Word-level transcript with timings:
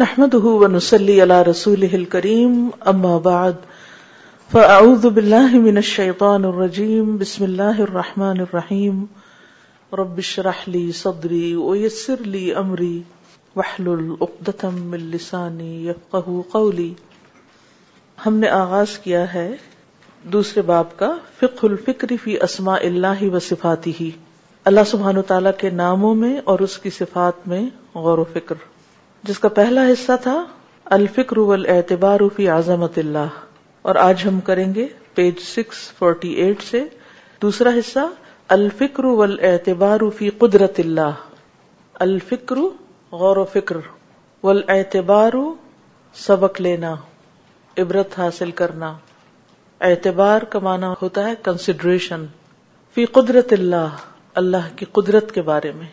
نحمد 0.00 0.34
رسوله 0.34 0.66
الكريم 0.94 1.20
اللہ 1.30 1.38
رسول 1.48 1.84
الکریم 1.94 2.56
بالله 3.18 4.50
فعد 4.50 5.06
الشيطان 5.80 6.46
الرجیم 6.48 7.14
بسم 7.22 7.44
اللہ 7.44 7.80
الرحمٰن 7.84 8.40
الرحیم 8.46 8.98
ربش 10.00 10.34
راہلی 10.48 10.82
سبری 10.98 12.50
من 12.66 12.84
وحل 13.62 13.88
العدت 13.94 14.66
قولي 16.52 16.88
ہم 18.26 18.36
نے 18.44 18.48
آغاز 18.60 18.98
کیا 19.08 19.24
ہے 19.34 19.48
دوسرے 20.38 20.62
باب 20.74 20.94
کا 21.02 21.12
فک 21.40 21.64
الفکر 21.72 22.14
فی 22.24 22.36
اسما 22.50 22.74
اللہ 22.92 23.26
و 23.32 23.34
صفاتی 23.50 23.92
ہی 24.00 24.10
اللہ 24.72 24.84
سبحان 24.94 25.22
تعالیٰ 25.34 25.52
کے 25.60 25.70
ناموں 25.82 26.14
میں 26.24 26.34
اور 26.52 26.68
اس 26.70 26.78
کی 26.86 26.90
صفات 27.02 27.44
میں 27.54 27.66
غور 27.98 28.24
و 28.24 28.24
فکر 28.38 28.66
جس 29.28 29.38
کا 29.44 29.48
پہلا 29.54 29.82
حصہ 29.92 30.12
تھا 30.22 30.34
الفکر 30.96 31.38
والاعتبار 31.50 32.20
فی 32.34 32.46
عظمت 32.56 32.98
اللہ 32.98 33.38
اور 33.90 33.94
آج 34.02 34.22
ہم 34.26 34.38
کریں 34.48 34.68
گے 34.74 34.86
پیج 35.14 35.40
سکس 35.44 35.78
فورٹی 35.98 36.28
ایٹ 36.42 36.62
سے 36.62 36.82
دوسرا 37.42 37.70
حصہ 37.78 38.04
الفکر 38.58 39.04
والاعتبار 39.22 40.08
فی 40.18 40.28
قدرت 40.44 40.80
اللہ 40.84 41.24
الفکر 42.06 42.58
غور 43.24 43.36
و 43.36 43.44
فکر 43.52 43.76
والاعتبار 44.48 45.38
سبق 46.26 46.60
لینا 46.60 46.94
عبرت 47.82 48.18
حاصل 48.18 48.50
کرنا 48.62 48.92
اعتبار 49.90 50.44
کا 50.52 50.58
معنی 50.68 50.92
ہوتا 51.02 51.26
ہے 51.28 51.34
کنسیڈریشن 51.50 52.26
فی 52.94 53.04
قدرت 53.20 53.52
اللہ 53.58 53.96
اللہ 54.42 54.74
کی 54.76 54.84
قدرت 55.00 55.32
کے 55.32 55.42
بارے 55.52 55.72
میں 55.80 55.86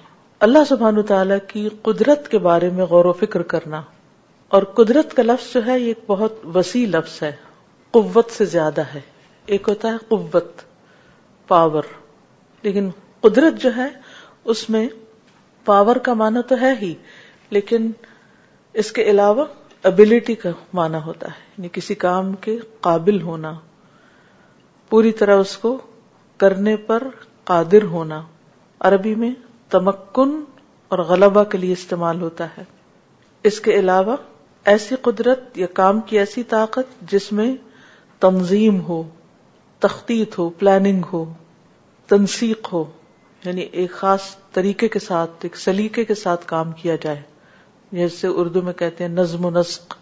اللہ 0.44 0.64
سبحان 0.70 1.02
تعالی 1.10 1.34
کی 1.48 1.62
قدرت 1.88 2.28
کے 2.32 2.38
بارے 2.46 2.70
میں 2.78 2.86
غور 2.86 3.06
و 3.10 3.12
فکر 3.20 3.42
کرنا 3.52 3.82
اور 4.58 4.64
قدرت 4.80 5.14
کا 5.16 5.24
لفظ 5.24 5.54
جو 5.54 5.60
ہے 5.66 5.80
یہ 5.80 5.86
ایک 5.88 6.00
بہت 6.08 6.40
وسیع 6.56 6.86
لفظ 6.96 7.22
ہے 7.24 7.32
قوت 7.98 8.32
سے 8.38 8.46
زیادہ 8.56 8.82
ہے 8.94 9.00
ایک 9.56 9.70
ہوتا 9.70 9.88
ہے 9.92 9.98
قوت 10.10 10.62
پاور 11.48 11.84
لیکن 12.64 12.90
قدرت 13.28 13.62
جو 13.62 13.76
ہے 13.76 13.88
اس 14.54 14.70
میں 14.76 14.86
پاور 15.72 15.96
کا 16.08 16.14
معنی 16.24 16.42
تو 16.50 16.56
ہے 16.62 16.74
ہی 16.82 16.94
لیکن 17.58 17.90
اس 18.84 18.92
کے 18.98 19.04
علاوہ 19.12 19.46
ابلٹی 19.92 20.36
کا 20.44 20.50
معنی 20.82 21.00
ہوتا 21.06 21.28
ہے 21.38 21.42
یعنی 21.58 21.70
کسی 21.80 21.96
کام 22.06 22.34
کے 22.48 22.58
قابل 22.90 23.22
ہونا 23.30 23.54
پوری 24.90 25.12
طرح 25.24 25.46
اس 25.48 25.58
کو 25.66 25.78
کرنے 26.46 26.76
پر 26.92 27.08
قادر 27.54 27.84
ہونا 27.96 28.22
عربی 28.90 29.16
میں 29.24 29.32
تمکن 29.74 30.34
اور 30.94 31.00
غلبہ 31.12 31.44
کے 31.52 31.58
لیے 31.58 31.72
استعمال 31.80 32.22
ہوتا 32.22 32.46
ہے 32.58 32.64
اس 33.50 33.60
کے 33.68 33.78
علاوہ 33.80 34.16
ایسی 34.74 34.96
قدرت 35.08 35.58
یا 35.58 35.68
کام 35.80 36.02
کی 36.10 36.20
ایسی 36.24 36.44
طاقت 36.52 36.92
جس 37.14 37.32
میں 37.40 37.46
تنظیم 38.26 38.80
ہو 38.90 39.02
تختیت 39.86 40.38
ہو 40.40 40.50
پلاننگ 40.62 41.10
ہو 41.14 41.24
تنسیق 42.14 42.72
ہو 42.74 42.84
یعنی 43.46 43.62
ایک 43.82 43.92
خاص 44.06 44.28
طریقے 44.60 44.88
کے 44.96 45.00
ساتھ 45.08 45.44
ایک 45.46 45.58
سلیقے 45.66 46.06
کے 46.12 46.16
ساتھ 46.24 46.46
کام 46.56 46.72
کیا 46.82 46.96
جائے 47.06 47.22
جیسے 48.06 48.28
اردو 48.44 48.62
میں 48.68 48.74
کہتے 48.86 49.04
ہیں 49.04 49.12
نظم 49.12 49.46
و 49.46 49.50
نسق 49.60 49.98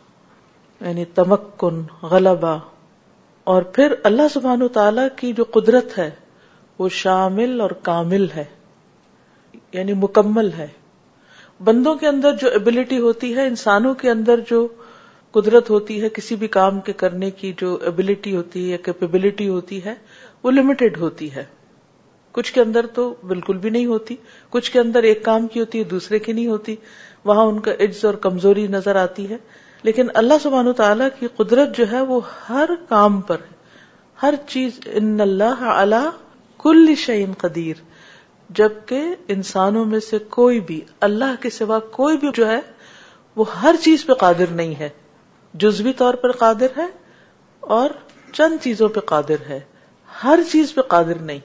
یعنی 0.85 1.05
تمکن 1.21 1.81
غلبہ 2.11 2.57
اور 3.53 3.61
پھر 3.75 3.93
اللہ 4.11 4.27
سبحان 4.33 4.61
و 4.61 4.67
تعالی 4.79 5.07
کی 5.21 5.33
جو 5.41 5.43
قدرت 5.59 5.97
ہے 5.97 6.09
وہ 6.79 6.89
شامل 7.03 7.61
اور 7.61 7.71
کامل 7.89 8.27
ہے 8.35 8.45
یعنی 9.73 9.93
مکمل 10.03 10.51
ہے 10.57 10.67
بندوں 11.67 11.95
کے 12.03 12.07
اندر 12.07 12.35
جو 12.41 12.49
ابلٹی 12.59 12.97
ہوتی 12.99 13.35
ہے 13.35 13.45
انسانوں 13.47 13.93
کے 14.03 14.09
اندر 14.11 14.39
جو 14.49 14.67
قدرت 15.37 15.69
ہوتی 15.69 16.01
ہے 16.01 16.09
کسی 16.17 16.35
بھی 16.43 16.47
کام 16.55 16.79
کے 16.87 16.93
کرنے 17.03 17.29
کی 17.41 17.51
جو 17.59 17.77
ابلٹی 17.91 18.35
ہوتی 18.35 18.63
ہے 18.65 18.69
یا 18.71 18.77
کیپبلٹی 18.87 19.47
ہوتی 19.49 19.83
ہے 19.85 19.93
وہ 20.43 20.51
لمیٹڈ 20.51 20.97
ہوتی 21.03 21.33
ہے 21.35 21.43
کچھ 22.37 22.51
کے 22.53 22.61
اندر 22.61 22.85
تو 22.97 23.05
بالکل 23.29 23.57
بھی 23.63 23.69
نہیں 23.69 23.85
ہوتی 23.85 24.15
کچھ 24.55 24.71
کے 24.71 24.79
اندر 24.79 25.03
ایک 25.11 25.23
کام 25.23 25.47
کی 25.53 25.59
ہوتی 25.59 25.79
ہے 25.79 25.83
دوسرے 25.93 26.19
کی 26.27 26.33
نہیں 26.33 26.47
ہوتی 26.47 26.75
وہاں 27.31 27.43
ان 27.47 27.59
کا 27.67 27.71
عجز 27.83 28.03
اور 28.05 28.13
کمزوری 28.25 28.65
نظر 28.75 28.95
آتی 29.03 29.29
ہے 29.29 29.37
لیکن 29.87 30.07
اللہ 30.21 30.41
سبحانہ 30.43 30.69
و 30.69 30.73
تعالی 30.81 31.03
کی 31.19 31.27
قدرت 31.35 31.75
جو 31.77 31.89
ہے 31.91 32.01
وہ 32.11 32.19
ہر 32.49 32.69
کام 32.89 33.19
پر 33.31 33.37
ہر 34.23 34.33
چیز 34.47 34.79
ان 35.01 35.17
اللہ 35.27 35.63
الا 35.75 36.03
کل 36.63 36.93
قدیر 37.43 37.79
جبکہ 38.57 39.13
انسانوں 39.33 39.83
میں 39.89 39.99
سے 40.09 40.17
کوئی 40.35 40.59
بھی 40.69 40.79
اللہ 41.07 41.35
کے 41.41 41.49
سوا 41.57 41.77
کوئی 41.91 42.17
بھی 42.23 42.29
جو 42.35 42.47
ہے 42.47 42.59
وہ 43.35 43.43
ہر 43.61 43.75
چیز 43.81 44.05
پہ 44.05 44.13
قادر 44.23 44.49
نہیں 44.55 44.73
ہے 44.79 44.89
جزوی 45.63 45.91
طور 46.01 46.13
پر 46.23 46.31
قادر 46.41 46.77
ہے 46.77 46.87
اور 47.75 47.89
چند 48.33 48.57
چیزوں 48.63 48.89
پہ 48.95 48.99
قادر 49.13 49.45
ہے 49.49 49.59
ہر 50.23 50.39
چیز 50.51 50.73
پہ 50.75 50.81
قادر 50.95 51.21
نہیں 51.29 51.39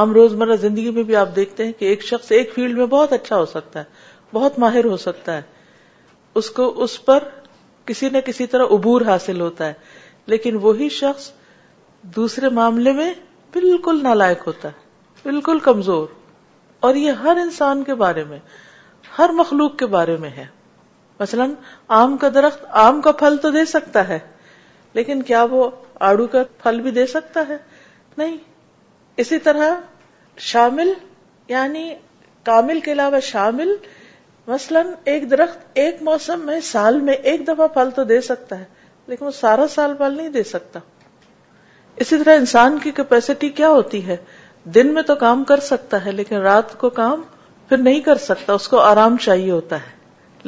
عام 0.00 0.12
روزمرہ 0.14 0.56
زندگی 0.62 0.90
میں 0.98 1.02
بھی 1.12 1.16
آپ 1.16 1.34
دیکھتے 1.36 1.64
ہیں 1.66 1.72
کہ 1.78 1.84
ایک 1.90 2.02
شخص 2.06 2.30
ایک 2.36 2.52
فیلڈ 2.54 2.78
میں 2.78 2.86
بہت 2.96 3.12
اچھا 3.16 3.36
ہو 3.40 3.44
سکتا 3.52 3.80
ہے 3.80 3.84
بہت 4.38 4.58
ماہر 4.64 4.84
ہو 4.94 4.96
سکتا 5.02 5.36
ہے 5.36 5.42
اس 6.40 6.50
کو 6.58 6.66
اس 6.84 7.04
پر 7.04 7.24
کسی 7.86 8.08
نہ 8.16 8.24
کسی 8.30 8.46
طرح 8.54 8.74
عبور 8.78 9.00
حاصل 9.10 9.40
ہوتا 9.40 9.66
ہے 9.68 9.72
لیکن 10.34 10.58
وہی 10.62 10.88
شخص 10.98 11.30
دوسرے 12.16 12.48
معاملے 12.58 12.92
میں 12.98 13.12
بالکل 13.54 14.02
نالائق 14.08 14.46
ہوتا 14.46 14.68
ہے 14.68 14.80
بالکل 15.28 15.58
کمزور 15.68 16.06
اور 16.86 16.94
یہ 17.00 17.20
ہر 17.24 17.36
انسان 17.40 17.82
کے 17.88 17.94
بارے 17.98 18.22
میں 18.28 18.38
ہر 19.18 19.30
مخلوق 19.40 19.76
کے 19.78 19.86
بارے 19.92 20.16
میں 20.20 20.30
ہے 20.38 20.46
مثلا 21.20 21.44
آم 21.98 22.16
کا 22.24 22.28
درخت 22.34 22.64
آم 22.84 23.00
کا 23.06 23.12
پھل 23.22 23.36
تو 23.42 23.50
دے 23.56 23.64
سکتا 23.72 24.06
ہے 24.08 24.18
لیکن 24.98 25.22
کیا 25.28 25.42
وہ 25.50 25.68
آڑو 26.08 26.26
کا 26.32 26.42
پھل 26.62 26.80
بھی 26.86 26.90
دے 26.96 27.06
سکتا 27.12 27.44
ہے 27.48 27.56
نہیں 28.16 28.36
اسی 29.24 29.38
طرح 29.48 29.74
شامل 30.48 30.92
یعنی 31.54 31.84
کامل 32.50 32.80
کے 32.88 32.92
علاوہ 32.92 33.20
شامل 33.28 33.74
مثلا 34.54 34.82
ایک 35.12 35.30
درخت 35.30 35.78
ایک 35.84 36.02
موسم 36.10 36.46
میں 36.50 36.58
سال 36.72 37.00
میں 37.10 37.14
ایک 37.32 37.46
دفعہ 37.48 37.66
پھل 37.78 37.90
تو 38.00 38.04
دے 38.12 38.20
سکتا 38.32 38.58
ہے 38.58 38.64
لیکن 39.12 39.24
وہ 39.26 39.30
سارا 39.40 39.66
سال 39.78 39.94
پھل 40.02 40.16
نہیں 40.16 40.28
دے 40.40 40.42
سکتا 40.52 40.80
اسی 42.02 42.16
طرح 42.22 42.36
انسان 42.44 42.78
کی 42.82 42.90
کیپیسٹی 42.98 43.48
کیا 43.60 43.68
ہوتی 43.80 44.06
ہے 44.06 44.16
دن 44.74 44.92
میں 44.94 45.02
تو 45.02 45.14
کام 45.20 45.42
کر 45.44 45.60
سکتا 45.70 46.04
ہے 46.04 46.12
لیکن 46.12 46.36
رات 46.40 46.76
کو 46.78 46.90
کام 46.98 47.22
پھر 47.68 47.78
نہیں 47.78 48.00
کر 48.00 48.16
سکتا 48.24 48.52
اس 48.52 48.68
کو 48.68 48.78
آرام 48.80 49.16
چاہیے 49.20 49.50
ہوتا 49.50 49.76
ہے 49.86 50.00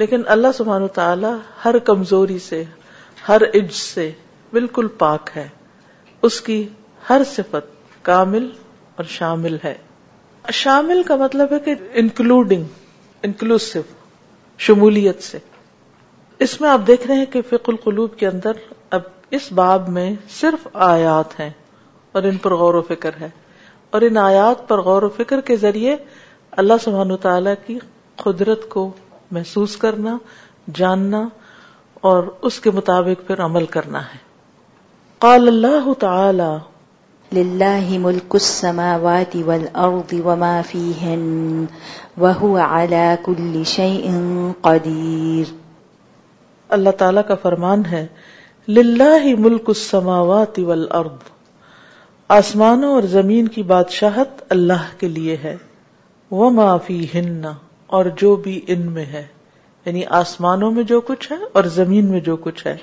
لیکن 0.03 0.23
اللہ 0.35 0.53
سبحان 0.57 0.83
و 0.83 0.89
تعالیٰ 0.99 1.35
ہر 1.65 1.79
کمزوری 1.89 2.39
سے 2.49 2.63
ہر 3.29 3.43
عج 3.55 3.73
سے 3.75 4.11
بالکل 4.53 4.89
پاک 4.99 5.31
ہے 5.37 5.47
اس 6.29 6.41
کی 6.41 6.67
ہر 7.09 7.23
صفت 7.31 7.67
کامل 8.05 8.49
اور 8.97 9.05
شامل 9.19 9.57
ہے 9.65 9.75
شامل 10.63 11.03
کا 11.07 11.17
مطلب 11.17 11.53
ہے 11.53 11.59
کہ 11.65 11.75
انکلوڈنگ 12.01 12.65
انکلوسو 13.27 13.81
شمولیت 14.67 15.23
سے 15.23 15.39
اس 16.45 16.61
میں 16.61 16.69
آپ 16.71 16.81
دیکھ 16.87 17.07
رہے 17.07 17.15
ہیں 17.17 17.27
کہ 17.33 17.41
فق 17.51 17.69
القلوب 17.69 18.17
کے 18.19 18.27
اندر 18.27 18.57
اب 18.99 19.03
اس 19.39 19.51
باب 19.63 19.89
میں 19.99 20.11
صرف 20.41 20.67
آیات 20.93 21.39
ہیں 21.41 21.51
اور 22.19 22.23
ان 22.29 22.37
پر 22.43 22.55
غور 22.57 22.75
و 22.75 22.83
فکر 22.89 23.17
ہے 23.21 23.29
اور 23.97 24.03
ان 24.03 24.16
آیات 24.21 24.66
پر 24.69 24.81
غور 24.87 25.03
و 25.06 25.09
فکر 25.16 25.41
کے 25.49 25.56
ذریعے 25.65 25.94
اللہ 26.62 26.78
سبحان 26.84 27.16
تعالی 27.25 27.50
کی 27.66 27.78
قدرت 28.22 28.62
کو 28.69 28.82
محسوس 29.34 29.77
کرنا 29.84 30.16
جاننا 30.78 31.21
اور 32.12 32.22
اس 32.49 32.59
کے 32.65 32.71
مطابق 32.78 33.27
پھر 33.28 33.43
عمل 33.44 33.66
کرنا 33.77 34.00
ہے 34.06 34.19
قال 35.27 35.49
اللہ 35.53 35.93
تعالی 36.06 36.49
للہ 37.38 37.99
ملک 38.06 38.34
السماوات 38.38 39.37
والارض 39.50 40.15
وما 40.25 40.50
فیہن 40.71 41.22
وہو 42.25 42.54
على 42.56 43.15
کل 43.27 43.62
شیئن 43.75 44.25
قدیر 44.69 45.53
اللہ 46.78 46.98
تعالیٰ 47.04 47.22
کا 47.28 47.34
فرمان 47.45 47.86
ہے 47.92 48.07
للہ 48.80 49.34
ملک 49.47 49.71
السماوات 49.77 50.59
والارض 50.72 51.33
آسمانوں 52.32 52.92
اور 52.94 53.03
زمین 53.12 53.48
کی 53.54 53.62
بادشاہت 53.71 54.41
اللہ 54.53 54.84
کے 54.98 55.09
لیے 55.09 55.36
ہے 55.42 55.54
وہ 56.30 56.48
معافی 56.50 56.98
ہننا 57.15 57.53
اور 57.98 58.06
جو 58.21 58.34
بھی 58.47 58.60
ان 58.74 58.80
میں 58.92 59.04
ہے 59.06 59.24
یعنی 59.86 60.04
آسمانوں 60.18 60.71
میں 60.72 60.82
جو 60.92 61.00
کچھ 61.09 61.30
ہے 61.32 61.36
اور 61.53 61.65
زمین 61.74 62.06
میں 62.10 62.21
جو 62.28 62.36
کچھ 62.47 62.66
ہے 62.66 62.76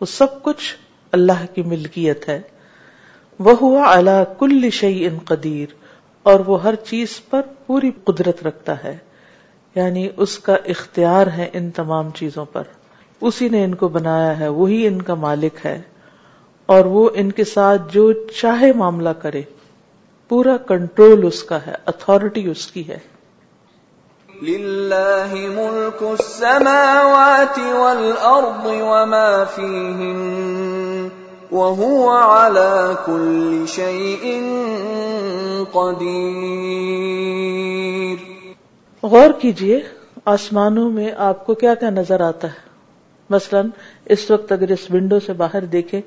وہ 0.00 0.06
سب 0.12 0.42
کچھ 0.42 0.74
اللہ 1.18 1.44
کی 1.54 1.62
ملکیت 1.72 2.28
ہے 2.28 2.40
وہ 3.48 3.52
ہوا 3.60 3.92
اللہ 3.92 4.22
کل 4.40 4.68
شعی 4.80 5.04
ان 5.06 5.18
قدیر 5.28 5.74
اور 6.32 6.40
وہ 6.46 6.62
ہر 6.62 6.74
چیز 6.90 7.18
پر 7.30 7.42
پوری 7.66 7.90
قدرت 8.04 8.42
رکھتا 8.46 8.82
ہے 8.84 8.96
یعنی 9.74 10.08
اس 10.16 10.38
کا 10.48 10.56
اختیار 10.74 11.26
ہے 11.36 11.48
ان 11.60 11.70
تمام 11.80 12.10
چیزوں 12.18 12.44
پر 12.52 12.62
اسی 13.30 13.48
نے 13.48 13.64
ان 13.64 13.74
کو 13.84 13.88
بنایا 13.98 14.38
ہے 14.40 14.48
وہی 14.60 14.86
ان 14.86 15.02
کا 15.02 15.14
مالک 15.28 15.66
ہے 15.66 15.80
اور 16.72 16.84
وہ 16.92 17.08
ان 17.20 17.30
کے 17.38 17.44
ساتھ 17.44 17.82
جو 17.94 18.12
چاہے 18.40 18.72
معاملہ 18.82 19.08
کرے 19.22 19.42
پورا 20.28 20.56
کنٹرول 20.68 21.26
اس 21.26 21.42
کا 21.50 21.58
ہے 21.66 21.74
اتارٹی 21.92 22.44
اس 22.50 22.66
کی 22.72 22.86
ہے 22.88 22.98
غور 39.02 39.30
کیجئے 39.40 39.80
آسمانوں 40.32 40.90
میں 40.90 41.10
آپ 41.30 41.44
کو 41.46 41.54
کیا 41.62 41.74
کیا 41.80 41.90
نظر 41.90 42.20
آتا 42.28 42.48
ہے 42.52 42.72
مثلا 43.30 43.60
اس 44.14 44.30
وقت 44.30 44.52
اگر 44.52 44.70
اس 44.72 44.90
ونڈو 44.92 45.20
سے 45.26 45.32
باہر 45.42 45.64
دیکھیں 45.76 46.00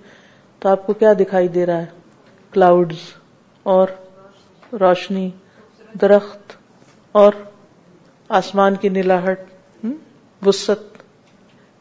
تو 0.60 0.70
آپ 0.70 0.86
کو 0.86 0.94
کیا 1.02 1.12
دکھائی 1.20 1.48
دے 1.56 1.66
رہا 1.66 1.82
ہے 1.82 2.50
کلاؤڈ 2.54 2.94
اور 3.74 3.88
روشنی 4.82 5.30
درخت 6.02 6.54
اور 7.22 7.34
آسمان 8.40 8.76
کی 8.86 8.90
وسط 10.46 10.96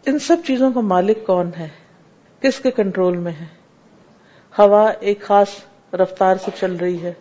ان 0.09 0.19
سب 0.27 0.45
چیزوں 0.47 0.71
کا 0.73 0.81
مالک 0.91 1.25
کون 1.27 1.51
ہے 1.59 1.69
کس 2.43 2.59
کے 2.65 2.71
کنٹرول 2.81 3.17
میں 3.27 3.33
ہے 3.41 3.47
ہوا 4.59 4.83
ایک 5.11 5.23
خاص 5.29 5.55
رفتار 6.03 6.37
سے 6.45 6.51
چل 6.59 6.75
رہی 6.81 7.01
ہے 7.03 7.13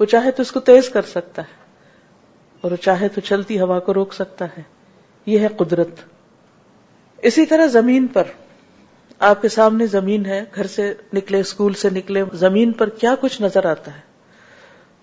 وہ 0.00 0.04
چاہے 0.14 0.30
تو 0.38 0.42
اس 0.42 0.52
کو 0.52 0.60
تیز 0.70 0.88
کر 0.96 1.08
سکتا 1.12 1.42
ہے 1.50 1.62
اور 2.62 2.70
وہ 2.72 2.76
چاہے 2.88 3.08
تو 3.14 3.20
چلتی 3.30 3.60
ہوا 3.60 3.78
کو 3.86 3.94
روک 4.00 4.14
سکتا 4.14 4.44
ہے 4.56 4.62
یہ 5.34 5.38
ہے 5.46 5.48
قدرت 5.64 6.00
اسی 7.30 7.46
طرح 7.54 7.66
زمین 7.78 8.06
پر 8.18 8.30
آپ 9.26 9.40
کے 9.42 9.48
سامنے 9.52 9.86
زمین 9.90 10.24
ہے 10.26 10.40
گھر 10.54 10.66
سے 10.70 10.92
نکلے 11.18 11.38
اسکول 11.40 11.72
سے 11.82 11.90
نکلے 11.90 12.22
زمین 12.40 12.72
پر 12.80 12.88
کیا 13.02 13.14
کچھ 13.20 13.40
نظر 13.42 13.64
آتا 13.66 13.94
ہے 13.96 14.00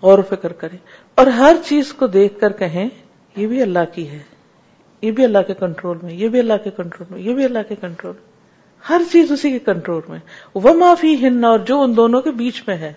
غور 0.07 0.19
و 0.19 0.23
فکر 0.29 0.53
کرے 0.63 0.75
اور 1.21 1.27
ہر 1.37 1.55
چیز 1.65 1.93
کو 2.01 2.07
دیکھ 2.15 2.39
کر 2.39 2.51
کہیں 2.59 2.83
یہ 2.83 3.47
بھی 3.53 3.61
اللہ 3.61 3.87
کی 3.95 4.07
ہے 4.09 4.19
یہ 5.05 5.11
بھی 5.19 5.23
اللہ 5.23 5.47
کے 5.47 5.53
کنٹرول 5.59 5.97
میں 6.03 6.13
یہ 6.19 6.29
بھی 6.35 6.39
اللہ 6.39 6.61
کے 6.63 6.69
کنٹرول 6.81 7.07
میں 7.13 7.21
یہ 7.27 7.33
بھی 7.39 7.43
اللہ 7.45 7.63
کے 7.69 7.75
کنٹرول 7.85 8.13
میں 8.19 8.29
ہر 8.89 9.01
چیز 9.11 9.31
اسی 9.31 9.51
کے 9.51 9.59
کنٹرول 9.71 10.01
میں 10.09 10.19
وہ 10.67 10.73
معافی 10.83 11.15
ہن 11.25 11.43
اور 11.51 11.59
جو 11.71 11.79
ان 11.83 11.95
دونوں 11.97 12.21
کے 12.27 12.31
بیچ 12.43 12.61
میں 12.67 12.77
ہے 12.83 12.93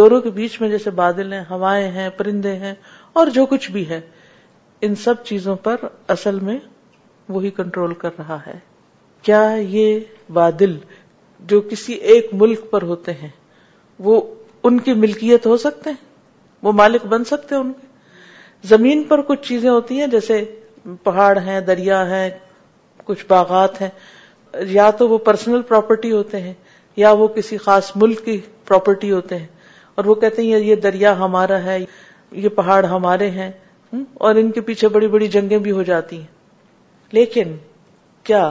دونوں 0.00 0.20
کے 0.20 0.30
بیچ 0.36 0.60
میں 0.60 0.68
جیسے 0.74 0.90
بادل 1.00 1.32
ہیں 1.32 1.42
ہوائیں 1.50 1.88
ہیں 1.96 2.08
پرندے 2.20 2.54
ہیں 2.66 2.74
اور 3.20 3.26
جو 3.38 3.46
کچھ 3.54 3.70
بھی 3.76 3.88
ہے 3.88 4.00
ان 4.86 4.94
سب 5.06 5.24
چیزوں 5.32 5.56
پر 5.68 5.86
اصل 6.16 6.40
میں 6.50 6.58
وہی 7.36 7.50
کنٹرول 7.62 7.94
کر 8.04 8.16
رہا 8.18 8.38
ہے 8.46 8.58
کیا 9.28 9.42
یہ 9.68 9.98
بادل 10.36 10.76
جو 11.48 11.60
کسی 11.70 11.92
ایک 12.12 12.28
ملک 12.40 12.70
پر 12.70 12.82
ہوتے 12.92 13.12
ہیں 13.22 13.28
وہ 14.08 14.20
ان 14.68 14.78
کی 14.86 14.92
ملکیت 15.04 15.46
ہو 15.46 15.56
سکتے 15.64 15.90
ہیں 15.90 16.06
وہ 16.62 16.72
مالک 16.80 17.04
بن 17.06 17.24
سکتے 17.24 17.54
ہیں 17.54 17.62
ان 17.62 17.72
کے 17.80 18.66
زمین 18.68 19.02
پر 19.08 19.20
کچھ 19.26 19.42
چیزیں 19.48 19.68
ہوتی 19.70 20.00
ہیں 20.00 20.06
جیسے 20.16 20.44
پہاڑ 21.02 21.36
ہیں 21.46 21.60
دریا 21.66 22.04
ہیں 22.10 22.28
کچھ 23.04 23.24
باغات 23.28 23.80
ہیں 23.80 23.88
یا 24.68 24.90
تو 24.98 25.08
وہ 25.08 25.18
پرسنل 25.28 25.62
پراپرٹی 25.68 26.12
ہوتے 26.12 26.40
ہیں 26.40 26.52
یا 26.96 27.10
وہ 27.20 27.26
کسی 27.36 27.56
خاص 27.66 27.90
ملک 28.02 28.24
کی 28.24 28.40
پراپرٹی 28.68 29.10
ہوتے 29.12 29.36
ہیں 29.38 29.46
اور 29.96 30.04
وہ 30.04 30.14
کہتے 30.24 30.42
ہیں 30.42 30.58
یہ 30.60 30.74
دریا 30.88 31.16
ہمارا 31.18 31.62
ہے 31.64 31.78
یہ 31.80 32.48
پہاڑ 32.56 32.84
ہمارے 32.86 33.30
ہیں 33.40 33.50
اور 34.28 34.34
ان 34.40 34.50
کے 34.52 34.60
پیچھے 34.60 34.88
بڑی 34.96 35.08
بڑی 35.08 35.28
جنگیں 35.34 35.58
بھی 35.66 35.70
ہو 35.72 35.82
جاتی 35.82 36.16
ہیں 36.20 37.16
لیکن 37.18 37.56
کیا 38.24 38.50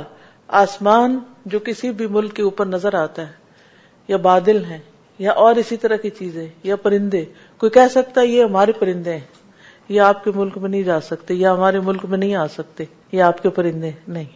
آسمان 0.61 1.19
جو 1.51 1.59
کسی 1.65 1.89
بھی 1.99 2.05
ملک 2.15 2.33
کے 2.35 2.43
اوپر 2.43 2.65
نظر 2.65 2.93
آتا 3.01 3.21
ہے 3.27 4.07
یا 4.13 4.17
بادل 4.27 4.63
ہیں 4.69 4.79
یا 5.25 5.31
اور 5.43 5.55
اسی 5.61 5.75
طرح 5.83 5.95
کی 6.05 6.09
چیزیں 6.17 6.47
یا 6.69 6.75
پرندے 6.87 7.23
کوئی 7.63 7.69
کہہ 7.77 7.87
سکتا 7.91 8.21
ہے 8.21 8.27
یہ 8.27 8.43
ہمارے 8.43 8.71
پرندے 8.79 9.13
ہیں 9.17 9.95
یا 9.97 10.07
آپ 10.07 10.23
کے 10.23 10.31
ملک 10.35 10.57
میں 10.57 10.69
نہیں 10.69 10.83
جا 10.89 10.99
سکتے 11.11 11.33
یا 11.43 11.53
ہمارے 11.53 11.79
ملک 11.89 12.05
میں 12.09 12.17
نہیں 12.17 12.33
آ 12.35 12.45
سکتے 12.57 12.85
یا 13.11 13.27
آپ 13.27 13.41
کے 13.43 13.49
پرندے 13.59 13.91
نہیں 14.17 14.35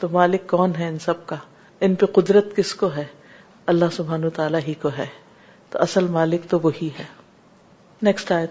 تو 0.00 0.08
مالک 0.18 0.46
کون 0.54 0.74
ہے 0.78 0.88
ان 0.88 0.98
سب 1.08 1.26
کا 1.32 1.36
ان 1.86 1.94
پہ 2.00 2.06
قدرت 2.20 2.54
کس 2.56 2.74
کو 2.84 2.90
ہے 2.96 3.04
اللہ 3.74 3.94
سبحان 3.96 4.28
تعالیٰ 4.38 4.60
ہی 4.68 4.74
کو 4.86 4.90
ہے 4.98 5.06
تو 5.70 5.78
اصل 5.88 6.06
مالک 6.18 6.48
تو 6.50 6.60
وہی 6.68 6.88
ہے 6.98 7.04
نیکسٹ 8.08 8.32
آئے 8.32 8.46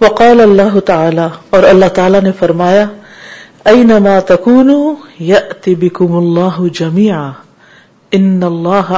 وقال 0.00 0.40
اللہ 0.40 0.78
تعالی 0.90 1.24
اور 1.56 1.62
اللہ 1.70 1.88
تعالی 1.94 2.20
نے 2.26 2.30
فرمایا 2.38 2.84
اینما 3.72 4.18
تکونو 4.28 4.76
یأتی 5.30 5.74
بکم 5.82 6.14
اللہ 6.16 6.60
جميعا 6.78 7.28
ان 8.18 8.42
اللہ 8.46 8.92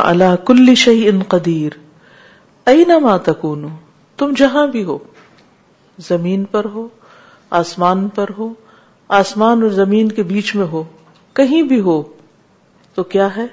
کل 0.50 0.72
قدیر 1.28 1.72
اینما 2.72 3.16
تکونو 3.30 3.68
تم 4.18 4.32
جہاں 4.42 4.66
بھی 4.76 4.84
ہو 4.90 4.98
زمین 6.08 6.44
پر 6.54 6.64
ہو 6.74 6.86
آسمان 7.62 8.06
پر 8.14 8.30
ہو 8.38 8.52
آسمان 9.22 9.62
اور 9.62 9.70
زمین 9.82 10.08
کے 10.18 10.22
بیچ 10.32 10.54
میں 10.56 10.66
ہو 10.72 10.82
کہیں 11.40 11.60
بھی 11.72 11.80
ہو 11.88 12.02
تو 12.94 13.02
کیا 13.16 13.28
ہے 13.36 13.46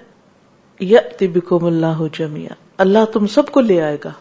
یأتی 0.94 1.28
بکم 1.40 1.66
اللہ 1.74 2.07
جميعا 2.19 2.54
اللہ 2.86 3.06
تم 3.13 3.28
سب 3.38 3.48
کو 3.57 3.62
لے 3.72 3.81
آئے 3.81 3.98
گا 4.06 4.12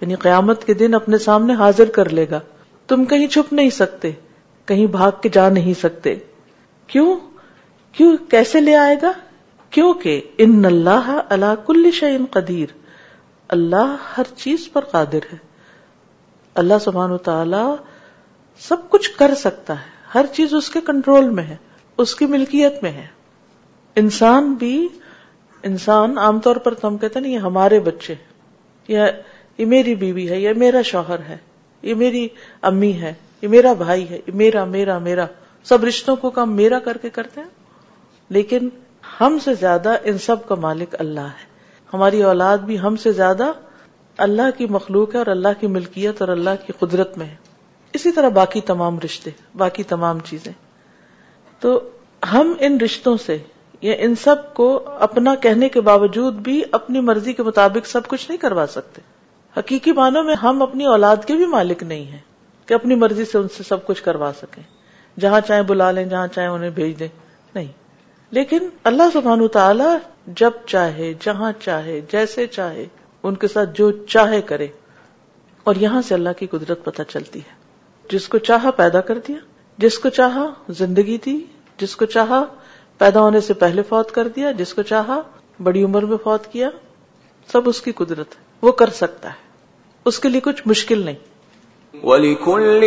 یعنی 0.00 0.14
قیامت 0.28 0.64
کے 0.66 0.74
دن 0.84 0.94
اپنے 0.94 1.18
سامنے 1.30 1.54
حاضر 1.64 1.88
کر 2.00 2.08
لے 2.18 2.26
گا 2.30 2.40
تم 2.92 3.04
کہیں 3.10 3.26
چھپ 3.34 3.52
نہیں 3.52 3.70
سکتے 3.74 4.10
کہیں 4.70 4.86
بھاگ 4.96 5.10
کے 5.22 5.28
جا 5.32 5.48
نہیں 5.48 5.74
سکتے 5.80 6.14
کیوں 6.92 7.14
کیوں 7.96 8.16
کیسے 8.30 8.60
لے 8.60 8.74
آئے 8.76 8.96
گا 9.02 9.12
کیوں 9.76 9.92
کہ 10.02 10.20
ان 10.44 10.64
اللہ 10.66 11.10
اللہ 11.36 11.54
کل 11.66 11.90
شعین 12.00 12.24
قدیر 12.30 12.72
اللہ 13.56 13.94
ہر 14.16 14.34
چیز 14.36 14.68
پر 14.72 14.84
قادر 14.90 15.26
ہے 15.32 15.36
اللہ 16.62 16.78
سبحان 16.84 17.10
و 17.12 17.18
تعالی 17.28 17.62
سب 18.68 18.88
کچھ 18.90 19.10
کر 19.18 19.34
سکتا 19.38 19.74
ہے 19.80 19.92
ہر 20.14 20.26
چیز 20.34 20.54
اس 20.54 20.68
کے 20.70 20.80
کنٹرول 20.86 21.30
میں 21.38 21.44
ہے 21.44 21.56
اس 22.04 22.14
کی 22.14 22.26
ملکیت 22.34 22.82
میں 22.82 22.90
ہے 22.92 23.06
انسان 24.02 24.52
بھی 24.58 24.74
انسان 25.70 26.18
عام 26.26 26.38
طور 26.46 26.56
پر 26.68 26.74
کہتے 26.84 27.18
ہیں 27.18 27.30
یہ 27.32 27.46
ہمارے 27.48 27.80
بچے 27.90 28.14
یا 28.88 29.06
یہ 29.58 29.66
میری 29.74 29.94
بیوی 30.04 30.28
ہے 30.30 30.40
یا 30.40 30.52
میرا 30.62 30.82
شوہر 30.92 31.20
ہے 31.28 31.36
یہ 31.88 31.94
میری 32.02 32.26
امی 32.70 32.92
ہے 33.00 33.12
یہ 33.42 33.48
میرا 33.54 33.72
بھائی 33.84 34.08
ہے 34.10 34.16
یہ 34.26 34.34
میرا 34.42 34.64
میرا 34.74 34.98
میرا 35.08 35.24
سب 35.70 35.84
رشتوں 35.84 36.14
کو 36.24 36.30
کام 36.38 36.56
میرا 36.56 36.78
کر 36.86 36.96
کے 37.02 37.10
کرتے 37.18 37.40
ہیں 37.40 38.34
لیکن 38.36 38.68
ہم 39.20 39.38
سے 39.44 39.54
زیادہ 39.60 39.94
ان 40.10 40.18
سب 40.26 40.46
کا 40.48 40.54
مالک 40.66 40.94
اللہ 41.04 41.28
ہے 41.40 41.52
ہماری 41.92 42.22
اولاد 42.32 42.66
بھی 42.70 42.78
ہم 42.80 42.96
سے 43.04 43.12
زیادہ 43.20 43.50
اللہ 44.26 44.50
کی 44.58 44.66
مخلوق 44.78 45.14
ہے 45.14 45.18
اور 45.18 45.26
اللہ 45.36 45.58
کی 45.60 45.66
ملکیت 45.76 46.22
اور 46.22 46.28
اللہ 46.36 46.58
کی 46.66 46.72
قدرت 46.78 47.18
میں 47.18 47.26
ہے 47.26 47.42
اسی 47.98 48.12
طرح 48.12 48.28
باقی 48.42 48.60
تمام 48.70 48.98
رشتے 49.04 49.30
باقی 49.64 49.82
تمام 49.94 50.18
چیزیں 50.30 50.52
تو 51.64 51.78
ہم 52.32 52.54
ان 52.68 52.80
رشتوں 52.80 53.16
سے 53.26 53.36
یا 53.88 53.94
ان 54.06 54.14
سب 54.22 54.52
کو 54.54 54.68
اپنا 55.06 55.34
کہنے 55.46 55.68
کے 55.76 55.80
باوجود 55.90 56.34
بھی 56.48 56.60
اپنی 56.80 57.00
مرضی 57.08 57.32
کے 57.38 57.42
مطابق 57.50 57.86
سب 57.96 58.08
کچھ 58.12 58.28
نہیں 58.28 58.40
کروا 58.46 58.64
سکتے 58.76 59.02
حقیقی 59.56 59.92
معنوں 59.96 60.22
میں 60.24 60.34
ہم 60.42 60.62
اپنی 60.62 60.84
اولاد 60.92 61.24
کے 61.26 61.34
بھی 61.36 61.46
مالک 61.56 61.82
نہیں 61.82 62.04
ہیں 62.12 62.18
کہ 62.66 62.74
اپنی 62.74 62.94
مرضی 63.02 63.24
سے 63.32 63.36
ان 63.38 63.48
سے 63.56 63.62
سب 63.68 63.86
کچھ 63.86 64.02
کروا 64.02 64.30
سکیں 64.40 64.62
جہاں 65.20 65.40
چاہے 65.46 65.62
بلا 65.62 65.90
لیں 65.96 66.04
جہاں 66.12 66.26
چاہے 66.34 66.46
انہیں 66.54 66.70
بھیج 66.78 66.98
دیں 66.98 67.08
نہیں 67.54 67.66
لیکن 68.38 68.68
اللہ 68.90 69.10
سبحان 69.12 69.46
تعالی 69.52 69.84
جب 70.40 70.50
چاہے 70.66 71.12
جہاں 71.24 71.52
چاہے 71.64 72.00
جیسے 72.12 72.46
چاہے 72.56 72.86
ان 73.28 73.34
کے 73.44 73.48
ساتھ 73.48 73.70
جو 73.78 73.90
چاہے 74.14 74.40
کرے 74.52 74.66
اور 75.70 75.76
یہاں 75.80 76.02
سے 76.08 76.14
اللہ 76.14 76.32
کی 76.38 76.46
قدرت 76.54 76.84
پتہ 76.84 77.02
چلتی 77.10 77.40
ہے 77.48 77.54
جس 78.10 78.28
کو 78.28 78.38
چاہا 78.48 78.70
پیدا 78.80 79.00
کر 79.10 79.18
دیا 79.28 79.36
جس 79.86 79.98
کو 79.98 80.08
چاہا 80.18 80.46
زندگی 80.80 81.16
دی 81.24 81.38
جس 81.80 81.96
کو 81.96 82.04
چاہا 82.16 82.42
پیدا 82.98 83.20
ہونے 83.20 83.40
سے 83.50 83.54
پہلے 83.62 83.82
فوت 83.88 84.10
کر 84.18 84.28
دیا 84.36 84.50
جس 84.58 84.74
کو 84.74 84.82
چاہا 84.90 85.20
بڑی 85.68 85.82
عمر 85.84 86.04
میں 86.12 86.16
فوت 86.24 86.46
کیا 86.52 86.68
سب 87.52 87.68
اس 87.68 87.80
کی 87.82 87.92
قدرت 88.02 88.34
ہے 88.38 88.42
وہ 88.62 88.72
کر 88.80 88.90
سکتا 89.00 89.28
ہے 89.30 89.42
اس 90.10 90.18
کے 90.22 90.28
لیے 90.28 90.40
کچھ 90.44 90.58
مشکل 90.68 91.02
نہیں 91.04 92.00
علی 92.14 92.30
کل 92.44 92.82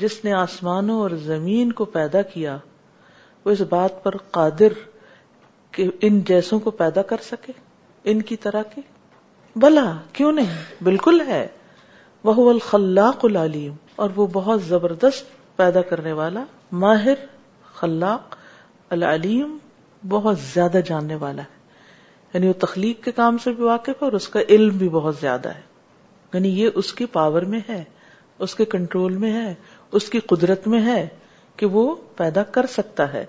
جس 0.05 0.25
نے 0.25 0.33
آسمانوں 0.43 1.00
اور 1.03 1.11
زمین 1.31 1.73
کو 1.81 1.85
پیدا 1.99 2.23
کیا 2.35 2.57
وہ 3.45 3.51
اس 3.51 3.61
بات 3.71 4.03
پر 4.05 4.17
قادر 4.35 4.73
کہ 5.73 5.87
ان 6.09 6.21
جیسوں 6.27 6.59
کو 6.67 6.71
پیدا 6.83 7.03
کر 7.13 7.21
سکے 7.31 7.53
ان 8.11 8.21
کی 8.31 8.37
طرح 8.47 8.63
کے 8.75 8.81
بلا 9.65 9.85
کیوں 10.13 10.33
نہیں 10.33 10.83
بالکل 10.85 11.21
ہے 11.29 11.47
وہ 12.25 12.49
الخلاق 12.51 13.25
العلیم 13.25 13.73
اور 14.03 14.11
وہ 14.17 14.27
بہت 14.33 14.63
زبردست 14.69 15.33
پیدا 15.57 15.83
کرنے 15.91 16.13
والا 16.21 16.45
ماہر 16.85 17.25
خلاق 17.75 18.37
العلیم 18.97 19.57
بہت 20.09 20.39
زیادہ 20.53 20.81
جاننے 20.87 21.15
والا 21.25 21.43
ہے 21.43 21.53
یعنی 22.35 22.49
وہ 22.49 22.53
تخلیق 22.65 23.03
کے 23.05 23.13
کام 23.19 23.37
سے 23.45 23.53
بھی 23.59 23.65
واقف 23.65 24.03
ہے 24.03 24.05
اور 24.07 24.13
اس 24.21 24.29
کا 24.29 24.41
علم 24.57 24.77
بھی 24.79 24.89
بہت 24.99 25.17
زیادہ 25.21 25.49
ہے 25.55 25.61
یعنی 26.35 26.49
یہ 26.61 26.79
اس 26.83 26.93
کی 27.01 27.07
پاور 27.19 27.43
میں 27.53 27.61
ہے 27.69 27.83
اس 28.47 28.55
کے 28.61 28.65
کنٹرول 28.77 29.17
میں 29.25 29.33
ہے 29.33 29.53
اس 29.99 30.09
کی 30.11 30.21
قدرت 30.33 30.67
میں 30.69 30.81
ہے 30.87 31.07
کہ 31.56 31.66
وہ 31.76 31.94
پیدا 32.16 32.42
کر 32.56 32.66
سکتا 32.75 33.12
ہے 33.12 33.25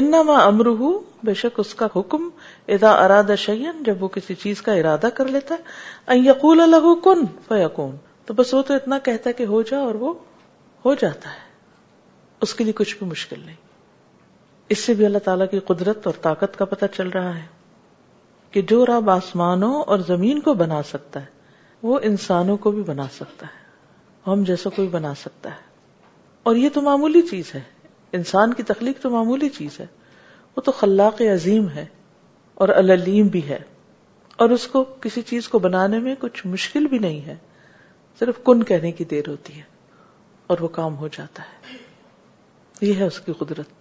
انما 0.00 0.42
ہوں 0.78 0.98
بے 1.24 1.34
شک 1.42 1.60
اس 1.60 1.74
کا 1.74 1.86
حکم 1.96 2.28
ادا 2.76 2.90
اراد 3.04 3.30
جب 3.84 4.02
وہ 4.02 4.08
کسی 4.16 4.34
چیز 4.42 4.62
کا 4.62 4.72
ارادہ 4.80 5.06
کر 5.16 5.28
لیتا 5.36 5.54
ہے 6.08 6.16
یقول 6.18 6.58
لہو 6.70 6.94
کن 7.06 7.24
فیکون 7.48 7.96
تو 8.26 8.34
بس 8.34 8.52
وہ 8.54 8.62
تو 8.68 8.74
اتنا 8.74 8.98
کہتا 9.04 9.28
ہے 9.30 9.34
کہ 9.40 9.44
ہو 9.54 9.62
جا 9.70 9.78
اور 9.90 9.94
وہ 10.04 10.12
ہو 10.84 10.94
جاتا 11.02 11.30
ہے 11.34 11.44
اس 12.46 12.54
کے 12.54 12.64
لیے 12.64 12.72
کچھ 12.76 12.96
بھی 12.98 13.06
مشکل 13.10 13.40
نہیں 13.44 13.56
اس 14.74 14.78
سے 14.84 14.94
بھی 14.94 15.04
اللہ 15.06 15.18
تعالیٰ 15.24 15.46
کی 15.50 15.58
قدرت 15.74 16.06
اور 16.06 16.14
طاقت 16.22 16.56
کا 16.58 16.64
پتہ 16.74 16.84
چل 16.96 17.08
رہا 17.14 17.36
ہے 17.36 17.44
کہ 18.52 18.62
جو 18.72 18.84
رب 18.86 19.10
آسمانوں 19.10 19.74
اور 19.94 19.98
زمین 20.06 20.40
کو 20.48 20.54
بنا 20.64 20.82
سکتا 20.90 21.20
ہے 21.20 21.34
وہ 21.88 21.98
انسانوں 22.10 22.56
کو 22.66 22.70
بھی 22.76 22.82
بنا 22.92 23.06
سکتا 23.18 23.46
ہے 23.54 23.64
ہم 24.30 24.42
جیسا 24.46 24.70
کوئی 24.76 24.88
بنا 24.92 25.12
سکتا 25.22 25.50
ہے 25.50 25.65
اور 26.48 26.56
یہ 26.56 26.68
تو 26.74 26.80
معمولی 26.86 27.20
چیز 27.28 27.50
ہے 27.54 27.60
انسان 28.16 28.52
کی 28.54 28.62
تخلیق 28.66 29.00
تو 29.02 29.10
معمولی 29.10 29.48
چیز 29.54 29.78
ہے 29.80 29.86
وہ 30.56 30.60
تو 30.66 30.72
خلاق 30.80 31.20
عظیم 31.32 31.68
ہے 31.76 31.84
اور 32.60 32.68
اللیم 32.82 33.28
بھی 33.36 33.42
ہے 33.48 33.58
اور 34.44 34.50
اس 34.56 34.66
کو 34.74 34.82
کسی 35.06 35.22
چیز 35.30 35.48
کو 35.54 35.58
بنانے 35.64 35.98
میں 36.04 36.14
کچھ 36.20 36.46
مشکل 36.52 36.86
بھی 36.92 36.98
نہیں 37.06 37.20
ہے 37.26 37.36
صرف 38.20 38.38
کن 38.46 38.62
کہنے 38.70 38.92
کی 39.00 39.04
دیر 39.14 39.28
ہوتی 39.28 39.56
ہے 39.56 39.62
اور 40.52 40.60
وہ 40.66 40.68
کام 40.78 40.96
ہو 41.02 41.08
جاتا 41.16 41.42
ہے 41.52 41.76
یہ 42.86 42.94
ہے 43.00 43.06
اس 43.06 43.20
کی 43.26 43.32
قدرت 43.40 43.74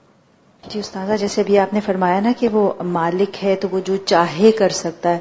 جی 0.70 0.80
استاذہ 0.80 1.14
جیسے 1.20 1.44
بھی 1.44 1.58
آپ 1.60 1.74
نے 1.74 1.80
فرمایا 1.86 2.20
نا 2.20 2.30
کہ 2.40 2.48
وہ 2.52 2.72
مالک 2.96 3.44
ہے 3.44 3.56
تو 3.62 3.68
وہ 3.72 3.80
جو 3.86 3.96
چاہے 4.12 4.52
کر 4.60 4.70
سکتا 4.78 5.12
ہے 5.14 5.20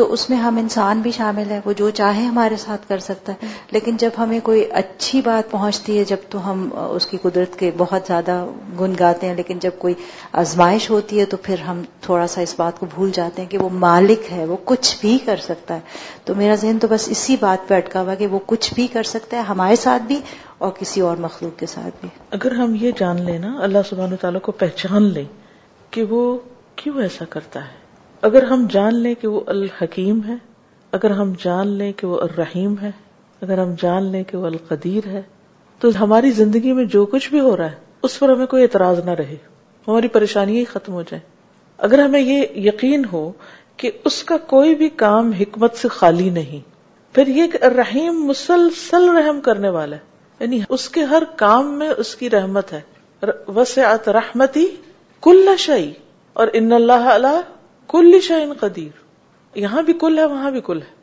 تو 0.00 0.12
اس 0.12 0.28
میں 0.30 0.36
ہم 0.38 0.56
انسان 0.58 1.00
بھی 1.02 1.10
شامل 1.12 1.50
ہے 1.50 1.60
وہ 1.64 1.72
جو 1.78 1.88
چاہے 2.00 2.24
ہمارے 2.24 2.56
ساتھ 2.64 2.86
کر 2.88 2.98
سکتا 3.06 3.32
ہے 3.42 3.46
لیکن 3.72 3.96
جب 4.02 4.10
ہمیں 4.18 4.38
کوئی 4.44 4.64
اچھی 4.82 5.20
بات 5.24 5.50
پہنچتی 5.50 5.98
ہے 5.98 6.04
جب 6.12 6.28
تو 6.30 6.48
ہم 6.50 6.68
اس 6.88 7.06
کی 7.06 7.16
قدرت 7.22 7.58
کے 7.58 7.70
بہت 7.76 8.06
زیادہ 8.06 8.44
گنگاتے 8.80 9.26
ہیں 9.26 9.34
لیکن 9.36 9.58
جب 9.66 9.78
کوئی 9.78 9.94
آزمائش 10.42 10.88
ہوتی 10.90 11.20
ہے 11.20 11.24
تو 11.30 11.36
پھر 11.48 11.60
ہم 11.68 11.82
تھوڑا 12.06 12.26
سا 12.34 12.40
اس 12.40 12.54
بات 12.58 12.78
کو 12.80 12.86
بھول 12.94 13.10
جاتے 13.20 13.42
ہیں 13.42 13.48
کہ 13.48 13.58
وہ 13.58 13.68
مالک 13.88 14.32
ہے 14.32 14.44
وہ 14.52 14.56
کچھ 14.72 14.96
بھی 15.00 15.16
کر 15.26 15.40
سکتا 15.48 15.74
ہے 15.74 16.24
تو 16.24 16.34
میرا 16.34 16.54
ذہن 16.64 16.78
تو 16.80 16.88
بس 16.90 17.08
اسی 17.16 17.36
بات 17.40 17.68
پہ 17.68 17.74
اٹکا 17.74 18.02
ہوا 18.02 18.14
کہ 18.22 18.26
وہ 18.26 18.38
کچھ 18.54 18.72
بھی 18.74 18.86
کر 18.96 19.12
سکتا 19.16 19.36
ہے 19.36 19.42
ہمارے 19.52 19.76
ساتھ 19.86 20.02
بھی 20.12 20.20
اور 20.66 20.72
کسی 20.78 21.00
اور 21.00 21.16
مخلوق 21.24 21.58
کے 21.58 21.66
ساتھ 21.72 21.94
بھی 22.00 22.08
اگر 22.36 22.52
ہم 22.54 22.74
یہ 22.80 22.90
جان 22.98 23.20
لیں 23.26 23.38
نا 23.44 23.52
اللہ 23.66 23.84
سبحانہ 23.90 24.14
تعالیٰ 24.20 24.40
کو 24.48 24.52
پہچان 24.62 25.02
لیں 25.12 25.24
کہ 25.96 26.02
وہ 26.10 26.20
کیوں 26.82 26.98
ایسا 27.02 27.24
کرتا 27.34 27.60
ہے 27.68 27.78
اگر 28.28 28.42
ہم 28.50 28.66
جان 28.72 28.94
لیں 29.02 29.14
کہ 29.20 29.28
وہ 29.28 29.40
الحکیم 29.54 30.18
ہے 30.26 30.34
اگر 30.98 31.10
ہم 31.20 31.32
جان 31.44 31.68
لیں 31.78 31.90
کہ 32.02 32.06
وہ 32.06 32.18
الرحیم 32.26 32.74
ہے 32.82 32.90
اگر 33.46 33.58
ہم 33.60 33.72
جان 33.82 34.10
لیں 34.16 34.22
کہ 34.32 34.36
وہ 34.36 34.44
القدیر 34.46 35.06
ہے 35.14 35.22
تو 35.80 35.88
ہماری 36.02 36.30
زندگی 36.40 36.72
میں 36.80 36.84
جو 36.96 37.04
کچھ 37.14 37.30
بھی 37.30 37.40
ہو 37.48 37.56
رہا 37.56 37.70
ہے 37.70 38.06
اس 38.08 38.18
پر 38.18 38.28
ہمیں 38.32 38.46
کوئی 38.54 38.62
اعتراض 38.62 38.98
نہ 39.08 39.16
رہے 39.22 39.36
ہماری 39.88 40.08
پریشانیاں 40.18 40.56
ہی 40.60 40.64
ختم 40.74 40.92
ہو 40.98 41.02
جائیں 41.12 41.22
اگر 41.90 41.98
ہمیں 42.04 42.20
یہ 42.20 42.60
یقین 42.68 43.04
ہو 43.12 43.22
کہ 43.82 43.90
اس 44.12 44.22
کا 44.30 44.36
کوئی 44.54 44.74
بھی 44.82 44.88
کام 45.06 45.30
حکمت 45.40 45.76
سے 45.84 45.88
خالی 46.00 46.30
نہیں 46.40 46.60
پھر 47.14 47.26
یہ 47.40 47.62
رحیم 47.78 48.22
مسلسل 48.26 49.08
رحم 49.16 49.40
کرنے 49.50 49.68
والا 49.80 49.96
ہے 49.96 50.08
یعنی 50.40 50.60
اس 50.74 50.88
کے 50.88 51.02
ہر 51.08 51.22
کام 51.36 51.72
میں 51.78 51.88
اس 52.02 52.14
کی 52.16 52.28
رحمت 52.30 52.72
ہے 52.72 52.80
وسعت 53.56 54.08
رحمتی 54.16 54.64
کل 55.22 55.48
شعی 55.58 55.90
اور 56.42 56.48
ان 56.60 56.72
اللہ 56.72 57.08
اللہ 57.14 57.40
کل 57.94 58.18
شاہ 58.28 58.52
قدیر 58.60 59.58
یہاں 59.64 59.82
بھی 59.88 59.92
کل 60.00 60.18
ہے 60.18 60.24
وہاں 60.34 60.50
بھی 60.50 60.60
کل 60.70 60.80
ہے 60.82 60.98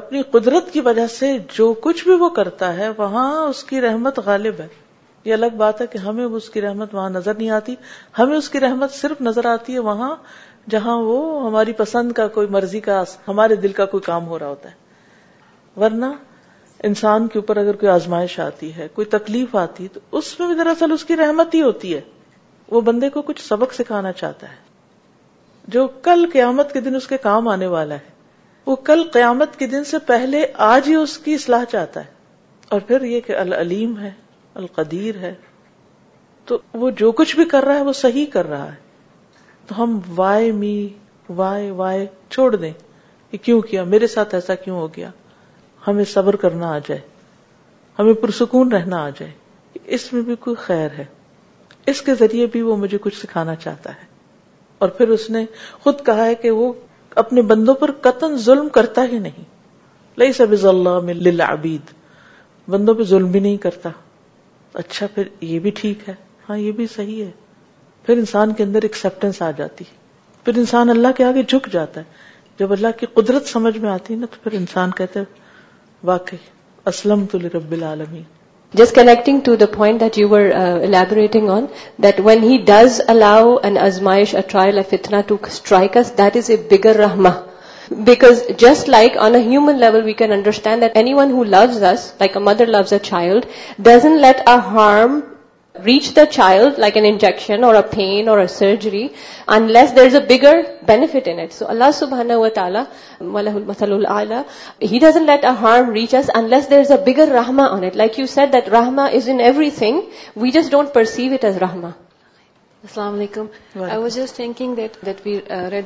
اپنی 0.00 0.22
قدرت 0.30 0.72
کی 0.72 0.80
وجہ 0.88 1.06
سے 1.18 1.32
جو 1.58 1.72
کچھ 1.82 2.02
بھی 2.04 2.14
وہ 2.22 2.28
کرتا 2.40 2.72
ہے 2.76 2.88
وہاں 2.96 3.26
اس 3.48 3.62
کی 3.64 3.80
رحمت 3.80 4.18
غالب 4.26 4.60
ہے 4.60 4.66
یہ 5.24 5.32
الگ 5.34 5.56
بات 5.56 5.80
ہے 5.80 5.86
کہ 5.92 5.98
ہمیں 5.98 6.24
اس 6.24 6.48
کی 6.54 6.60
رحمت 6.60 6.94
وہاں 6.94 7.08
نظر 7.10 7.34
نہیں 7.34 7.50
آتی 7.60 7.74
ہمیں 8.18 8.36
اس 8.36 8.48
کی 8.54 8.60
رحمت 8.60 8.90
صرف 8.94 9.20
نظر 9.28 9.46
آتی 9.52 9.74
ہے 9.74 9.78
وہاں 9.90 10.14
جہاں 10.70 10.96
وہ 11.02 11.20
ہماری 11.46 11.72
پسند 11.82 12.12
کا 12.20 12.26
کوئی 12.36 12.46
مرضی 12.58 12.80
کا 12.90 13.02
ہمارے 13.28 13.56
دل 13.66 13.72
کا 13.80 13.84
کوئی 13.94 14.02
کام 14.06 14.26
ہو 14.28 14.38
رہا 14.38 14.46
ہوتا 14.48 14.68
ہے 14.70 15.80
ورنہ 15.82 16.12
انسان 16.86 17.26
کے 17.32 17.38
اوپر 17.38 17.56
اگر 17.56 17.76
کوئی 17.80 17.88
آزمائش 17.90 18.38
آتی 18.40 18.70
ہے 18.76 18.86
کوئی 18.94 19.04
تکلیف 19.12 19.54
آتی 19.56 19.86
تو 19.92 20.00
اس 20.18 20.32
میں 20.40 20.46
بھی 20.48 20.54
دراصل 20.56 20.92
اس 20.92 21.04
کی 21.10 21.16
رحمت 21.16 21.54
ہی 21.54 21.60
ہوتی 21.62 21.94
ہے 21.94 22.00
وہ 22.76 22.80
بندے 22.88 23.08
کو 23.14 23.22
کچھ 23.28 23.40
سبق 23.44 23.72
سکھانا 23.74 24.12
چاہتا 24.22 24.48
ہے 24.50 24.62
جو 25.76 25.86
کل 26.08 26.24
قیامت 26.32 26.72
کے 26.72 26.80
دن 26.88 26.96
اس 26.96 27.06
کے 27.14 27.16
کام 27.22 27.48
آنے 27.54 27.66
والا 27.76 27.94
ہے 28.02 28.12
وہ 28.66 28.76
کل 28.90 29.02
قیامت 29.12 29.58
کے 29.58 29.66
دن 29.76 29.84
سے 29.92 29.98
پہلے 30.12 30.44
آج 30.66 30.88
ہی 30.88 30.94
اس 31.04 31.16
کی 31.28 31.34
اصلاح 31.34 31.64
چاہتا 31.76 32.04
ہے 32.08 32.12
اور 32.74 32.80
پھر 32.92 33.02
یہ 33.14 33.20
کہ 33.30 33.36
العلیم 33.46 33.98
ہے 34.00 34.10
القدیر 34.64 35.18
ہے 35.24 35.34
تو 36.50 36.58
وہ 36.82 36.90
جو 37.02 37.12
کچھ 37.22 37.36
بھی 37.36 37.44
کر 37.56 37.64
رہا 37.64 37.76
ہے 37.82 37.90
وہ 37.90 37.98
صحیح 38.04 38.26
کر 38.38 38.48
رہا 38.54 38.70
ہے 38.74 39.66
تو 39.66 39.82
ہم 39.82 39.98
وائے 40.22 40.52
می 40.62 40.74
وائے 41.42 41.70
وائے 41.82 42.06
چھوڑ 42.30 42.54
دیں 42.56 42.72
کہ 43.30 43.38
کیوں 43.48 43.60
کیا 43.70 43.84
میرے 43.96 44.06
ساتھ 44.18 44.34
ایسا 44.38 44.54
کیوں 44.64 44.78
ہو 44.78 44.88
گیا 44.96 45.10
ہمیں 45.86 46.04
صبر 46.12 46.36
کرنا 46.44 46.70
آ 46.74 46.78
جائے 46.88 47.00
ہمیں 47.98 48.12
پرسکون 48.20 48.72
رہنا 48.72 49.02
آ 49.04 49.08
جائے 49.18 49.30
اس 49.94 50.12
میں 50.12 50.22
بھی 50.28 50.34
کوئی 50.44 50.56
خیر 50.66 50.90
ہے 50.98 51.04
اس 51.92 52.00
کے 52.02 52.14
ذریعے 52.18 52.46
بھی 52.52 52.62
وہ 52.68 52.76
مجھے 52.76 52.98
کچھ 53.06 53.16
سکھانا 53.22 53.54
چاہتا 53.64 53.90
ہے 53.94 54.06
اور 54.84 54.88
پھر 54.98 55.08
اس 55.16 55.28
نے 55.30 55.44
خود 55.82 56.04
کہا 56.06 56.24
ہے 56.26 56.34
کہ 56.44 56.50
وہ 56.60 56.72
اپنے 57.22 57.42
بندوں 57.50 57.74
پر 57.82 57.90
قتل 58.06 58.36
ظلم 58.44 58.68
کرتا 58.78 59.04
ہی 59.12 59.18
نہیں 59.26 59.44
لئی 60.18 60.32
سب 60.38 60.54
اللہ 60.70 61.10
للعبید 61.28 61.90
بندوں 62.70 62.94
پہ 62.94 63.02
ظلم 63.12 63.30
بھی 63.30 63.40
نہیں 63.40 63.56
کرتا 63.66 63.88
اچھا 64.82 65.06
پھر 65.14 65.28
یہ 65.40 65.58
بھی 65.66 65.70
ٹھیک 65.80 66.08
ہے 66.08 66.14
ہاں 66.48 66.56
یہ 66.58 66.72
بھی 66.78 66.86
صحیح 66.94 67.24
ہے 67.24 67.30
پھر 68.06 68.16
انسان 68.18 68.52
کے 68.54 68.62
اندر 68.64 68.82
ایکسپٹینس 68.88 69.42
آ 69.42 69.50
جاتی 69.58 69.84
ہے 69.90 70.44
پھر 70.44 70.58
انسان 70.58 70.90
اللہ 70.90 71.16
کے 71.16 71.24
آگے 71.24 71.42
جھک 71.48 71.72
جاتا 71.72 72.00
ہے 72.00 72.54
جب 72.58 72.72
اللہ 72.72 72.98
کی 73.00 73.06
قدرت 73.14 73.48
سمجھ 73.48 73.76
میں 73.78 73.90
آتی 73.90 74.14
ہے 74.14 74.18
نا 74.18 74.26
تو 74.30 74.38
پھر 74.42 74.58
انسان 74.58 74.90
کہتے 74.96 75.20
واقعی 76.06 76.38
اسلم 76.92 77.24
تو 77.32 77.38
رب 77.54 77.74
just 78.78 78.94
connecting 78.94 79.38
to 79.44 79.54
the 79.56 79.66
point 79.76 80.00
that 80.00 80.16
you 80.18 80.34
are 80.36 80.42
elaborating 80.88 81.48
on 81.50 81.66
that 82.02 82.20
when 82.24 82.42
he 82.42 82.56
does 82.66 83.00
allow 83.08 83.54
an 83.68 83.76
ازمائش 83.84 84.34
a trial 84.36 84.78
اتنا 84.78 85.20
to 85.26 85.36
strike 85.46 85.96
is 85.96 86.12
that 86.18 86.36
is 86.36 86.50
a 86.50 86.56
bigger 86.70 86.96
رحما 87.04 87.30
because 88.10 88.42
just 88.64 88.88
like 88.88 89.16
on 89.26 89.34
a 89.34 89.50
human 89.50 89.78
level 89.80 90.04
we 90.04 90.12
can 90.22 90.32
understand 90.32 90.82
that 90.82 90.96
anyone 91.20 91.32
who 91.38 91.44
loves 91.56 91.82
is 91.92 92.12
like 92.20 92.36
a 92.36 92.40
mother 92.50 92.66
loves 92.76 92.92
a 92.92 93.04
child 93.10 93.46
doesn't 93.90 94.20
let 94.22 94.48
a 94.54 94.72
harm 94.72 95.20
reach 95.84 96.08
the 96.16 96.24
child 96.30 96.78
like 96.78 96.96
an 96.96 97.04
injection 97.06 97.64
or 97.64 97.74
a 97.74 97.80
pain 97.94 98.28
or 98.28 98.38
a 98.38 98.46
surgery 98.48 99.06
and 99.54 99.70
less 99.76 99.94
there 99.96 100.04
is 100.06 100.14
a 100.14 100.20
bigger 100.28 100.60
benefit 100.86 101.28
int 101.28 101.52
so 101.52 101.64
اللہ 101.68 101.90
سبحان 101.94 102.30
و 102.32 102.48
تعالیٰ 102.54 102.82
مطلب 103.66 104.04
he 104.90 104.98
doesn't 105.02 105.26
let 105.26 105.44
a 105.44 105.52
harm 105.60 105.90
reach 105.92 106.14
is 106.14 106.30
and 106.34 106.52
less 106.54 106.70
there 106.70 106.78
is 106.78 106.90
a 106.92 106.96
bigger 107.10 107.32
رہما 107.40 107.66
on 107.76 107.84
it 107.84 107.96
like 108.02 108.18
you 108.18 108.26
said 108.36 108.52
that 108.54 108.68
رحما 108.72 109.06
is 109.12 109.28
everything 109.78 110.00
we 110.42 110.50
just 110.60 110.70
don't 110.70 110.92
perceive 110.94 111.32
it 111.32 111.44
as 111.44 111.58
رحما 111.62 111.90
السلام 112.86 113.14
علیکم 113.14 113.46
I 113.84 113.96
was 114.00 114.14
just 114.14 114.36
thinking 114.36 114.74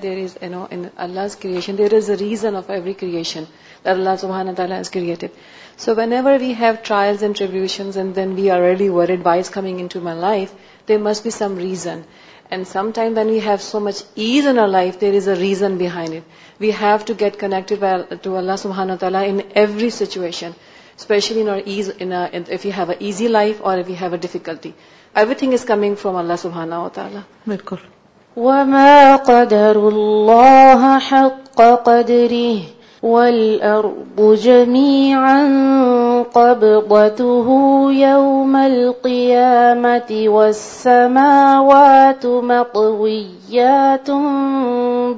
there 0.02 0.12
is 0.22 0.36
no 0.50 0.64
in 0.70 0.80
Allah 1.04 1.34
creation 1.40 1.76
there 1.78 1.94
is 1.94 2.08
a 2.10 2.16
reason 2.20 2.56
of 2.56 2.70
every 2.76 2.92
creation 3.02 3.42
اللہ 3.92 4.16
سبحان 4.20 4.82
so 5.84 5.92
whenever 6.12 6.38
we 6.40 6.52
have 6.60 6.72
trials 6.86 7.22
and 7.22 7.22
and 7.24 7.36
tribulations 7.38 7.98
then 8.16 8.32
we 8.36 8.50
are 8.50 8.60
ready 8.60 8.88
whatever 8.96 9.10
is 9.24 9.50
coming 9.58 9.80
into 9.94 10.00
my 10.08 10.20
life 10.20 10.54
there 10.88 10.98
must 11.02 11.22
be 11.24 11.30
some 11.38 11.56
reason 11.58 12.00
and 12.50 12.66
some 12.72 12.90
time 12.94 13.12
when 13.18 13.30
we 13.30 13.38
have 13.46 13.56
so 13.70 13.80
much 13.86 14.02
as 14.26 14.46
in 14.48 14.58
our 14.58 14.66
life 14.70 15.00
there 15.00 15.14
is 15.16 15.28
a 15.28 15.34
reason 15.40 15.76
behind 15.86 16.14
it 16.16 16.60
we 16.60 16.70
have 16.80 16.96
to 17.06 17.14
get 17.20 17.36
connected 17.40 18.14
to 18.22 18.36
اللہ 18.38 18.94
تعالیٰ 19.00 19.22
in 19.28 19.38
every 19.54 19.90
situation 20.02 20.50
specially 20.98 21.40
in 21.48 21.58
as 21.64 21.90
you 22.00 22.72
have 22.76 22.90
a 22.90 22.94
easy 23.06 23.28
life 23.28 23.62
or 23.70 23.78
if 23.78 23.90
you 23.90 23.96
have 24.00 24.12
a 24.12 24.18
difficulty 24.28 24.70
everything 25.34 25.52
is 25.52 25.64
coming 25.66 25.94
from 26.00 26.16
اللہ 26.16 26.36
سبحانہ 26.38 26.74
و 26.78 26.88
تعالیٰ 26.94 27.20
بالکل 27.48 27.76
وما 28.46 29.16
قدر 29.26 29.76
الله 29.90 30.98
حق 31.04 31.60
قدره 31.60 32.58
والأرض 33.02 34.38
جميعا 34.42 35.42
قبضته 36.34 37.46
يوم 37.92 38.56
القيامة 38.56 40.24
والسماوات 40.26 42.26
مطويات 42.26 44.10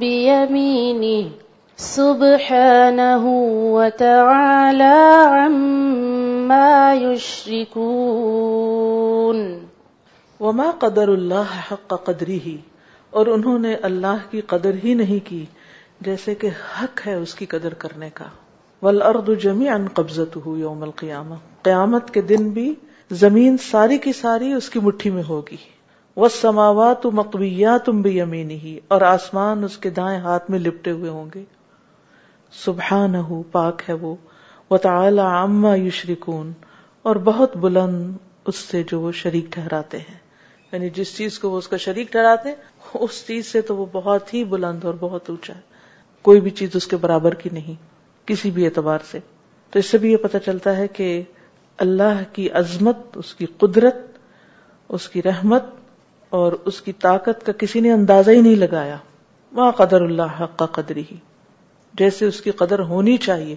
بيمينه 0.04 1.26
سبحانه 1.86 3.26
وتعالى 3.30 5.26
عما 5.32 6.94
يشركون 6.94 9.69
وما 10.44 10.66
قدر 10.82 11.08
اللہ 11.12 11.50
حق 11.70 11.92
قدری 12.04 12.38
ہی 12.44 12.56
اور 13.20 13.26
انہوں 13.36 13.58
نے 13.66 13.74
اللہ 13.88 14.20
کی 14.30 14.40
قدر 14.52 14.74
ہی 14.84 14.92
نہیں 15.00 15.18
کی 15.26 15.44
جیسے 16.06 16.34
کہ 16.44 16.48
حق 16.76 17.06
ہے 17.06 17.14
اس 17.24 17.34
کی 17.40 17.46
قدر 17.54 17.74
کرنے 17.82 18.08
کا 18.20 18.24
ول 18.86 19.00
جميعا 19.00 19.34
جمی 19.42 19.68
ان 19.74 19.88
القيامه 19.96 20.92
قیامت 20.94 21.64
قیامت 21.68 22.10
کے 22.14 22.20
دن 22.30 22.48
بھی 22.58 22.64
زمین 23.24 23.56
ساری 23.64 23.98
کی 24.06 24.12
ساری 24.20 24.52
اس 24.60 24.70
کی 24.76 24.80
مٹھی 24.86 25.10
میں 25.18 25.22
ہوگی 25.28 25.56
وہ 26.24 26.28
سماوا 26.36 26.92
تو 27.02 27.10
تم 27.84 28.00
بھی 28.06 28.76
اور 28.96 29.00
آسمان 29.10 29.64
اس 29.64 29.76
کے 29.84 29.90
دائیں 30.00 30.18
ہاتھ 30.28 30.50
میں 30.50 30.58
لپٹے 30.68 30.90
ہوئے 31.00 31.10
ہوں 31.18 31.26
گے 31.34 31.44
سبحا 32.64 33.06
نہ 33.16 33.22
ہو 33.28 33.42
پاک 33.58 33.88
ہے 33.88 33.94
وہ 34.06 34.14
تلا 34.88 35.28
اما 35.42 35.74
یو 35.74 36.40
اور 37.02 37.22
بہت 37.30 37.56
بلند 37.66 38.50
اس 38.54 38.64
سے 38.72 38.82
جو 38.92 39.00
وہ 39.00 39.12
شریک 39.22 39.52
ٹھہراتے 39.58 39.98
ہیں 40.08 40.18
یعنی 40.72 40.88
جس 40.96 41.14
چیز 41.16 41.38
کو 41.38 41.50
وہ 41.50 41.58
اس 41.58 41.68
کا 41.68 41.76
شریک 41.84 42.10
ٹھہراتے 42.12 42.50
اس 43.04 43.24
چیز 43.26 43.46
سے 43.52 43.60
تو 43.70 43.76
وہ 43.76 43.86
بہت 43.92 44.32
ہی 44.34 44.42
بلند 44.52 44.84
اور 44.90 44.94
بہت 45.00 45.30
اونچا 45.30 45.54
ہے 45.54 45.60
کوئی 46.28 46.40
بھی 46.40 46.50
چیز 46.60 46.76
اس 46.80 46.86
کے 46.86 46.96
برابر 47.04 47.34
کی 47.42 47.50
نہیں 47.52 47.74
کسی 48.28 48.50
بھی 48.58 48.64
اعتبار 48.66 49.06
سے 49.10 49.18
تو 49.70 49.78
اس 49.78 49.86
سے 49.94 49.98
بھی 49.98 50.12
یہ 50.12 50.16
پتہ 50.26 50.38
چلتا 50.44 50.76
ہے 50.76 50.86
کہ 50.98 51.08
اللہ 51.86 52.20
کی 52.32 52.48
عظمت 52.62 53.16
اس 53.22 53.34
کی 53.34 53.46
قدرت 53.58 53.98
اس 54.98 55.08
کی 55.08 55.22
رحمت 55.22 55.64
اور 56.38 56.52
اس 56.70 56.80
کی 56.86 56.92
طاقت 57.06 57.44
کا 57.46 57.52
کسی 57.64 57.80
نے 57.86 57.92
اندازہ 57.92 58.30
ہی 58.30 58.40
نہیں 58.40 58.56
لگایا 58.56 58.96
ما 59.58 59.70
قدر 59.80 60.00
اللہ 60.00 60.44
کا 60.58 60.66
قدر 60.78 60.96
ہی 60.96 61.16
جیسے 61.98 62.26
اس 62.26 62.40
کی 62.40 62.50
قدر 62.62 62.78
ہونی 62.92 63.16
چاہیے 63.28 63.54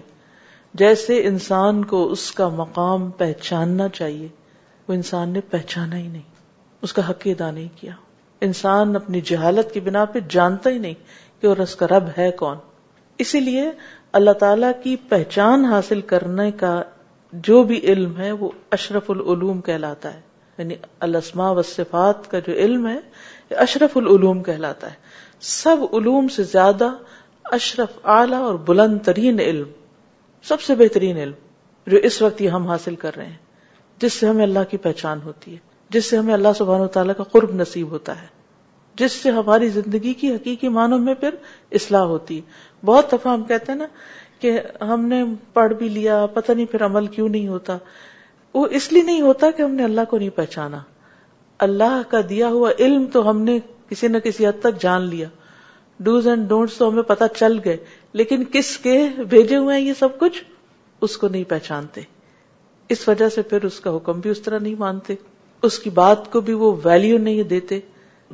جیسے 0.82 1.20
انسان 1.26 1.84
کو 1.92 2.06
اس 2.12 2.30
کا 2.38 2.48
مقام 2.60 3.10
پہچاننا 3.22 3.88
چاہیے 3.98 4.28
وہ 4.88 4.94
انسان 4.94 5.28
نے 5.38 5.40
پہچانا 5.50 5.96
ہی 5.96 6.06
نہیں 6.08 6.32
اس 6.84 6.92
کا 6.96 7.02
حق 7.08 7.26
ادا 7.32 7.50
نہیں 7.50 7.68
کیا 7.80 7.92
انسان 8.46 8.96
اپنی 8.96 9.20
جہالت 9.28 9.72
کی 9.74 9.80
بنا 9.84 10.04
پہ 10.16 10.20
جانتا 10.34 10.70
ہی 10.70 10.78
نہیں 10.78 10.94
کہ 11.40 11.46
اور 11.50 11.56
اس 11.64 11.74
کا 11.82 11.86
رب 11.92 12.08
ہے 12.18 12.30
کون 12.40 12.56
اسی 13.24 13.40
لیے 13.44 13.68
اللہ 14.20 14.32
تعالی 14.42 14.66
کی 14.82 14.94
پہچان 15.14 15.64
حاصل 15.72 16.00
کرنے 16.12 16.50
کا 16.64 16.74
جو 17.48 17.62
بھی 17.70 17.78
علم 17.92 18.16
ہے 18.18 18.30
وہ 18.42 18.50
اشرف 18.78 19.10
العلوم 19.16 19.60
کہلاتا 19.70 20.12
ہے 20.18 20.20
یعنی 20.58 20.74
السما 21.08 21.48
صفات 21.72 22.30
کا 22.30 22.38
جو 22.48 22.52
علم 22.66 22.86
ہے 22.88 22.98
یہ 23.50 23.56
اشرف 23.66 23.96
العلوم 24.02 24.42
کہلاتا 24.50 24.90
ہے 24.92 25.42
سب 25.52 25.84
علوم 25.92 26.28
سے 26.36 26.42
زیادہ 26.54 26.90
اشرف 27.60 27.98
اعلی 28.20 28.34
اور 28.50 28.54
بلند 28.70 28.98
ترین 29.10 29.40
علم 29.50 29.68
سب 30.52 30.60
سے 30.68 30.74
بہترین 30.84 31.18
علم 31.26 31.32
جو 31.92 31.96
اس 32.10 32.22
وقت 32.22 32.40
یہ 32.42 32.50
ہم 32.58 32.66
حاصل 32.74 32.96
کر 33.06 33.16
رہے 33.22 33.26
ہیں 33.36 33.42
جس 34.04 34.12
سے 34.20 34.28
ہمیں 34.28 34.42
اللہ 34.44 34.70
کی 34.74 34.86
پہچان 34.88 35.20
ہوتی 35.24 35.52
ہے 35.54 35.62
جس 35.94 36.06
سے 36.10 36.16
ہمیں 36.18 36.32
اللہ 36.34 36.52
سبحان 36.58 36.80
و 36.80 36.86
تعالیٰ 36.94 37.14
کا 37.16 37.24
قرب 37.32 37.50
نصیب 37.56 37.90
ہوتا 37.96 38.14
ہے 38.20 38.26
جس 39.00 39.12
سے 39.24 39.30
ہماری 39.34 39.68
زندگی 39.76 40.12
کی 40.22 40.30
حقیقی 40.30 40.68
معنوں 40.78 40.98
میں 41.08 41.12
پھر 41.20 41.34
اصلاح 41.80 42.06
ہوتی 42.12 42.40
بہت 42.90 43.12
دفعہ 43.12 43.32
ہم 43.32 43.42
کہتے 43.50 43.72
ہیں 43.72 43.78
نا 43.78 43.86
کہ 44.40 44.50
ہم 44.88 45.04
نے 45.12 45.22
پڑھ 45.58 45.72
بھی 45.82 45.88
لیا 45.96 46.16
پتہ 46.38 46.52
نہیں 46.52 46.66
پھر 46.72 46.84
عمل 46.86 47.06
کیوں 47.16 47.28
نہیں 47.28 47.46
ہوتا 47.48 47.76
وہ 48.58 48.66
اس 48.78 48.90
لیے 48.92 49.02
نہیں 49.10 49.20
ہوتا 49.26 49.50
کہ 49.56 49.62
ہم 49.62 49.74
نے 49.80 49.84
اللہ 49.84 50.04
کو 50.10 50.18
نہیں 50.18 50.30
پہچانا 50.38 50.78
اللہ 51.68 51.94
کا 52.10 52.20
دیا 52.28 52.48
ہوا 52.56 52.70
علم 52.86 53.06
تو 53.12 53.28
ہم 53.30 53.40
نے 53.48 53.58
کسی 53.90 54.08
نہ 54.14 54.18
کسی 54.24 54.46
حد 54.46 54.58
تک 54.62 54.80
جان 54.86 55.06
لیا 55.10 55.28
ڈوز 56.08 56.26
اینڈ 56.32 56.48
ڈونٹ 56.54 56.72
تو 56.78 56.88
ہمیں 56.88 57.02
پتہ 57.14 57.24
چل 57.36 57.58
گئے 57.64 57.76
لیکن 58.20 58.42
کس 58.56 58.76
کے 58.88 58.96
بھیجے 59.34 59.56
ہوئے 59.56 59.78
ہیں 59.78 59.84
یہ 59.86 59.92
سب 59.98 60.18
کچھ 60.24 60.42
اس 61.08 61.16
کو 61.22 61.28
نہیں 61.36 61.44
پہچانتے 61.54 62.00
اس 62.96 63.06
وجہ 63.08 63.28
سے 63.36 63.42
پھر 63.54 63.64
اس 63.70 63.78
کا 63.86 63.94
حکم 63.96 64.20
بھی 64.26 64.30
اس 64.30 64.40
طرح 64.48 64.58
نہیں 64.66 64.74
مانتے 64.82 65.14
اس 65.66 65.78
کی 65.84 65.90
بات 66.00 66.30
کو 66.32 66.40
بھی 66.46 66.52
وہ 66.62 66.72
ویلیو 66.84 67.18
نہیں 67.26 67.42
دیتے 67.54 67.78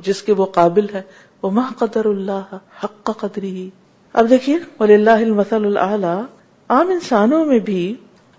جس 0.07 0.21
کے 0.29 0.33
وہ 0.41 0.45
قابل 0.57 0.85
ہے 0.93 1.01
وہ 1.43 1.49
ماہ 1.57 1.69
قدر 1.79 2.05
اللہ 2.05 2.53
حق 2.83 3.11
قدری 3.19 3.49
ہی 3.55 3.69
اب 4.21 4.29
دیکھیے 4.29 4.57
ولی 4.79 4.93
اللہ 4.93 5.23
مسل 5.39 5.65
اللہ 5.77 6.05
عام 6.75 6.89
انسانوں 6.95 7.43
میں 7.45 7.59
بھی 7.69 7.79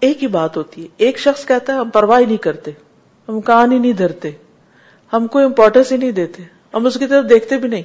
ایک 0.07 0.22
ہی 0.22 0.28
بات 0.37 0.57
ہوتی 0.57 0.83
ہے 0.83 0.88
ایک 1.07 1.18
شخص 1.20 1.44
کہتا 1.46 1.72
ہے 1.74 1.78
ہم 1.78 1.90
پرواہ 1.98 2.20
نہیں 2.20 2.37
کرتے 2.46 2.70
ہم 3.28 3.40
کان 3.50 3.72
ہی 3.72 3.78
نہیں 3.78 3.92
دھرتے 4.02 4.31
ہم 5.12 5.26
کو 5.35 5.38
امپورٹینس 5.44 5.92
ہی 5.92 5.96
نہیں 5.96 6.12
دیتے 6.20 6.42
ہم 6.74 6.87
اس 6.87 6.98
کی 6.98 7.07
طرف 7.07 7.28
دیکھتے 7.31 7.57
بھی 7.64 7.68
نہیں 7.68 7.83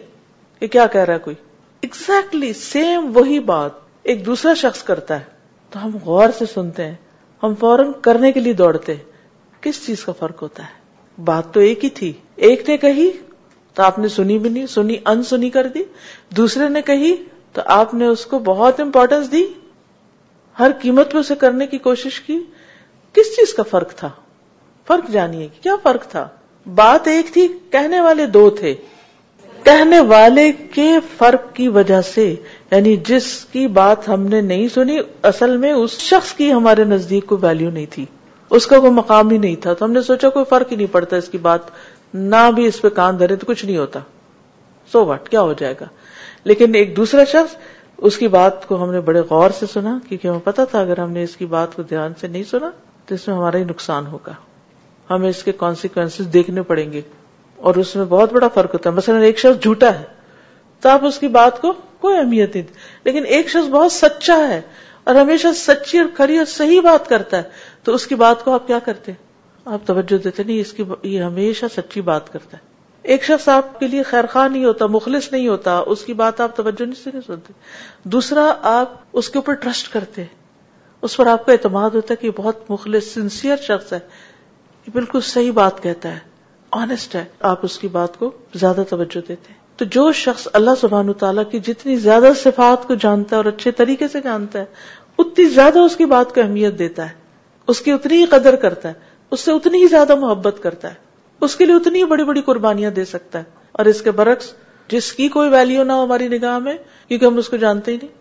کہ 0.59 0.67
کیا 0.75 0.85
کہہ 0.93 1.05
رہا 1.07 1.13
ہے 1.13 1.19
کوئی 1.19 1.35
exactly, 1.87 2.51
سیم 2.59 3.09
وہی 3.17 3.39
بات 3.51 3.71
ایک 4.11 4.25
دوسرا 4.25 4.53
شخص 4.63 4.83
کرتا 4.89 5.19
ہے 5.19 5.37
تو 5.69 5.85
ہم 5.85 5.97
غور 6.05 6.29
سے 6.37 6.45
سنتے 6.53 6.85
ہیں 6.87 6.95
ہم 7.43 7.53
فوراً 7.59 7.91
کرنے 8.07 8.31
کے 8.31 8.39
لیے 8.39 8.53
دوڑتے 8.63 8.95
ہیں 8.95 9.03
کس 9.63 9.85
چیز 9.85 10.03
کا 10.05 10.11
فرق 10.19 10.41
ہوتا 10.41 10.63
ہے 10.63 10.75
بات 11.25 11.53
تو 11.53 11.59
ایک 11.59 11.83
ہی 11.83 11.89
تھی 11.99 12.11
ایک 12.47 12.67
نے 12.69 12.77
کہی 12.77 13.09
تو 13.75 13.83
آپ 13.83 13.97
نے 13.99 14.07
سنی 14.07 14.37
بھی 14.39 14.49
نہیں 14.49 14.65
سنی 14.67 14.97
ان 15.05 15.23
سنی 15.23 15.49
کر 15.49 15.67
دی 15.73 15.83
دوسرے 16.37 16.67
نے 16.69 16.81
کہی 16.85 17.13
تو 17.53 17.61
آپ 17.75 17.93
نے 17.93 18.05
اس 18.07 18.25
کو 18.31 18.39
بہت 18.45 18.79
امپورٹینس 18.79 19.31
دی 19.31 19.43
ہر 20.59 20.71
قیمت 20.81 21.11
پہ 21.13 21.17
اسے 21.17 21.35
کرنے 21.41 21.67
کی 21.67 21.77
کوشش 21.87 22.19
کی 22.25 22.37
کس 23.13 23.35
چیز 23.35 23.53
کا 23.57 23.63
فرق 23.69 23.93
تھا 23.99 24.09
فرق 24.87 25.09
جانیے 25.11 25.47
کیا 25.61 25.73
فرق 25.83 26.05
تھا 26.11 26.27
بات 26.75 27.07
ایک 27.07 27.33
تھی 27.33 27.47
کہنے 27.71 27.99
والے 28.01 28.25
دو 28.37 28.49
تھے 28.59 28.73
کہنے 29.63 29.99
والے 30.09 30.51
کے 30.73 30.89
فرق 31.17 31.53
کی 31.55 31.67
وجہ 31.77 32.01
سے 32.13 32.23
یعنی 32.71 32.95
جس 33.07 33.27
کی 33.51 33.65
بات 33.79 34.07
ہم 34.09 34.25
نے 34.33 34.41
نہیں 34.51 34.67
سنی 34.73 34.97
اصل 35.31 35.57
میں 35.65 35.71
اس 35.71 35.97
شخص 36.09 36.33
کی 36.33 36.51
ہمارے 36.53 36.83
نزدیک 36.93 37.25
کو 37.27 37.37
ویلو 37.41 37.69
نہیں 37.69 37.85
تھی 37.93 38.05
اس 38.55 38.65
کا 38.71 38.79
کوئی 38.79 38.91
مقام 38.93 39.29
ہی 39.31 39.37
نہیں 39.37 39.55
تھا 39.61 39.73
تو 39.79 39.85
ہم 39.85 39.91
نے 39.91 40.01
سوچا 40.01 40.29
کوئی 40.35 40.45
فرق 40.49 40.71
ہی 40.71 40.77
نہیں 40.77 40.91
پڑتا 40.93 41.17
اس 41.17 41.27
کی 41.29 41.37
بات 41.47 41.71
نہ 42.13 42.43
بھی 42.55 42.65
اس 42.65 42.81
پہ 42.81 42.89
کان 42.99 43.19
دھرے 43.19 43.35
تو 43.35 43.45
کچھ 43.47 43.63
نہیں 43.65 43.77
ہوتا 43.77 43.99
سو 44.91 45.05
وٹ 45.05 45.27
کیا 45.29 45.41
ہو 45.41 45.53
جائے 45.59 45.73
گا 45.79 45.85
لیکن 46.51 46.75
ایک 46.75 46.95
دوسرا 46.97 47.23
شخص 47.31 47.55
اس 48.09 48.17
کی 48.17 48.27
بات 48.37 48.67
کو 48.67 48.83
ہم 48.83 48.91
نے 48.93 48.99
بڑے 49.09 49.21
غور 49.29 49.49
سے 49.59 49.65
سنا 49.73 49.97
کیونکہ 50.07 50.27
ہمیں 50.27 50.39
پتا 50.43 50.65
تھا 50.71 50.79
اگر 50.79 50.97
ہم 50.99 51.11
نے 51.11 51.23
اس 51.23 51.35
کی 51.37 51.45
بات 51.55 51.75
کو 51.75 51.83
دھیان 51.91 52.13
سے 52.19 52.27
نہیں 52.27 52.43
سنا 52.49 52.69
تو 53.05 53.15
اس 53.15 53.27
میں 53.27 53.35
ہمارا 53.35 53.57
ہی 53.57 53.63
نقصان 53.63 54.07
ہوگا 54.11 54.33
ہمیں 55.09 55.29
اس 55.29 55.43
کے 55.43 55.51
کانسیکوینس 55.63 56.19
دیکھنے 56.33 56.61
پڑیں 56.71 56.91
گے 56.91 57.01
اور 57.67 57.75
اس 57.81 57.95
میں 57.95 58.05
بہت 58.09 58.33
بڑا 58.33 58.47
فرق 58.53 58.73
ہوتا 58.73 58.89
ہے 58.89 58.95
مثلاً 58.95 59.23
ایک 59.23 59.39
شخص 59.39 59.63
جھوٹا 59.63 59.93
ہے 59.99 60.03
تو 60.81 60.89
آپ 60.89 61.05
اس 61.05 61.17
کی 61.19 61.27
بات 61.37 61.61
کو 61.61 61.71
کوئی 62.01 62.15
اہمیت 62.17 62.55
نہیں 62.55 62.75
لیکن 63.03 63.25
ایک 63.35 63.49
شخص 63.49 63.69
بہت 63.71 63.91
سچا 63.91 64.37
ہے 64.49 64.61
اور 65.09 65.15
ہمیشہ 65.15 65.47
سچی 65.55 65.97
اور 65.99 66.07
کھڑی 66.15 66.37
اور 66.37 66.45
صحیح 66.53 66.81
بات 66.89 67.07
کرتا 67.09 67.37
ہے 67.37 67.65
تو 67.87 67.93
اس 67.95 68.05
کی 68.11 68.15
بات 68.21 68.43
کو 68.45 68.51
آپ 68.53 68.65
کیا 68.67 68.77
کرتے 68.85 69.11
آپ 69.75 69.85
توجہ 69.87 70.17
دیتے 70.23 70.43
نہیں 70.43 70.59
اس 70.59 70.71
کی 70.79 70.83
یہ 71.09 71.21
ہمیشہ 71.23 71.65
سچی 71.75 72.01
بات 72.09 72.31
کرتا 72.31 72.57
ہے 72.57 72.65
ایک 73.13 73.23
شخص 73.23 73.47
آپ 73.49 73.79
کے 73.79 73.87
لیے 73.91 74.01
خیر 74.09 74.25
خواہ 74.31 74.47
نہیں 74.47 74.63
ہوتا 74.65 74.85
مخلص 74.95 75.31
نہیں 75.31 75.47
ہوتا 75.47 75.77
اس 75.93 76.01
کی 76.05 76.13
بات 76.21 76.41
آپ 76.45 76.55
توجہ 76.57 76.85
نہیں 76.85 77.03
سے 77.13 77.21
سنتے 77.27 77.53
دوسرا 78.15 78.41
آپ 78.71 78.97
اس 79.21 79.29
کے 79.29 79.37
اوپر 79.39 79.53
ٹرسٹ 79.65 79.91
کرتے 79.93 80.23
اس 81.07 81.15
پر 81.17 81.27
آپ 81.35 81.45
کا 81.45 81.51
اعتماد 81.51 81.95
ہوتا 81.99 82.13
ہے 82.13 82.21
کہ 82.25 82.31
بہت 82.41 82.69
مخلص 82.71 83.13
سنسیئر 83.13 83.63
شخص 83.67 83.93
ہے 83.93 83.99
یہ 84.87 84.93
بالکل 84.93 85.21
صحیح 85.29 85.51
بات 85.61 85.81
کہتا 85.83 86.11
ہے 86.13 86.19
آنےسٹ 86.81 87.15
ہے 87.15 87.23
آپ 87.51 87.63
اس 87.65 87.77
کی 87.83 87.87
بات 87.95 88.17
کو 88.19 88.31
زیادہ 88.65 88.83
توجہ 88.89 89.21
دیتے 89.27 89.53
ہیں 89.53 89.55
تو 89.79 89.85
جو 89.97 90.11
شخص 90.23 90.47
اللہ 90.59 90.75
سبحان 90.81 91.13
تعالیٰ 91.23 91.43
کی 91.51 91.59
جتنی 91.69 91.95
زیادہ 92.09 92.31
صفات 92.43 92.87
کو 92.87 92.95
جانتا 93.05 93.35
ہے 93.35 93.41
اور 93.43 93.51
اچھے 93.53 93.71
طریقے 93.81 94.07
سے 94.17 94.21
جانتا 94.23 94.59
ہے 94.59 94.65
اتنی 95.23 95.45
زیادہ 95.55 95.85
اس 95.89 95.95
کی 96.01 96.05
بات 96.15 96.35
کو 96.35 96.41
اہمیت 96.45 96.77
دیتا 96.79 97.09
ہے 97.11 97.25
اس 97.71 97.79
کی 97.81 97.91
اتنی 97.91 98.25
قدر 98.31 98.55
کرتا 98.55 98.89
ہے 98.89 98.93
اس 99.35 99.39
سے 99.45 99.51
اتنی 99.51 99.81
ہی 99.81 99.87
زیادہ 99.93 100.15
محبت 100.19 100.59
کرتا 100.63 100.89
ہے 100.89 101.05
اس 101.45 101.55
کے 101.55 101.65
لیے 101.65 101.75
اتنی 101.75 101.99
ہی 102.01 102.05
بڑی 102.11 102.23
بڑی 102.29 102.41
قربانیاں 102.45 102.91
دے 102.99 103.05
سکتا 103.05 103.39
ہے 103.39 103.43
اور 103.79 103.85
اس 103.91 104.01
کے 104.01 104.11
برعکس 104.19 104.53
جس 104.91 105.11
کی 105.13 105.27
کوئی 105.29 105.49
ویلو 105.53 105.83
نہ 105.83 105.93
ہو 105.99 106.03
ہماری 106.03 106.27
نگاہ 106.37 106.57
میں 106.67 106.75
کیونکہ 107.07 107.25
ہم 107.25 107.37
اس 107.37 107.49
کو 107.49 107.57
جانتے 107.63 107.91
ہی 107.91 107.97
نہیں 108.01 108.15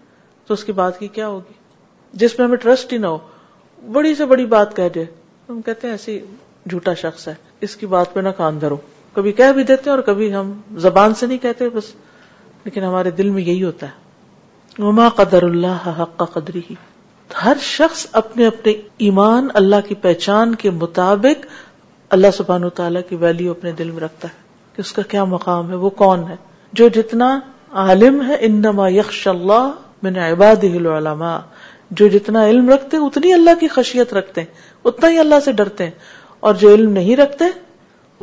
تو 0.47 0.55
اس 0.55 0.65
کی 0.65 0.73
بات 0.81 0.99
کی 0.99 1.09
کیا 1.19 1.29
ہوگی 1.29 1.53
جس 2.23 2.39
میں 2.39 2.47
ہمیں 2.47 2.57
ٹرسٹ 2.65 2.93
ہی 2.93 2.99
نہ 2.99 3.07
ہو 3.13 3.19
بڑی 3.93 4.15
سے 4.15 4.25
بڑی 4.33 4.47
بات 4.57 4.77
کہہ 4.77 4.89
دے 4.95 5.05
ہم 5.49 5.61
کہتے 5.69 5.87
ہیں 5.87 5.95
ایسی 5.95 6.19
جھوٹا 6.71 6.95
شخص 7.05 7.27
ہے 7.29 7.35
اس 7.67 7.77
کی 7.77 7.87
بات 7.95 8.13
پہ 8.15 8.21
نہ 8.21 8.29
کان 8.41 8.61
دھرو 8.61 8.77
کبھی 9.15 9.33
کہہ 9.41 9.53
بھی 9.59 9.63
دیتے 9.71 9.91
اور 9.91 9.99
کبھی 10.11 10.33
ہم 10.35 10.53
زبان 10.89 11.15
سے 11.21 11.27
نہیں 11.27 11.39
کہتے 11.47 11.69
بس 11.77 11.93
لیکن 12.65 12.85
ہمارے 12.85 13.11
دل 13.23 13.31
میں 13.37 13.43
یہی 13.43 13.63
ہوتا 13.63 13.87
ہے 13.87 14.83
وما 14.85 15.09
قدر 15.23 15.43
اللہ 15.43 15.89
حق 16.01 16.23
قدری 16.33 16.61
ہی 16.71 16.75
ہر 17.45 17.57
شخص 17.63 18.07
اپنے 18.21 18.47
اپنے 18.47 18.73
ایمان 19.07 19.49
اللہ 19.61 19.81
کی 19.89 19.95
پہچان 20.03 20.55
کے 20.63 20.71
مطابق 20.81 21.47
اللہ 22.17 22.31
سبحان 22.37 22.65
و 22.65 22.69
تعالیٰ 22.81 23.01
کی 23.09 23.17
ویلو 23.21 23.51
اپنے 23.51 23.73
دل 23.79 23.91
میں 23.91 24.01
رکھتا 24.03 24.29
ہے 24.33 24.75
کہ 24.77 24.81
اس 24.81 24.93
کا 24.93 25.03
کیا 25.11 25.25
مقام 25.33 25.71
ہے 25.71 25.75
وہ 25.85 25.91
کون 26.03 26.23
ہے 26.29 26.37
جو 26.81 26.89
جتنا 26.95 27.39
عالم 27.85 28.23
ہے 28.29 28.37
انما 28.47 28.89
یکش 28.89 29.29
جو 31.99 32.07
جتنا 32.13 32.45
علم 32.49 32.69
رکھتے 32.69 32.97
اتنی 33.07 33.33
اللہ 33.33 33.55
کی 33.59 33.67
خشیت 33.73 34.13
رکھتے 34.15 34.41
ہیں 34.41 34.49
اتنا 34.91 35.11
ہی 35.11 35.19
اللہ 35.19 35.41
سے 35.45 35.53
ڈرتے 35.59 35.85
ہیں 35.85 35.91
اور 36.49 36.55
جو 36.63 36.73
علم 36.75 36.91
نہیں 36.93 37.17
رکھتے 37.17 37.45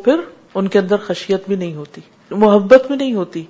پھر 0.04 0.20
ان 0.56 0.68
کے 0.70 0.80
اندر 0.80 0.98
خشیت 1.08 1.48
بھی 1.48 1.56
نہیں 1.56 1.74
ہوتی 1.76 2.02
محبت 2.32 2.88
بھی 2.88 2.96
نہیں 2.96 3.14
ہوتی 3.16 3.44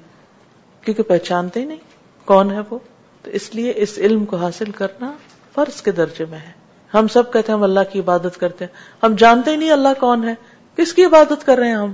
کیونکہ 0.86 1.04
پہچانتے 1.08 1.60
ہی 1.60 1.66
نہیں 1.66 1.94
کون 2.26 2.52
ہے 2.56 2.60
وہ 2.70 2.78
تو 3.24 3.32
اس 3.42 3.54
لیے 3.56 3.74
اس 3.88 3.98
علم 4.08 4.26
کو 4.32 4.36
حاصل 4.46 4.72
کرنا 4.82 5.12
فرض 5.56 5.82
کے 5.88 5.92
درجے 6.00 6.26
میں 6.30 6.38
ہے 6.40 6.52
ہم 6.94 7.08
سب 7.14 7.32
کہتے 7.34 7.52
ہیں 7.52 7.58
ہم 7.58 7.64
اللہ 7.64 7.92
کی 7.92 8.00
عبادت 8.00 8.38
کرتے 8.40 8.66
ہیں 8.66 9.06
ہم 9.06 9.16
جانتے 9.20 9.52
ہی 9.52 9.56
نہیں 9.56 9.72
اللہ 9.72 10.00
کون 10.00 10.28
ہے 10.28 10.34
کس 10.78 10.94
کی 10.98 11.06
عبادت 11.06 11.46
کر 11.46 11.58
رہے 11.58 11.68
ہیں 11.68 11.76
ہم 11.76 11.94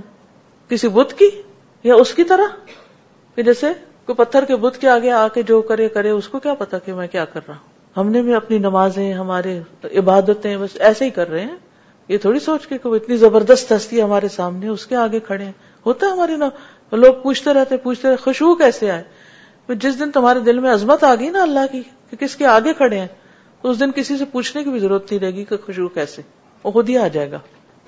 کسی 0.68 0.88
بت 0.96 1.12
کی 1.18 1.28
یا 1.88 1.94
اس 2.02 2.12
کی 2.14 2.24
طرح 2.32 2.48
کہ 3.34 3.42
جیسے 3.42 3.72
کوئی 4.06 4.16
پتھر 4.24 4.44
کے 4.50 4.56
بت 4.64 4.78
کے 4.80 4.88
آگے 4.88 5.10
آ 5.20 5.26
کے 5.34 5.42
جو 5.50 5.60
کرے 5.70 5.88
کرے 5.96 6.10
اس 6.10 6.28
کو 6.28 6.38
کیا 6.46 6.54
پتا 6.62 6.78
کہ 6.84 6.94
میں 6.94 7.06
کیا 7.16 7.24
کر 7.32 7.40
رہا 7.48 7.54
ہوں 7.54 7.68
ہم 7.96 8.10
نے 8.12 8.22
بھی 8.22 8.34
اپنی 8.34 8.58
نمازیں 8.66 9.12
ہمارے 9.12 9.58
عبادتیں 9.98 10.56
بس 10.56 10.76
ایسے 10.88 11.04
ہی 11.04 11.10
کر 11.20 11.28
رہے 11.30 11.40
ہیں 11.44 11.56
یہ 12.08 12.18
تھوڑی 12.24 12.38
سوچ 12.44 12.66
کے 12.66 12.76
اتنی 12.96 13.16
زبردست 13.16 13.72
ہستی 13.72 14.02
ہمارے 14.02 14.28
سامنے 14.36 14.68
اس 14.68 14.86
کے 14.86 14.96
آگے 15.06 15.20
کھڑے 15.30 15.44
ہیں 15.44 15.52
ہوتا 15.86 16.06
ہے 16.06 16.10
ہماری 16.12 16.36
نا 16.36 16.48
لوگ 17.02 17.14
پوچھتے 17.22 17.52
رہتے 17.54 17.76
پوچھتے 17.82 18.08
رہتے 18.08 18.22
خوشبو 18.22 18.54
کیسے 18.62 18.90
آئے 18.90 19.74
جس 19.82 19.98
دن 19.98 20.10
تمہارے 20.12 20.40
دل 20.50 20.58
میں 20.60 20.72
عظمت 20.72 21.04
آ 21.04 21.14
گئی 21.18 21.28
نا 21.30 21.42
اللہ 21.42 21.66
کی 21.72 21.82
کہ 22.10 22.16
کس 22.24 22.34
کے 22.36 22.46
آگے 22.56 22.72
کھڑے 22.78 22.98
ہیں 22.98 23.06
اس 23.68 23.76
دن 23.80 23.90
کسی 23.96 24.16
سے 24.18 24.24
پوچھنے 24.32 24.62
کی 24.64 24.70
بھی 24.70 24.78
ضرورت 24.80 25.10
نہیں 25.10 25.20
رہے 25.22 25.32
گی 25.38 25.44
کہ 25.48 25.56
خوشبو 25.64 25.88
کیسے 25.96 26.22
وہ 26.64 26.70
خود 26.76 26.88
ہی 26.88 26.96
آ 26.98 27.06
جائے 27.16 27.30
گا 27.32 27.38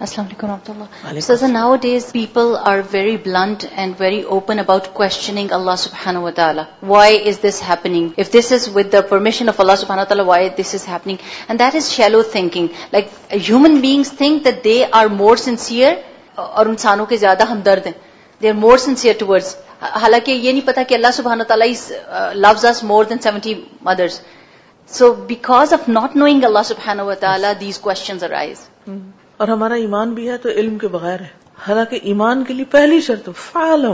السلام 0.07 0.27
علیکم 0.27 0.47
رحمۃ 0.47 0.71
اللہ 0.71 1.47
nowadays 1.83 2.07
people 2.13 2.53
are 2.71 2.79
very 2.93 3.17
blunt 3.25 3.65
and 3.81 3.95
very 4.01 4.21
open 4.37 4.59
about 4.59 4.87
questioning 4.93 5.53
اللہ 5.59 5.77
سبحان 5.79 6.17
و 6.17 6.31
تعالیٰ 6.41 6.65
why 6.93 7.21
is 7.29 7.39
this 7.45 7.63
happening 7.69 8.19
if 8.23 8.33
this 8.37 8.51
is 8.53 8.69
with 8.75 8.93
the 8.93 9.01
permission 9.09 9.49
of 9.49 9.61
اللہ 9.61 9.77
سبحانہ 9.81 10.05
تعالیٰ 10.09 10.27
why 10.27 10.49
this 10.61 10.75
is 10.75 10.89
happening 10.89 11.25
and 11.49 11.61
that 11.61 11.75
is 11.81 11.91
shallow 11.93 12.23
thinking 12.33 12.67
like 12.93 13.07
human 13.33 13.79
beings 13.87 14.13
think 14.19 14.45
that 14.45 14.63
they 14.65 14.83
are 15.01 15.07
more 15.23 15.37
sincere 15.47 15.95
اور 16.41 16.67
انسانوں 16.67 17.07
کے 17.07 17.17
زیادہ 17.27 17.45
ہمدرد 17.51 17.87
ہیں 17.87 17.95
they 18.43 18.49
are 18.49 18.55
more 18.67 18.79
sincere 18.89 19.15
towards 19.19 19.55
حالانکہ 19.95 20.31
یہ 20.33 20.51
نہیں 20.53 20.67
پتا 20.67 20.83
کہ 20.89 20.95
اللہ 20.95 21.15
سبحان 21.15 21.43
تعالیٰ 21.49 21.69
loves 22.47 22.65
is 22.67 22.83
more 22.93 23.05
than 23.13 23.19
seventy 23.23 23.55
mothers 23.91 24.21
so 24.99 25.07
because 25.27 25.73
of 25.73 25.89
not 25.89 26.17
knowing 26.23 26.45
اللہ 26.45 27.01
و 27.03 27.13
تعالیٰ 27.21 27.53
دیز 27.61 27.79
اور 29.43 29.49
ہمارا 29.49 29.75
ایمان 29.83 30.13
بھی 30.15 30.29
ہے 30.31 30.37
تو 30.43 30.49
علم 30.63 30.77
کے 30.79 30.89
بغیر 30.97 31.21
ہے 31.21 31.29
حالانکہ 31.67 31.99
ایمان 32.11 32.43
کے 32.45 32.55
لیے 32.55 32.65
پہلی 32.71 33.01
شرط 33.07 33.29
ہو 33.29 33.93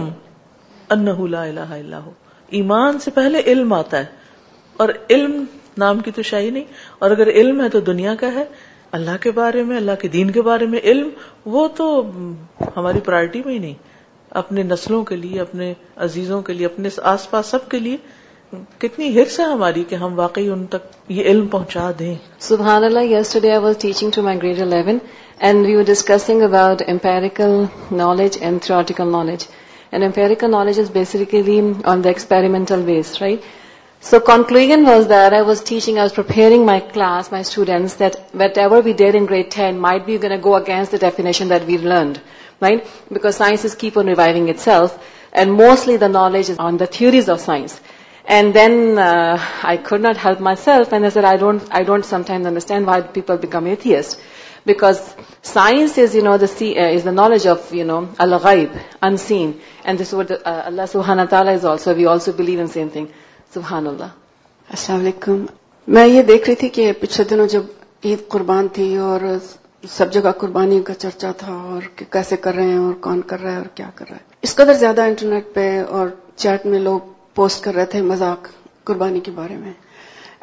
ایمان 2.61 2.99
سے 3.05 3.11
پہلے 3.21 3.41
علم 3.53 3.73
آتا 3.73 3.99
ہے 3.99 4.83
اور 4.83 4.89
علم 5.17 5.43
نام 5.85 5.99
کی 6.07 6.11
تو 6.19 6.23
شاہی 6.33 6.51
نہیں 6.51 6.99
اور 7.03 7.11
اگر 7.17 7.27
علم 7.35 7.61
ہے 7.63 7.69
تو 7.77 7.81
دنیا 7.91 8.15
کا 8.21 8.33
ہے 8.35 8.45
اللہ 8.99 9.17
کے 9.23 9.31
بارے 9.41 9.63
میں 9.71 9.77
اللہ 9.77 10.01
کے 10.01 10.09
دین 10.17 10.31
کے 10.39 10.43
بارے 10.53 10.67
میں 10.75 10.81
علم 10.93 11.09
وہ 11.57 11.67
تو 11.81 11.89
ہماری 12.77 13.01
پرائرٹی 13.11 13.43
میں 13.47 13.53
ہی 13.55 13.59
نہیں 13.67 13.75
اپنے 14.43 14.63
نسلوں 14.73 15.05
کے 15.13 15.17
لیے 15.27 15.41
اپنے 15.41 15.73
عزیزوں 16.09 16.43
کے 16.49 16.53
لیے 16.59 16.67
اپنے 16.73 16.89
آس 17.17 17.31
پاس 17.31 17.47
سب 17.57 17.69
کے 17.69 17.79
لیے 17.87 17.97
کتنی 18.83 19.09
ہرس 19.15 19.39
ہے 19.41 19.45
ہماری 19.45 19.83
کہ 19.89 19.95
ہم 20.03 20.19
واقعی 20.19 20.49
ان 20.51 20.65
تک 20.75 21.11
یہ 21.13 21.25
علم 21.31 21.47
پہنچا 21.55 21.91
دیں 21.99 22.13
yesterday 22.41 23.51
I 23.53 23.63
was 23.65 23.77
teaching 23.81 24.11
to 24.15 24.23
my 24.29 24.37
grade 24.43 24.61
eleven 24.63 24.99
and 25.49 25.67
we 25.67 25.75
are 25.77 25.83
discussing 25.87 26.43
about 26.43 26.83
empirical 26.91 27.57
knowledge 27.99 28.39
and 28.41 28.63
theoretical 28.67 29.11
knowledge 29.13 29.45
and 29.91 30.05
empirical 30.05 30.51
knowledge 30.51 30.81
is 30.81 30.91
basically 30.93 31.61
on 31.95 32.05
the 32.05 32.09
experimental 32.09 32.83
base 32.87 33.15
right 33.23 33.41
so 34.11 34.19
conclusion 34.31 34.71
was 34.87 35.09
that 35.11 35.33
I 35.33 35.43
was 35.47 35.63
teaching 35.69 35.97
was 35.99 36.15
preparing 36.15 36.65
my 36.67 36.81
class 36.93 37.31
my 37.33 37.41
students 37.49 38.01
whatever 38.59 38.83
begin 39.01 40.33
go 40.45 40.55
against 40.57 40.93
go 40.93 40.99
definition 41.01 41.51
that 41.51 41.63
we 41.67 41.77
learned 41.83 42.19
right 42.63 43.13
because 43.13 43.37
science 43.37 43.65
is 43.65 43.77
keep 43.85 43.99
on 43.99 44.09
revising 44.09 44.49
itself 44.65 44.97
and 45.39 45.61
mostly 45.63 45.97
the 45.97 46.09
knowledge 46.09 46.51
is 46.51 46.61
on 46.69 46.81
the 46.81 46.85
theories 46.99 47.31
of 47.31 47.41
science 47.45 47.81
and 48.37 48.55
then 48.55 48.99
I 49.03 49.77
could 49.85 50.01
not 50.05 50.17
help 50.25 50.41
myself 50.65 50.93
and 50.93 52.47
amidst 52.79 54.21
because 54.67 55.01
knowledge 57.17 57.47
of 57.49 57.73
you 57.75 57.85
know 57.87 58.01
الغائب 58.25 58.77
thing 59.29 59.97
سبحان 63.55 63.87
اللہ 63.87 64.15
السلام 64.69 65.01
علیکم 65.01 65.45
میں 65.99 66.07
یہ 66.07 66.23
دیکھ 66.35 66.49
رہی 66.51 66.57
تھی 66.63 66.69
کہ 66.79 66.91
پچھلے 67.01 67.27
دنوں 67.35 67.47
جب 67.57 67.63
عید 68.05 68.29
قربان 68.31 68.69
تھی 68.79 68.95
اور 69.11 69.21
سب 69.97 70.13
جگہ 70.13 70.31
قربانی 70.39 70.81
کا 70.87 70.95
چرچا 70.95 71.31
تھا 71.39 71.53
اور 71.73 71.95
کیسے 72.13 72.37
کر 72.47 72.55
رہے 72.55 72.69
ہیں 72.69 72.79
اور 72.79 72.95
کون 73.07 73.21
کر 73.31 73.41
رہا 73.41 73.53
ہے 73.53 73.57
اور 73.59 73.75
کیا 73.77 73.89
کر 73.95 74.09
رہا 74.11 74.17
ہے 74.17 74.41
اس 74.49 74.55
قدر 74.57 74.75
زیادہ 74.87 75.03
انٹرنیٹ 75.13 75.55
پہ 75.55 75.71
اور 75.99 76.09
چیٹ 76.37 76.67
میں 76.73 76.79
لوگ 76.89 77.17
پوسٹ 77.39 77.63
کر 77.65 77.75
رہے 77.75 77.87
تھے 77.91 78.01
مذاق 78.13 78.47
قربانی 78.89 79.21
کے 79.27 79.31
بارے 79.35 79.57
میں 79.57 79.73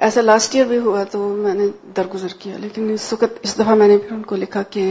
ایسا 0.06 0.22
لاسٹ 0.22 0.54
ایئر 0.56 0.66
بھی 0.68 0.78
ہوا 0.86 1.04
تو 1.12 1.20
میں 1.46 1.54
نے 1.54 1.66
درگزر 1.98 2.36
کیا 2.44 2.58
لیکن 2.66 2.90
اس 2.94 3.08
وقت 3.14 3.40
اس 3.48 3.56
دفعہ 3.58 3.74
میں 3.82 3.88
نے 3.88 3.98
پھر 4.04 4.14
ان 4.18 4.22
کو 4.30 4.36
لکھا 4.44 4.62
کہ 4.76 4.84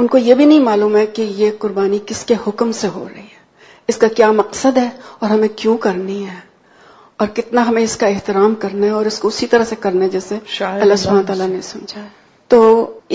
ان 0.00 0.06
کو 0.14 0.18
یہ 0.28 0.34
بھی 0.40 0.44
نہیں 0.52 0.64
معلوم 0.68 0.96
ہے 0.96 1.04
کہ 1.18 1.26
یہ 1.42 1.50
قربانی 1.64 1.98
کس 2.06 2.24
کے 2.30 2.34
حکم 2.46 2.72
سے 2.80 2.88
ہو 2.94 3.04
رہی 3.08 3.26
ہے 3.34 3.42
اس 3.92 3.96
کا 4.04 4.08
کیا 4.20 4.30
مقصد 4.40 4.78
ہے 4.82 4.88
اور 5.20 5.30
ہمیں 5.34 5.48
کیوں 5.62 5.76
کرنی 5.86 6.16
ہے 6.30 6.40
اور 7.22 7.28
کتنا 7.38 7.66
ہمیں 7.68 7.82
اس 7.82 7.96
کا 8.02 8.06
احترام 8.16 8.54
کرنا 8.66 8.86
ہے 8.86 8.90
اور 9.02 9.10
اس 9.12 9.18
کو 9.24 9.28
اسی 9.34 9.46
طرح 9.54 9.70
سے 9.72 9.76
کرنا 9.86 10.04
ہے 10.04 10.10
جیسے 10.16 10.38
اللہ 10.70 11.00
سبحانہ 11.04 11.26
تعالیٰ 11.30 11.48
نے 11.54 11.60
سمجھا 11.70 12.00
ہے 12.02 12.08
تو 12.54 12.60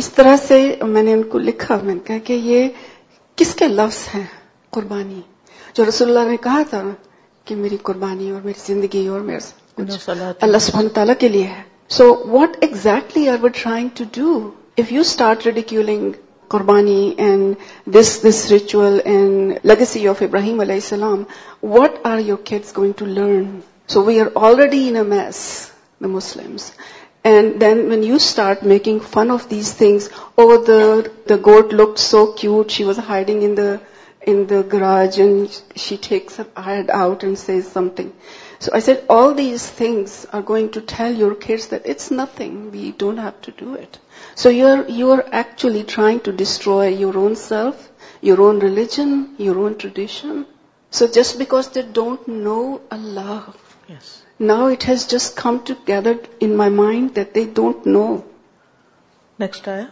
اس 0.03 0.09
طرح 0.21 0.35
سے 0.47 0.61
میں 0.95 1.03
نے 1.09 1.13
ان 1.19 1.23
کو 1.35 1.43
لکھا 1.49 1.79
میں 1.83 1.95
نے 1.99 2.05
کہا 2.11 2.23
کہ 2.31 2.39
یہ 2.53 2.81
کس 3.43 3.53
کے 3.63 3.67
لفظ 3.81 4.01
ہیں 4.15 4.25
قربانی 4.77 5.21
جو 5.77 5.89
رسول 5.91 6.15
اللہ 6.15 6.29
نے 6.33 6.37
کہا 6.49 6.63
تھا 6.73 6.83
کہ 7.49 7.55
میری 7.65 7.77
قربانی 7.89 8.29
اور 8.29 8.41
میری 8.47 8.59
زندگی 8.65 9.05
اور 9.13 9.21
اللہ 10.47 10.57
سبحانہ 10.67 10.87
تعالیٰ 10.97 11.13
کے 11.19 11.27
لیے 11.35 11.45
ہے 11.53 11.61
so 11.97 12.05
what 12.33 12.57
exactly 12.67 13.27
are 13.29 13.37
we 13.43 13.49
trying 13.61 13.89
to 13.99 14.03
do 14.17 14.33
if 14.83 14.91
you 14.95 15.01
start 15.07 15.45
ridiculing 15.45 16.09
قربانی 16.55 16.99
and 17.25 17.41
and 17.87 17.95
this 17.95 18.11
this 18.27 18.43
legacy 19.71 20.07
of 20.07 20.21
Ibrahim 20.27 20.59
علیہ 20.65 20.79
السلام 20.83 21.23
what 21.73 21.97
are 22.11 22.19
your 22.27 22.37
kids 22.51 22.77
going 22.77 22.93
to 23.01 23.05
learn 23.17 23.43
so 23.95 24.03
we 24.09 24.19
are 24.19 24.27
already 24.51 24.87
in 24.89 24.95
a 24.95 25.03
mess 25.15 25.41
the 26.03 26.07
Muslim 26.17 26.55
and 27.31 27.59
then 27.61 27.81
when 27.91 28.03
you 28.11 28.15
start 28.25 28.63
making 28.75 28.99
fun 29.13 29.31
of 29.37 29.49
these 29.51 29.73
things 29.77 30.09
oh 30.41 30.55
the 30.67 30.81
the 31.29 31.35
good 31.45 31.73
luck 31.81 31.97
so 32.09 32.25
cute 32.41 32.65
she 32.77 32.83
was 32.91 32.99
hiding 33.09 33.43
in 33.49 33.57
the 33.57 33.71
in 34.25 34.47
the 34.47 34.63
garage 34.63 35.17
and 35.19 35.63
she 35.75 35.97
takes 35.97 36.37
her 36.37 36.47
head 36.55 36.89
out 36.89 37.23
and 37.23 37.37
says 37.37 37.71
something. 37.71 38.13
So 38.59 38.71
I 38.73 38.79
said, 38.79 39.05
all 39.09 39.33
these 39.33 39.65
things 39.65 40.25
are 40.33 40.41
going 40.41 40.71
to 40.71 40.81
tell 40.81 41.13
your 41.13 41.33
kids 41.35 41.67
that 41.67 41.85
it's 41.85 42.11
nothing, 42.11 42.71
we 42.71 42.91
don't 42.91 43.17
have 43.17 43.41
to 43.43 43.51
do 43.51 43.75
it. 43.75 43.97
So 44.35 44.49
you're 44.49 45.25
actually 45.33 45.83
trying 45.83 46.19
to 46.21 46.33
destroy 46.33 46.87
your 46.87 47.17
own 47.17 47.35
self, 47.35 47.89
your 48.21 48.41
own 48.41 48.59
religion, 48.59 49.35
your 49.37 49.59
own 49.59 49.77
tradition. 49.77 50.45
So 50.91 51.07
just 51.07 51.39
because 51.39 51.69
they 51.69 51.83
don't 51.83 52.27
know 52.27 52.81
Allah, 52.91 53.53
yes. 53.87 54.23
Now 54.39 54.67
it 54.67 54.83
has 54.83 55.07
just 55.07 55.35
come 55.35 55.63
together 55.63 56.19
in 56.39 56.55
my 56.55 56.69
mind 56.69 57.15
that 57.15 57.33
they 57.33 57.45
don't 57.45 57.85
know. 57.85 58.25
Next 59.37 59.65
ayah. 59.67 59.89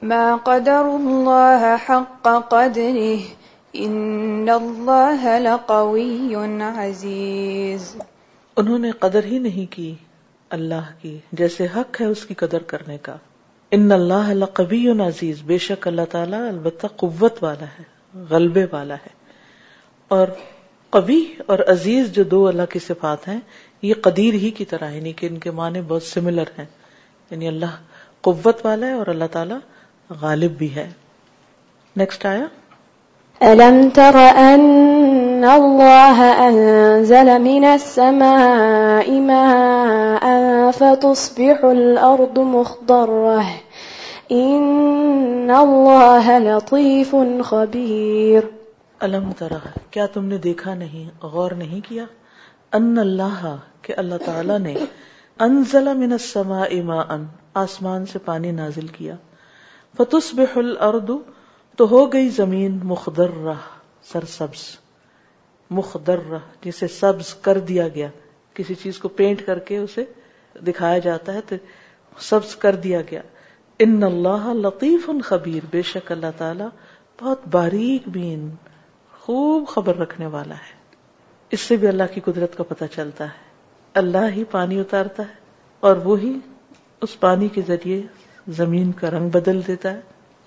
مَا 0.00 0.42
قَدَرُوا 0.44 1.00
اللَّهَ 1.00 1.78
حَقَّ 1.78 2.48
قَدْرِهِ 2.48 3.26
ان 3.84 4.48
اللہ 4.54 5.24
لقوی 5.42 6.34
عزیز 6.76 7.94
انہوں 8.62 8.78
نے 8.84 8.90
قدر 9.04 9.24
ہی 9.32 9.38
نہیں 9.44 9.70
کی 9.72 9.92
اللہ 10.56 10.88
کی 11.02 11.16
جیسے 11.40 11.66
حق 11.76 12.00
ہے 12.00 12.06
اس 12.16 12.24
کی 12.26 12.34
قدر 12.42 12.62
کرنے 12.72 12.96
کا 13.08 13.14
ان 13.78 13.92
اللہ 13.98 14.32
لقوی 14.38 14.82
عزیز 15.06 15.42
بے 15.52 15.58
شک 15.68 15.86
اللہ 15.88 16.08
تعالیٰ 16.16 16.40
البتہ 16.48 16.86
قوت 17.04 17.42
والا 17.44 17.66
ہے 17.78 17.84
غلبے 18.34 18.64
والا 18.72 18.94
ہے 19.06 19.16
اور 20.18 20.28
قوی 20.96 21.22
اور 21.52 21.58
عزیز 21.70 22.12
جو 22.12 22.22
دو 22.36 22.46
اللہ 22.48 22.70
کی 22.72 22.78
صفات 22.88 23.28
ہیں 23.28 23.38
یہ 23.88 23.94
قدیر 24.04 24.34
ہی 24.44 24.50
کی 24.60 24.64
طرح 24.74 24.90
یعنی 24.98 25.12
کہ 25.20 25.26
ان 25.26 25.38
کے 25.46 25.50
معنی 25.62 25.80
بہت 25.88 26.02
سملر 26.12 26.52
ہیں 26.58 26.66
یعنی 27.30 27.48
اللہ 27.48 27.76
قوت 28.28 28.64
والا 28.66 28.86
ہے 28.86 28.92
اور 29.02 29.06
اللہ 29.16 29.34
تعالیٰ 29.38 29.58
غالب 30.20 30.56
بھی 30.58 30.74
ہے 30.74 30.88
نیکسٹ 31.96 32.24
آیا 32.26 32.46
ألم 33.42 33.90
تر 33.94 34.18
أن 34.18 35.44
الله 35.44 36.18
أنزل 36.48 37.38
من 37.42 37.64
السماء 37.64 39.06
ماء 39.20 40.24
فتصبح 40.70 41.64
الأرض 41.64 42.38
مخضرة 42.38 43.44
إن 44.32 45.50
الله 45.50 46.38
لطيف 46.38 47.16
خبير 47.42 48.42
ألم 49.02 49.30
تر 49.38 49.52
کیا 49.90 50.06
تم 50.12 50.24
نے 50.34 50.38
دیکھا 50.50 50.74
نہیں 50.74 51.08
غور 51.32 51.50
نہیں 51.62 51.80
کیا 51.88 52.04
ان 52.74 52.98
اللہ 52.98 53.40
کہ 53.82 53.94
اللہ 54.02 54.18
تعالی 54.24 54.58
نے 54.62 54.74
انزل 55.50 55.94
من 55.96 56.12
السماء 56.12 56.68
ماء 56.84 57.04
آسمان 57.66 58.06
سے 58.12 58.18
پانی 58.24 58.50
نازل 58.62 58.86
کیا 58.98 59.14
فتصبح 59.96 60.58
الارض 60.66 61.16
تو 61.78 61.84
ہو 61.90 61.98
گئی 62.12 62.28
زمین 62.36 62.78
مخدر 62.90 63.30
رہ 63.42 63.58
سر 64.12 64.24
سبز 64.28 64.60
مخدر 65.78 66.18
رہ 66.30 66.46
جسے 66.64 66.86
سبز 66.94 67.32
کر 67.42 67.58
دیا 67.68 67.86
گیا 67.96 68.08
کسی 68.54 68.74
چیز 68.80 68.96
کو 68.98 69.08
پینٹ 69.18 69.44
کر 69.46 69.58
کے 69.68 69.76
اسے 69.78 70.04
دکھایا 70.66 70.96
جاتا 71.04 71.34
ہے 71.34 71.40
تو 71.48 71.56
سبز 72.30 72.54
کر 72.64 72.76
دیا 72.86 73.00
گیا 73.10 73.20
ان 73.86 74.02
اللہ 74.04 74.48
لطیف 74.62 75.08
خبیر 75.24 75.66
بے 75.72 75.82
شک 75.90 76.10
اللہ 76.12 76.34
تعالی 76.38 76.64
بہت 77.22 77.46
باریک 77.52 78.08
بین 78.18 78.48
خوب 79.26 79.68
خبر 79.74 79.98
رکھنے 79.98 80.26
والا 80.32 80.54
ہے 80.66 80.76
اس 81.56 81.60
سے 81.70 81.76
بھی 81.82 81.88
اللہ 81.88 82.10
کی 82.14 82.20
قدرت 82.30 82.56
کا 82.56 82.64
پتہ 82.72 82.84
چلتا 82.94 83.24
ہے 83.36 84.00
اللہ 84.02 84.26
ہی 84.36 84.42
پانی 84.56 84.80
اتارتا 84.80 85.22
ہے 85.28 85.86
اور 85.88 85.94
وہی 86.10 86.32
وہ 86.34 86.74
اس 87.08 87.18
پانی 87.26 87.48
کے 87.58 87.62
ذریعے 87.70 88.00
زمین 88.62 88.90
کا 89.00 89.10
رنگ 89.16 89.28
بدل 89.38 89.60
دیتا 89.66 89.94
ہے 89.94 90.00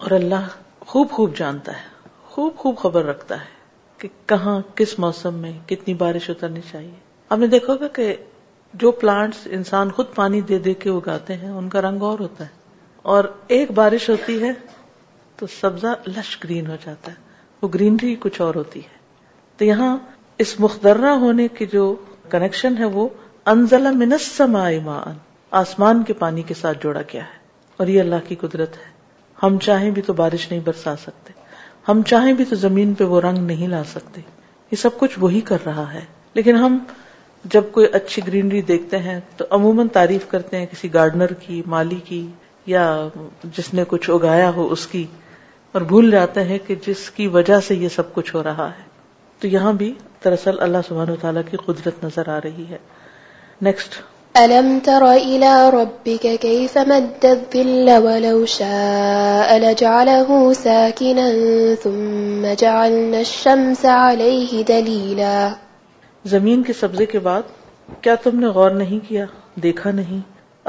اور 0.04 0.12
اللہ 0.20 0.52
خوب 0.90 1.12
خوب 1.16 1.34
جانتا 1.38 1.72
ہے 1.72 2.10
خوب 2.30 2.56
خوب 2.58 2.78
خبر 2.78 3.04
رکھتا 3.06 3.40
ہے 3.40 3.98
کہ 4.00 4.08
کہاں 4.28 4.60
کس 4.76 4.98
موسم 5.00 5.34
میں 5.42 5.52
کتنی 5.70 5.94
بارش 5.98 6.30
اترنی 6.30 6.62
چاہیے 6.72 6.94
آپ 7.30 7.38
نے 7.40 7.48
دیکھو 7.48 7.76
گا 7.82 7.88
کہ 7.96 8.14
جو 8.84 8.92
پلانٹس 9.02 9.48
انسان 9.58 9.92
خود 9.96 10.06
پانی 10.16 10.40
دے 10.52 10.58
دے 10.68 10.74
کے 10.84 10.90
اگاتے 10.90 11.36
ہیں 11.38 11.50
ان 11.50 11.68
کا 11.70 11.82
رنگ 11.82 12.02
اور 12.04 12.20
ہوتا 12.20 12.44
ہے 12.44 12.60
اور 13.14 13.24
ایک 13.58 13.72
بارش 13.80 14.10
ہوتی 14.10 14.42
ہے 14.44 14.52
تو 15.40 15.48
سبزہ 15.60 15.94
لش 16.08 16.38
گرین 16.44 16.68
ہو 16.68 16.76
جاتا 16.86 17.12
ہے 17.12 17.16
وہ 17.62 17.68
گرینری 17.74 18.16
کچھ 18.20 18.42
اور 18.42 18.56
ہوتی 18.56 18.80
ہے 18.86 18.98
تو 19.58 19.66
یہاں 19.66 19.96
اس 20.46 20.60
مخدرہ 20.60 21.14
ہونے 21.26 21.48
کی 21.58 21.66
جو 21.74 21.84
کنیکشن 22.30 22.78
ہے 22.80 22.86
وہ 22.98 23.08
انزلہ 23.54 23.90
منسما 23.98 24.70
آسمان 25.64 26.04
کے 26.08 26.14
پانی 26.24 26.42
کے 26.50 26.54
ساتھ 26.62 26.84
جوڑا 26.84 27.02
گیا 27.14 27.24
ہے 27.26 27.40
اور 27.80 27.88
یہ 27.88 28.02
اللہ 28.02 28.28
کی 28.28 28.36
قدرت 28.46 28.78
ہے 28.78 28.91
ہم 29.44 29.58
چاہیں 29.66 29.90
بھی 29.92 30.02
تو 30.08 30.14
بارش 30.22 30.50
نہیں 30.50 30.60
برسا 30.66 30.96
سکتے 31.04 31.34
ہم 31.88 32.02
چاہیں 32.10 32.34
بھی 32.40 32.46
تو 32.50 32.56
زمین 32.64 32.94
پہ 32.98 33.04
وہ 33.14 33.22
رنگ 33.22 33.38
نہیں 33.46 33.68
لا 33.68 33.84
سکتے 33.92 34.22
یہ 34.72 34.78
سب 34.82 34.98
کچھ 35.00 35.18
وہی 35.20 35.42
کر 35.52 35.66
رہا 35.66 35.86
ہے 35.94 36.04
لیکن 36.34 36.56
ہم 36.64 36.78
جب 37.54 37.72
کوئی 37.78 37.88
اچھی 38.00 38.22
گرینری 38.28 38.62
دیکھتے 38.72 38.98
ہیں 39.06 39.20
تو 39.38 39.46
عموماً 39.58 39.88
تعریف 39.94 40.28
کرتے 40.32 40.58
ہیں 40.60 40.66
کسی 40.72 40.94
گارڈنر 40.94 41.34
کی 41.46 41.62
مالی 41.76 42.00
کی 42.10 42.26
یا 42.74 42.84
جس 43.58 43.74
نے 43.74 43.84
کچھ 43.94 44.10
اگایا 44.18 44.50
ہو 44.60 44.68
اس 44.72 44.86
کی 44.88 45.06
اور 45.74 45.82
بھول 45.94 46.12
جاتے 46.12 46.44
ہیں 46.52 46.58
کہ 46.68 46.76
جس 46.88 47.10
کی 47.18 47.28
وجہ 47.38 47.60
سے 47.68 47.76
یہ 47.84 47.90
سب 47.98 48.14
کچھ 48.14 48.34
ہو 48.36 48.44
رہا 48.44 48.70
ہے 48.78 48.84
تو 49.40 49.48
یہاں 49.56 49.74
بھی 49.84 49.92
دراصل 50.26 50.60
اللہ 50.68 50.94
و 50.94 51.16
تعالیٰ 51.22 51.42
کی 51.50 51.58
قدرت 51.66 52.04
نظر 52.04 52.28
آ 52.30 52.40
رہی 52.44 52.66
ہے 52.72 52.78
نیکسٹ 53.70 54.02
ألم 54.40 54.68
تر 54.84 55.04
إلى 55.12 55.70
ربك 55.74 56.36
كيف 56.42 56.78
مد 56.78 58.04
ولو 58.04 58.46
شاء 58.54 59.50
لجعله 59.64 60.54
ساكنا 60.54 61.74
ثم 61.86 62.46
جعلنا 62.62 63.18
الشمس 63.26 63.86
عليه 63.96 64.62
دليلا 64.68 65.50
زمین 66.36 66.64
کے 66.70 66.74
سبزے 66.82 67.06
کے 67.16 67.20
بعد 67.28 67.52
کیا 68.02 68.16
تم 68.28 68.40
نے 68.40 68.48
غور 68.60 68.72
نہیں 68.86 69.04
کیا 69.08 69.26
دیکھا 69.68 69.92
نہیں 70.00 70.20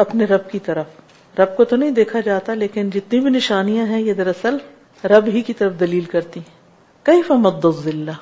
اپنے 0.06 0.24
رب 0.34 0.50
کی 0.50 0.58
طرف 0.72 1.40
رب 1.40 1.56
کو 1.56 1.64
تو 1.64 1.76
نہیں 1.82 1.90
دیکھا 2.02 2.20
جاتا 2.32 2.54
لیکن 2.66 2.90
جتنی 2.98 3.20
بھی 3.20 3.30
نشانیاں 3.38 3.86
ہیں 3.94 4.00
یہ 4.02 4.14
دراصل 4.24 4.56
رب 5.16 5.28
ہی 5.36 5.42
کی 5.42 5.52
طرف 5.64 5.80
دلیل 5.80 6.04
کرتی 6.16 6.40
ہیں 6.46 7.06
کیف 7.12 7.30
مد 7.48 7.66
دلّا 7.86 8.18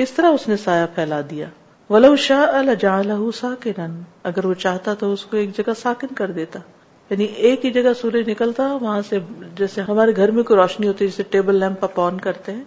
کس 0.00 0.12
طرح 0.20 0.38
اس 0.40 0.48
نے 0.48 0.56
سایہ 0.68 0.94
پھیلا 0.94 1.20
دیا 1.30 1.46
ولو 1.92 2.08
شاہ 2.24 2.60
جا 2.80 3.00
لہ 3.06 3.30
ساکن 3.36 3.96
اگر 4.28 4.44
وہ 4.46 4.52
چاہتا 4.64 4.92
تو 5.00 5.12
اس 5.12 5.24
کو 5.30 5.36
ایک 5.36 5.50
جگہ 5.56 5.72
ساکن 5.80 6.14
کر 6.20 6.30
دیتا 6.36 6.60
یعنی 7.10 7.24
ایک 7.48 7.64
ہی 7.66 7.70
جگہ 7.70 7.92
سورج 8.00 8.30
نکلتا 8.30 8.66
وہاں 8.80 9.00
سے 9.08 9.18
جیسے 9.58 9.82
ہمارے 9.88 10.14
گھر 10.16 10.30
میں 10.36 10.42
کوئی 10.50 10.58
روشنی 10.60 10.88
ہوتی 10.88 11.04
ہے 11.04 11.10
جسے 11.10 11.22
ٹیبل 11.34 11.58
لیمپ 11.62 11.84
آپ 11.84 11.98
آن 12.04 12.20
کرتے 12.28 12.52
ہیں 12.52 12.62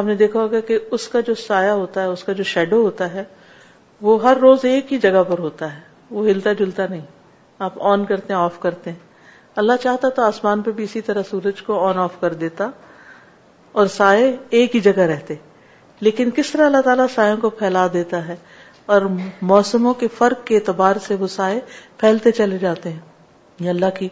آپ 0.00 0.04
نے 0.10 0.14
دیکھا 0.22 0.40
ہوگا 0.40 0.60
کہ 0.68 0.78
اس 0.98 1.08
کا 1.14 1.20
جو 1.30 1.34
سایہ 1.46 1.70
ہوتا 1.80 2.02
ہے 2.02 2.12
اس 2.12 2.22
کا 2.28 2.32
جو 2.40 2.44
شیڈو 2.52 2.80
ہوتا 2.82 3.10
ہے 3.14 3.24
وہ 4.08 4.14
ہر 4.26 4.36
روز 4.46 4.64
ایک 4.74 4.92
ہی 4.92 4.98
جگہ 5.06 5.22
پر 5.32 5.38
ہوتا 5.48 5.72
ہے 5.74 5.80
وہ 6.18 6.26
ہلتا 6.28 6.52
جلتا 6.62 6.86
نہیں 6.94 7.04
آپ 7.70 7.82
آن 7.94 8.04
کرتے 8.12 8.32
ہیں 8.32 8.40
آف 8.40 8.60
کرتے 8.68 8.90
ہیں 8.90 9.34
اللہ 9.64 9.82
چاہتا 9.88 10.08
تو 10.20 10.26
آسمان 10.30 10.62
پہ 10.68 10.78
بھی 10.78 10.84
اسی 10.90 11.00
طرح 11.10 11.28
سورج 11.34 11.62
کو 11.70 11.82
آن 11.88 11.98
آف 12.06 12.20
کر 12.20 12.34
دیتا 12.46 12.70
اور 13.80 13.94
سائے 13.98 14.32
ایک 14.60 14.74
ہی 14.76 14.80
جگہ 14.90 15.10
رہتے 15.14 15.34
لیکن 16.06 16.30
کس 16.34 16.50
طرح 16.52 16.64
اللہ 16.66 16.80
تعالیٰ 16.84 17.04
سایوں 17.14 17.36
کو 17.40 17.50
پھیلا 17.60 17.86
دیتا 17.92 18.26
ہے 18.26 18.34
اور 18.94 19.02
موسموں 19.52 19.94
کے 20.02 20.08
فرق 20.18 20.46
کے 20.46 20.56
اعتبار 20.56 20.96
سے 21.06 21.14
وہ 21.22 21.26
سائے 21.36 21.58
پھیلتے 22.00 22.30
چلے 22.40 22.58
جاتے 22.58 22.90
ہیں 22.90 23.64
یہ 23.64 23.70
اللہ 23.70 23.90
کی 23.98 24.08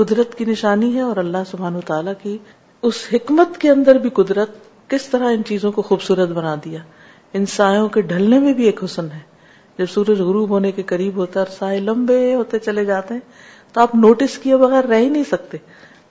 قدرت 0.00 0.34
کی 0.38 0.44
نشانی 0.44 0.94
ہے 0.94 1.00
اور 1.00 1.16
اللہ 1.24 1.44
سبحان 1.50 1.80
تعالیٰ 1.86 2.12
کی 2.22 2.36
اس 2.90 3.06
حکمت 3.12 3.58
کے 3.58 3.70
اندر 3.70 3.98
بھی 3.98 4.10
قدرت 4.22 4.56
کس 4.90 5.06
طرح 5.10 5.30
ان 5.34 5.42
چیزوں 5.46 5.72
کو 5.72 5.82
خوبصورت 5.82 6.28
بنا 6.38 6.54
دیا 6.64 6.80
ان 7.34 7.46
سایوں 7.56 7.88
کے 7.94 8.00
ڈھلنے 8.10 8.38
میں 8.38 8.52
بھی 8.60 8.64
ایک 8.66 8.82
حسن 8.84 9.10
ہے 9.12 9.20
جب 9.78 9.86
سورج 9.90 10.20
غروب 10.26 10.50
ہونے 10.50 10.70
کے 10.72 10.82
قریب 10.92 11.16
ہوتا 11.16 11.40
ہے 11.40 11.44
اور 11.44 11.54
سائے 11.58 11.80
لمبے 11.86 12.18
ہوتے 12.34 12.58
چلے 12.68 12.84
جاتے 12.84 13.14
ہیں 13.14 13.20
تو 13.74 13.80
آپ 13.80 13.94
نوٹس 13.94 14.36
کیے 14.42 14.56
بغیر 14.56 14.84
رہ 14.94 14.98
ہی 15.00 15.08
نہیں 15.08 15.24
سکتے 15.30 15.58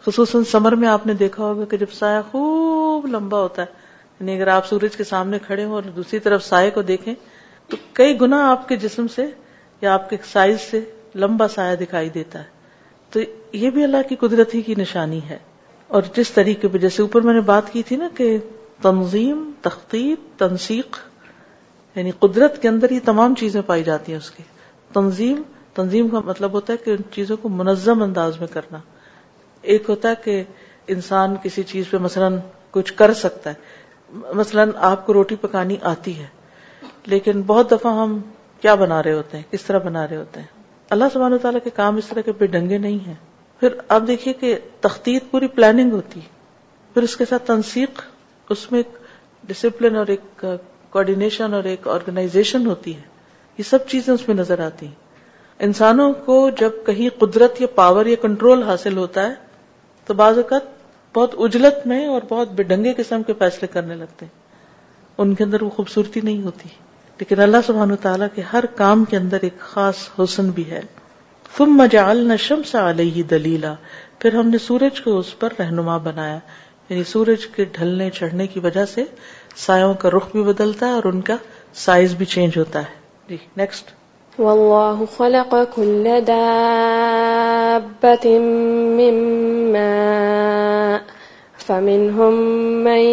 خصوصاً 0.05 0.43
سمر 0.51 0.75
میں 0.81 0.88
آپ 0.88 1.07
نے 1.07 1.13
دیکھا 1.21 1.43
ہوگا 1.43 1.65
کہ 1.71 1.77
جب 1.77 1.91
سایہ 1.99 2.19
خوب 2.31 3.05
لمبا 3.11 3.39
ہوتا 3.41 3.61
ہے 3.61 3.83
یعنی 4.19 4.34
اگر 4.36 4.47
آپ 4.47 4.67
سورج 4.67 4.95
کے 4.97 5.04
سامنے 5.04 5.39
کھڑے 5.45 5.63
ہوں 5.63 5.73
اور 5.73 5.84
دوسری 5.95 6.19
طرف 6.25 6.43
سائے 6.43 6.69
کو 6.75 6.82
دیکھیں 6.91 7.13
تو 7.69 7.78
کئی 7.93 8.19
گنا 8.21 8.49
آپ 8.51 8.67
کے 8.67 8.75
جسم 8.84 9.08
سے 9.15 9.25
یا 9.82 9.93
آپ 9.93 10.10
کے 10.10 10.17
سائز 10.32 10.60
سے 10.69 10.80
لمبا 11.23 11.47
سایہ 11.56 11.75
دکھائی 11.82 12.10
دیتا 12.10 12.39
ہے 12.39 12.54
تو 13.12 13.19
یہ 13.58 13.69
بھی 13.75 13.84
اللہ 13.84 14.08
کی 14.10 14.15
قدرتی 14.21 14.62
کی 14.62 14.75
نشانی 14.78 15.19
ہے 15.30 15.38
اور 15.97 16.04
جس 16.15 16.32
طریقے 16.32 16.67
پہ 16.67 16.78
جیسے 16.86 17.01
اوپر 17.01 17.21
میں 17.21 17.34
نے 17.34 17.41
بات 17.51 17.71
کی 17.73 17.84
تھی 17.89 17.95
نا 17.95 18.08
کہ 18.17 18.38
تنظیم 18.82 19.49
تختیب 19.62 20.30
تنسیق 20.39 20.97
یعنی 21.95 22.12
قدرت 22.19 22.62
کے 22.62 22.67
اندر 22.69 22.89
یہ 22.91 22.99
تمام 23.06 23.36
چیزیں 23.39 23.62
پائی 23.65 23.84
جاتی 23.91 24.12
ہیں 24.12 24.19
اس 24.19 24.30
کی 24.38 24.43
تنظیم 24.93 25.41
تنظیم 25.75 26.08
کا 26.10 26.19
مطلب 26.25 26.51
ہوتا 26.54 26.73
ہے 26.73 26.78
کہ 26.84 26.91
ان 26.91 27.01
چیزوں 27.12 27.38
کو 27.41 27.49
منظم 27.60 28.04
انداز 28.04 28.38
میں 28.39 28.47
کرنا 28.54 28.80
ایک 29.73 29.89
ہوتا 29.89 30.10
ہے 30.10 30.13
کہ 30.23 30.43
انسان 30.95 31.36
کسی 31.43 31.63
چیز 31.71 31.89
پہ 31.91 31.97
مثلاً 32.08 32.38
کچھ 32.71 32.93
کر 32.97 33.13
سکتا 33.23 33.49
ہے 33.49 33.74
مثلا 34.13 34.63
آپ 34.89 35.05
کو 35.05 35.13
روٹی 35.13 35.35
پکانی 35.41 35.75
آتی 35.93 36.17
ہے 36.19 36.25
لیکن 37.13 37.41
بہت 37.47 37.69
دفعہ 37.71 37.91
ہم 38.01 38.17
کیا 38.61 38.75
بنا 38.81 39.01
رہے 39.03 39.13
ہوتے 39.13 39.37
ہیں 39.37 39.43
کس 39.51 39.61
طرح 39.63 39.79
بنا 39.85 40.05
رہے 40.07 40.17
ہوتے 40.17 40.39
ہیں 40.39 40.47
اللہ 40.95 41.05
سبحانہ 41.13 41.35
و 41.35 41.37
تعالیٰ 41.41 41.59
کے 41.63 41.69
کام 41.75 41.95
اس 41.97 42.05
طرح 42.07 42.21
کے 42.25 42.31
بے 42.39 42.47
ڈنگے 42.55 42.77
نہیں 42.77 42.99
ہیں 43.07 43.13
پھر 43.59 43.73
آپ 43.95 44.01
دیکھیے 44.07 44.33
کہ 44.43 44.55
تختیت 44.81 45.31
پوری 45.31 45.47
پلاننگ 45.55 45.91
ہوتی 45.91 46.19
ہے 46.21 46.33
پھر 46.93 47.03
اس 47.03 47.15
کے 47.17 47.25
ساتھ 47.29 47.45
تنسیق 47.47 48.01
اس 48.55 48.71
میں 48.71 48.79
ایک 48.79 48.97
ڈسپلن 49.47 49.95
اور 49.95 50.07
ایک 50.15 50.45
کوآڈینیشن 50.91 51.53
اور 51.53 51.63
ایک 51.71 51.87
آرگنائزیشن 51.95 52.65
ہوتی 52.67 52.95
ہے 52.95 53.01
یہ 53.57 53.63
سب 53.69 53.87
چیزیں 53.87 54.13
اس 54.13 54.27
میں 54.27 54.35
نظر 54.35 54.59
آتی 54.65 54.85
ہیں 54.87 55.03
انسانوں 55.65 56.11
کو 56.25 56.37
جب 56.59 56.69
کہیں 56.85 57.07
قدرت 57.19 57.61
یا 57.61 57.67
پاور 57.75 58.05
یا 58.05 58.15
کنٹرول 58.21 58.63
حاصل 58.69 58.97
ہوتا 58.97 59.27
ہے 59.27 59.33
تو 60.05 60.13
بعض 60.13 60.37
اوقات 60.37 60.74
بہت 61.15 61.36
اجلت 61.45 61.86
میں 61.88 62.06
اور 62.13 62.21
بہت 62.30 62.47
بڈنگے 62.56 62.93
قسم 62.95 63.21
کے 63.28 63.34
فیصلے 63.39 63.67
کرنے 63.73 63.95
لگتے 63.95 64.25
ہیں 64.25 65.23
ان 65.23 65.34
کے 65.36 65.43
اندر 65.43 65.62
وہ 65.63 65.69
خوبصورتی 65.75 66.21
نہیں 66.30 66.41
ہوتی 66.43 66.69
لیکن 67.19 67.39
اللہ 67.45 67.63
سبحان 67.67 67.91
و 67.91 67.95
تعالیٰ 68.06 68.28
کے 68.36 68.41
ہر 68.54 68.65
کام 68.82 69.04
کے 69.12 69.17
اندر 69.17 69.45
ایک 69.47 69.60
خاص 69.73 69.97
حسن 70.19 70.49
بھی 70.58 70.69
ہے 70.71 70.82
تم 71.58 71.75
مجال 71.80 72.25
نشم 72.28 72.63
سا 72.71 72.88
آل 72.88 72.99
ہی 73.17 73.21
دلیلا 73.36 73.73
پھر 74.19 74.34
ہم 74.39 74.47
نے 74.49 74.58
سورج 74.65 74.99
کو 75.01 75.17
اس 75.19 75.28
پر 75.39 75.54
رہنما 75.60 75.97
بنایا 76.08 76.38
یعنی 76.89 77.04
سورج 77.12 77.45
کے 77.56 77.65
ڈھلنے 77.78 78.10
چڑھنے 78.19 78.47
کی 78.56 78.60
وجہ 78.65 78.86
سے 78.93 79.04
سایوں 79.65 79.93
کا 80.04 80.10
رخ 80.17 80.32
بھی 80.32 80.43
بدلتا 80.51 80.88
ہے 80.88 80.99
اور 80.99 81.08
ان 81.12 81.21
کا 81.30 81.38
سائز 81.86 82.15
بھی 82.19 82.25
چینج 82.36 82.58
ہوتا 82.58 82.82
ہے 82.89 83.30
جی 83.30 83.38
نیکسٹ 83.62 83.93
خلق 85.17 85.80
من 88.99 89.23
فمنهم 91.67 92.34
من 92.86 93.04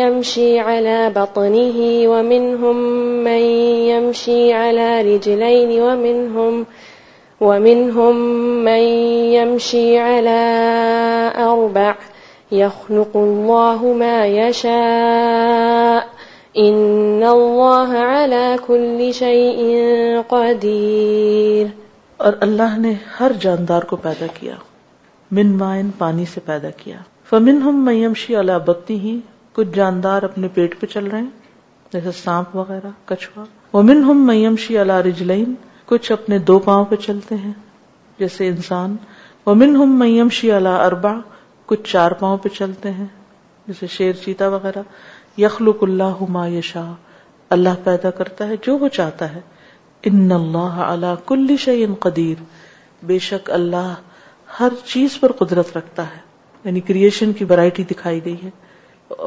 يمشي 0.00 0.58
على 0.58 1.10
بطنه 1.10 1.78
ومنهم 2.12 2.76
من 3.24 3.42
يمشي 3.90 4.52
على 4.52 5.02
رجلين 5.08 5.72
ومنهم 5.82 6.64
ومنهم 7.40 8.16
من 8.68 8.86
يمشي 9.36 9.98
على 9.98 11.50
أربع 11.50 11.94
يخلق 12.52 13.12
الله 13.16 13.92
ما 14.04 14.16
يشاء 14.26 16.08
إن 16.56 17.22
الله 17.22 17.92
على 17.92 18.58
كل 18.68 19.14
شيء 19.22 20.22
قدير 20.32 21.68
اور 22.28 22.32
اللہ 22.46 22.78
نے 22.86 22.92
ہر 23.20 23.32
جاندار 23.42 23.82
کو 23.92 23.96
پیدا 24.08 24.26
کیا 24.40 24.54
من 25.38 25.56
مائن 25.64 25.90
پانی 25.98 26.24
سے 26.34 26.40
پیدا 26.50 26.70
کیا 26.82 26.98
فمن 27.30 27.60
ہم 27.62 27.84
میم 27.84 28.12
شی 28.20 28.34
الا 28.36 28.56
بکتی 28.66 28.98
ہی 28.98 29.10
کچھ 29.54 29.68
جاندار 29.74 30.22
اپنے 30.28 30.48
پیٹ 30.54 30.78
پہ 30.80 30.86
چل 30.92 31.06
رہے 31.06 31.20
ہیں 31.20 31.50
جیسے 31.92 32.10
سانپ 32.22 32.54
وغیرہ 32.56 32.90
کچھ 33.08 33.28
ومن 33.72 34.02
ہم 34.04 34.24
میم 34.26 34.54
شی 34.66 34.76
الا 34.78 35.00
رجلین 35.02 35.54
کچھ 35.86 36.10
اپنے 36.12 36.38
دو 36.50 36.58
پاؤں 36.68 36.84
پہ 36.92 36.96
چلتے 37.06 37.34
ہیں 37.42 37.52
جیسے 38.18 38.48
انسان 38.48 38.94
ومن 39.46 39.76
ہم 39.76 39.98
میم 39.98 40.28
شی 40.38 40.52
الا 40.60 40.74
اربا 40.86 41.12
کچھ 41.72 41.82
چار 41.90 42.10
پاؤں 42.22 42.38
پہ 42.42 42.48
چلتے 42.58 42.90
ہیں 42.92 43.06
جیسے 43.66 43.86
شیر 43.96 44.12
چیتا 44.24 44.48
وغیرہ 44.56 44.82
یخلق 45.40 45.82
اللہ 45.88 46.14
ہما 46.20 46.46
یشا 46.56 46.84
اللہ 47.58 47.76
پیدا 47.84 48.10
کرتا 48.20 48.46
ہے 48.48 48.54
جو 48.66 48.76
وہ 48.84 48.88
چاہتا 49.00 49.32
ہے 49.34 49.40
ان 50.10 50.32
اللہ 50.40 50.80
اعلیٰ 50.86 51.14
کل 51.26 51.54
شیء 51.66 51.86
قدیر 52.08 52.42
بے 53.12 53.18
شک 53.28 53.50
اللہ 53.60 53.92
ہر 54.60 54.80
چیز 54.84 55.18
پر 55.20 55.32
قدرت 55.42 55.76
رکھتا 55.76 56.04
ہے 56.14 56.26
یعنی 56.64 56.80
کریشن 56.86 57.32
کی 57.38 57.44
ورائٹی 57.48 57.82
دکھائی 57.90 58.24
گئی 58.24 58.34
ہے 58.42 58.50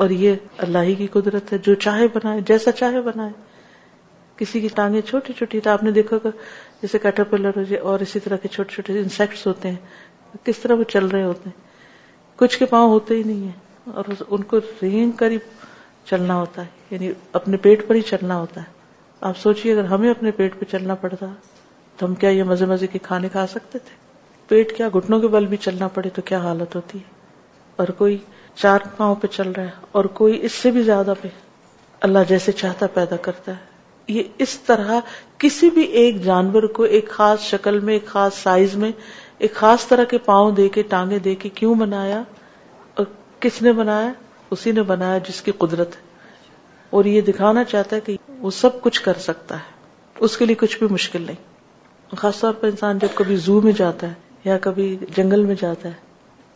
اور 0.04 0.10
یہ 0.24 0.36
اللہ 0.66 0.84
ہی 0.86 0.96
کی 0.96 1.08
قدرت 1.12 1.54
ہے 1.54 1.58
جو 1.68 1.74
چاہے 1.86 2.08
بنائے 2.14 2.42
جیسا 2.48 2.72
چاہے 2.80 3.02
بنائے 3.02 3.32
کسی 4.38 4.60
کی 4.62 4.68
ٹانگیں 4.76 5.02
چھوٹی 5.10 5.34
چھوٹی 5.38 5.60
تو 5.60 5.70
آپ 5.70 5.84
نے 5.84 5.92
دیکھا 5.92 6.18
کہ 6.24 6.30
جیسے 6.82 7.00
کیٹر 7.00 7.24
پلر 7.30 7.58
ہو 7.58 7.64
جائے 7.70 7.82
اور 7.92 8.00
اسی 8.06 8.20
طرح 8.24 8.38
کے 8.42 8.48
چھوٹے 8.56 8.74
چھوٹے 8.74 9.00
انسیکٹس 9.00 9.46
ہوتے 9.48 9.70
ہیں 9.72 10.36
کس 10.46 10.60
طرح 10.60 10.76
وہ 10.76 10.84
چل 10.94 11.08
رہے 11.08 11.24
ہوتے 11.24 11.50
ہیں 11.50 11.60
کچھ 12.40 12.58
کے 12.60 12.66
پاؤں 12.74 12.90
ہوتے 12.90 13.16
ہی 13.16 13.24
نہیں 13.26 13.48
ہے 13.48 13.92
اور 13.98 14.14
ان 14.28 14.44
کو 14.54 14.60
رینگ 14.82 15.12
کر 15.22 15.32
ہی 15.32 15.38
چلنا 16.10 16.36
ہوتا 16.40 16.62
ہے 16.62 16.68
یعنی 16.96 17.12
اپنے 17.40 17.58
پیٹ 17.66 17.88
پر 17.88 17.96
ہی 17.96 18.02
چلنا 18.10 18.40
ہوتا 18.40 18.62
ہے 18.62 18.80
آپ 19.30 19.38
سوچیے 19.38 19.74
اگر 19.74 19.86
ہمیں 19.94 20.10
اپنے 20.10 20.32
پیٹ 20.38 20.60
پہ 20.60 20.66
چلنا 20.72 20.96
پڑتا 21.06 21.26
تو 21.98 22.06
ہم 22.06 22.14
کیا 22.22 22.30
یہ 22.30 22.44
مزے 22.52 22.66
مزے 22.74 22.88
کے 22.94 23.00
کھانے 23.08 23.30
کھا 23.32 23.46
سکتے 23.52 23.80
تھے 23.88 23.96
پیٹ 24.48 24.76
کیا 24.78 24.90
گھٹنوں 24.96 25.20
کے 25.22 25.28
بل 25.38 25.46
بھی 25.54 25.58
چلنا 25.66 25.88
پڑے 25.98 26.10
تو 26.16 26.22
کیا 26.26 26.38
حالت 26.44 26.76
ہوتی 26.76 27.00
ہے 27.00 27.20
اور 27.78 27.88
کوئی 27.98 28.18
چار 28.56 28.80
پاؤں 28.98 29.16
پہ 29.22 29.28
چل 29.36 29.52
رہا 29.58 29.64
ہے 29.66 29.70
اور 29.98 30.06
کوئی 30.20 30.40
اس 30.46 30.52
سے 30.62 30.72
بھی 30.72 30.82
زیادہ 30.84 31.14
پہ 31.22 31.28
اللہ 32.08 32.20
جیسے 32.28 32.52
چاہتا 32.62 32.88
پیدا 32.94 33.16
کرتا 33.28 33.52
ہے 33.58 33.70
یہ 34.14 34.24
اس 34.44 34.60
طرح 34.68 35.00
کسی 35.44 35.70
بھی 35.74 35.82
ایک 36.02 36.24
جانور 36.24 36.64
کو 36.78 36.84
ایک 36.98 37.10
خاص 37.18 37.42
شکل 37.50 37.80
میں 37.90 37.94
ایک 37.94 38.06
خاص 38.06 38.38
سائز 38.44 38.76
میں 38.84 38.92
ایک 39.46 39.54
خاص 39.56 39.86
طرح 39.88 40.04
کے 40.10 40.18
پاؤں 40.26 40.52
دے 40.56 40.68
کے 40.78 40.82
ٹانگے 40.94 41.20
دے 41.28 41.36
کے 41.44 41.50
کیوں 41.60 41.76
بنایا 41.76 42.22
اور 42.96 43.06
کس 43.44 43.62
نے 43.62 43.72
بنایا 43.84 44.12
اسی 44.56 44.72
نے 44.72 44.82
بنایا 44.94 45.18
جس 45.28 45.42
کی 45.42 45.52
قدرت 45.58 45.96
ہے 45.96 46.10
اور 46.98 47.06
یہ 47.06 47.22
دکھانا 47.28 47.64
چاہتا 47.64 47.96
ہے 47.96 48.02
کہ 48.06 48.18
وہ 48.40 48.52
سب 48.62 48.82
کچھ 48.82 49.02
کر 49.04 49.18
سکتا 49.28 49.58
ہے 49.60 49.80
اس 50.26 50.38
کے 50.38 50.46
لیے 50.46 50.56
کچھ 50.60 50.78
بھی 50.80 50.88
مشکل 50.92 51.22
نہیں 51.26 52.16
خاص 52.18 52.40
طور 52.40 52.54
پر 52.62 52.68
انسان 52.68 52.98
جب 53.00 53.16
کبھی 53.16 53.36
زو 53.46 53.60
میں 53.62 53.72
جاتا 53.78 54.08
ہے 54.08 54.14
یا 54.50 54.58
کبھی 54.62 54.96
جنگل 55.18 55.44
میں 55.46 55.56
جاتا 55.62 55.90
ہے 55.90 55.94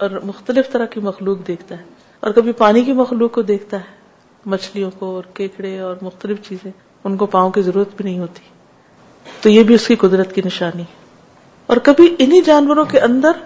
اور 0.04 0.10
مختلف 0.30 0.72
طرح 0.72 0.86
کی 0.94 1.00
مخلوق 1.04 1.46
دیکھتا 1.48 1.76
ہے 1.80 1.84
اور 2.28 2.32
کبھی 2.38 2.52
پانی 2.62 2.82
کی 2.86 2.94
مخلوق 2.94 3.32
کو 3.34 3.42
دیکھتا 3.52 3.78
ہے 3.84 4.50
مچھلیوں 4.54 4.90
کو 5.00 5.14
اور 5.16 5.24
کیکڑے 5.38 5.78
اور 5.90 5.96
مختلف 6.08 6.42
چیزیں 6.48 6.72
ان 6.72 7.16
کو 7.18 7.26
پاؤں 7.36 7.50
کی 7.58 7.62
ضرورت 7.68 7.96
بھی 7.98 8.06
نہیں 8.06 8.20
ہوتی 8.20 8.44
تو 9.42 9.50
یہ 9.50 9.64
بھی 9.70 9.76
اس 9.76 9.88
کی 9.88 9.96
قدرت 10.04 10.34
کی 10.36 10.42
نشانی 10.46 10.82
ہے 10.90 11.70
اور 11.74 11.78
کبھی 11.84 12.14
انہی 12.26 12.42
جانوروں 12.50 12.86
کے 12.94 13.00
اندر 13.10 13.40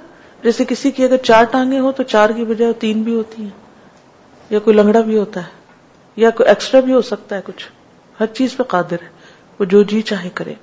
جیسے 0.44 0.66
کسی 0.70 0.92
کی 0.98 1.04
اگر 1.04 1.18
چار 1.30 1.44
ٹانگیں 1.52 1.80
ہو 1.86 1.92
تو 2.00 2.04
چار 2.16 2.30
کی 2.36 2.46
بجائے 2.52 2.74
تین 2.86 3.02
بھی 3.04 3.16
ہوتی 3.16 3.44
ہیں 3.44 4.56
یا 4.56 4.60
کوئی 4.68 4.76
لنگڑا 4.76 5.02
بھی 5.12 5.18
ہوتا 5.18 5.44
ہے 5.46 6.26
یا 6.26 6.30
کوئی 6.40 6.48
ایکسٹرا 6.50 6.80
بھی 6.90 6.94
ہو 6.94 7.02
سکتا 7.14 7.36
ہے 7.36 7.42
کچھ 7.46 7.68
ہر 8.20 8.34
چیز 8.40 8.58
پہ 8.58 8.64
قادر 8.76 9.04
ہے 9.04 9.10
وہ 9.60 9.66
جو 9.76 9.84
جی 9.94 10.02
چاہے 10.14 10.30
کرے 10.42 10.54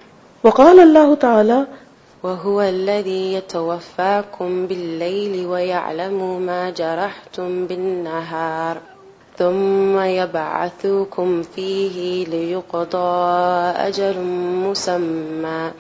وقال 0.48 0.80
اللہ 0.80 1.14
تعالی 1.20 1.60
وهو 2.22 2.60
الذي 2.62 3.32
يتوفاكم 3.32 4.66
بالليل 4.66 5.46
ويعلم 5.46 6.40
ما 6.42 6.70
جرحتم 6.70 7.66
بالنهار 7.66 8.78
ثم 9.38 9.98
يبعثوكم 10.00 11.42
فيه 11.42 12.26
ليقضى 12.26 13.36
أجل 13.88 14.20
مسمى 14.66 15.70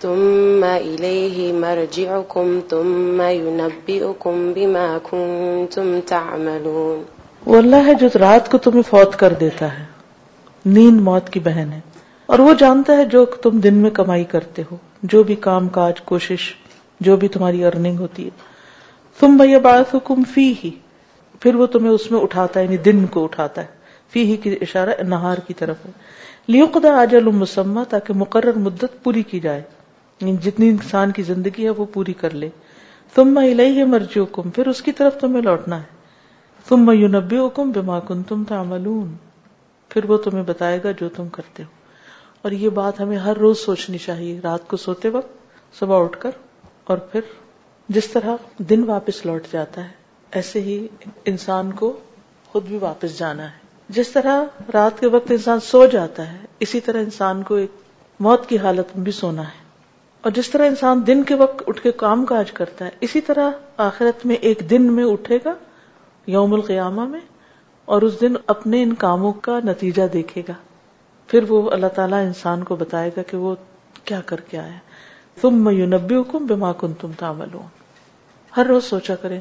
ثم 0.00 0.64
إليه 0.64 1.52
مرجعكم 1.52 2.62
ثم 2.70 3.22
ينبئكم 3.22 4.52
بما 4.54 4.86
كنتم 5.10 5.98
تعملون 6.06 7.02
واللہ 7.46 7.76
ہے 7.86 7.94
جو 8.00 8.08
رات 8.20 8.50
کو 8.50 8.58
تمہیں 8.64 8.82
فوت 8.90 9.14
کر 9.24 9.32
دیتا 9.40 9.72
ہے 9.78 9.84
نیند 10.78 11.00
موت 11.10 11.28
کی 11.36 11.40
بہن 11.48 11.72
ہے 11.72 11.80
اور 12.30 12.38
وہ 12.38 12.52
جانتا 12.58 12.96
ہے 12.96 13.04
جو 13.12 13.24
تم 13.42 13.58
دن 13.60 13.74
میں 13.84 13.90
کمائی 13.94 14.24
کرتے 14.34 14.62
ہو 14.70 14.76
جو 15.12 15.22
بھی 15.30 15.34
کام 15.46 15.68
کاج 15.76 16.00
کوشش 16.10 16.52
جو 17.06 17.16
بھی 17.22 17.28
تمہاری 17.36 17.64
ارننگ 17.64 17.98
ہوتی 17.98 18.24
ہے 18.24 18.30
تم 19.20 19.36
بھیا 19.36 19.58
بات 19.66 19.94
حکم 19.94 20.22
فی 20.34 20.52
ہی 20.62 20.70
پھر 21.40 21.54
وہ 21.62 21.66
تمہیں 21.74 21.90
اس 21.90 22.10
میں 22.10 22.20
اٹھاتا 22.20 22.60
ہے 22.60 22.64
یعنی 22.64 22.76
دن 22.90 23.04
کو 23.16 23.24
اٹھاتا 23.24 23.62
ہے 23.62 23.80
فی 24.12 24.22
ہی 24.30 24.36
کی 24.42 24.54
اشارہ 24.60 25.02
نہار 25.08 25.36
کی 25.46 25.54
طرف 25.62 25.84
ہے 25.86 25.90
لیو 26.52 26.66
خدا 26.74 26.96
آج 27.00 27.14
المسمہ 27.16 27.82
تاکہ 27.88 28.14
مقرر 28.22 28.58
مدت 28.68 29.02
پوری 29.02 29.22
کی 29.32 29.40
جائے 29.40 29.62
یعنی 30.20 30.36
جتنی 30.42 30.68
انسان 30.68 31.10
کی 31.16 31.22
زندگی 31.32 31.64
ہے 31.64 31.70
وہ 31.80 31.84
پوری 31.92 32.12
کر 32.22 32.34
لے 32.44 32.48
تم 33.14 33.34
میں 33.34 33.48
الہی 33.50 33.78
ہے 33.78 33.84
مرضی 33.96 34.20
حکم 34.20 34.50
پھر 34.58 34.68
اس 34.68 34.82
کی 34.82 34.92
طرف 35.00 35.20
تمہیں 35.20 35.42
لوٹنا 35.42 35.78
ہے 35.82 36.00
تم 36.68 36.86
میں 36.86 36.94
یونبی 36.94 37.38
حکم 37.46 37.70
بے 37.74 37.80
ما 37.90 38.00
کن 38.08 38.22
تم 38.28 38.44
تھا 38.48 38.62
ملون 38.74 39.14
پھر 39.94 40.10
وہ 40.10 40.16
تمہیں 40.26 40.42
بتائے 40.52 40.78
گا 40.84 40.90
جو 41.00 41.08
تم 41.16 41.28
کرتے 41.38 41.62
ہو 41.62 41.80
اور 42.44 42.50
یہ 42.52 42.68
بات 42.76 43.00
ہمیں 43.00 43.16
ہر 43.24 43.36
روز 43.40 43.58
سوچنی 43.64 43.98
چاہیے 44.04 44.38
رات 44.44 44.66
کو 44.68 44.76
سوتے 44.84 45.08
وقت 45.16 45.74
صبح 45.78 46.04
اٹھ 46.04 46.18
کر 46.20 46.30
اور 46.92 46.98
پھر 47.10 47.20
جس 47.96 48.08
طرح 48.12 48.58
دن 48.70 48.82
واپس 48.88 49.24
لوٹ 49.26 49.46
جاتا 49.52 49.84
ہے 49.84 50.40
ایسے 50.40 50.60
ہی 50.62 50.76
انسان 51.32 51.70
کو 51.80 51.92
خود 52.52 52.64
بھی 52.68 52.78
واپس 52.80 53.18
جانا 53.18 53.44
ہے 53.50 53.90
جس 53.98 54.08
طرح 54.12 54.42
رات 54.74 55.00
کے 55.00 55.06
وقت 55.16 55.30
انسان 55.32 55.60
سو 55.68 55.84
جاتا 55.92 56.30
ہے 56.32 56.38
اسی 56.66 56.80
طرح 56.88 57.02
انسان 57.08 57.42
کو 57.50 57.54
ایک 57.62 57.80
موت 58.28 58.48
کی 58.48 58.58
حالت 58.66 58.96
میں 58.96 59.04
بھی 59.04 59.12
سونا 59.20 59.42
ہے 59.48 59.60
اور 60.22 60.32
جس 60.40 60.50
طرح 60.50 60.66
انسان 60.72 61.06
دن 61.06 61.22
کے 61.30 61.34
وقت 61.44 61.62
اٹھ 61.66 61.82
کے 61.82 61.92
کام 62.04 62.24
کاج 62.32 62.52
کرتا 62.58 62.84
ہے 62.84 62.90
اسی 63.08 63.20
طرح 63.30 63.84
آخرت 63.86 64.26
میں 64.30 64.36
ایک 64.52 64.68
دن 64.70 64.92
میں 64.98 65.04
اٹھے 65.12 65.38
گا 65.44 65.54
یوم 66.38 66.54
القیامہ 66.54 67.04
میں 67.14 67.20
اور 67.94 68.02
اس 68.08 68.20
دن 68.20 68.34
اپنے 68.56 68.82
ان 68.82 68.94
کاموں 69.06 69.32
کا 69.48 69.58
نتیجہ 69.70 70.06
دیکھے 70.12 70.42
گا 70.48 70.52
پھر 71.32 71.44
وہ 71.50 71.58
اللہ 71.74 71.86
تعالیٰ 71.96 72.18
انسان 72.22 72.62
کو 72.70 72.76
بتائے 72.76 73.10
گا 73.16 73.22
کہ 73.28 73.36
وہ 73.42 73.54
کیا 74.08 74.20
کر 74.32 74.40
کے 74.48 74.56
آیا 74.58 74.74
تم 75.40 75.62
میونبی 75.64 76.14
حکم 76.16 76.46
بے 76.46 76.54
ما 76.62 76.72
کن 76.80 76.92
تم 77.00 77.12
تامل 77.18 77.56
ہر 78.56 78.66
روز 78.72 78.84
سوچا 78.88 79.14
کرے 79.22 79.38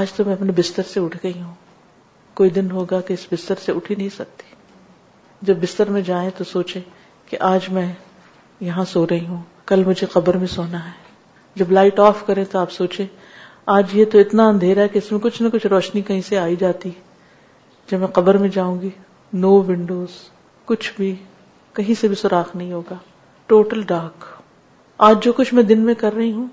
آج 0.00 0.12
تو 0.12 0.24
میں 0.24 0.32
اپنے 0.34 0.52
بستر 0.56 0.82
سے 0.92 1.00
اٹھ 1.04 1.16
گئی 1.22 1.40
ہوں 1.40 1.54
کوئی 2.40 2.50
دن 2.58 2.70
ہوگا 2.70 3.00
کہ 3.08 3.12
اس 3.12 3.26
بستر 3.32 3.62
سے 3.64 3.72
اٹھ 3.72 3.90
ہی 3.90 3.96
نہیں 4.02 4.08
سکتی 4.18 4.54
جب 5.50 5.62
بستر 5.62 5.90
میں 5.96 6.02
جائیں 6.12 6.28
تو 6.38 6.44
سوچے 6.52 6.80
کہ 7.30 7.36
آج 7.54 7.68
میں 7.78 7.86
یہاں 8.70 8.84
سو 8.92 9.06
رہی 9.10 9.26
ہوں 9.26 9.40
کل 9.72 9.84
مجھے 9.90 10.06
قبر 10.12 10.36
میں 10.44 10.52
سونا 10.60 10.84
ہے 10.86 10.92
جب 11.62 11.72
لائٹ 11.80 11.98
آف 12.12 12.26
کرے 12.26 12.44
تو 12.52 12.58
آپ 12.58 12.72
سوچے 12.80 13.06
آج 13.80 13.96
یہ 13.96 14.04
تو 14.12 14.18
اتنا 14.26 14.48
اندھیرا 14.54 14.82
ہے 14.82 14.88
کہ 14.88 14.98
اس 14.98 15.10
میں 15.12 15.20
کچھ 15.22 15.42
نہ 15.42 15.48
کچھ 15.52 15.66
روشنی 15.76 16.02
کہیں 16.10 16.20
سے 16.28 16.38
آئی 16.46 16.56
جاتی 16.66 16.90
جب 17.90 17.98
میں 18.00 18.08
قبر 18.20 18.38
میں 18.44 18.48
جاؤں 18.60 18.80
گی 18.82 18.90
نو 19.46 19.60
ونڈوز 19.68 20.24
کچھ 20.68 20.90
بھی 20.96 21.14
کہیں 21.76 21.94
سے 22.00 22.08
بھی 22.12 22.16
سوراخ 22.22 22.54
نہیں 22.56 22.72
ہوگا 22.72 22.94
ٹوٹل 23.52 23.82
ڈارک 23.92 24.24
آج 25.08 25.22
جو 25.24 25.32
کچھ 25.38 25.52
میں 25.54 25.62
دن 25.70 25.80
میں 25.88 25.94
کر 26.02 26.12
رہی 26.14 26.32
ہوں 26.32 26.46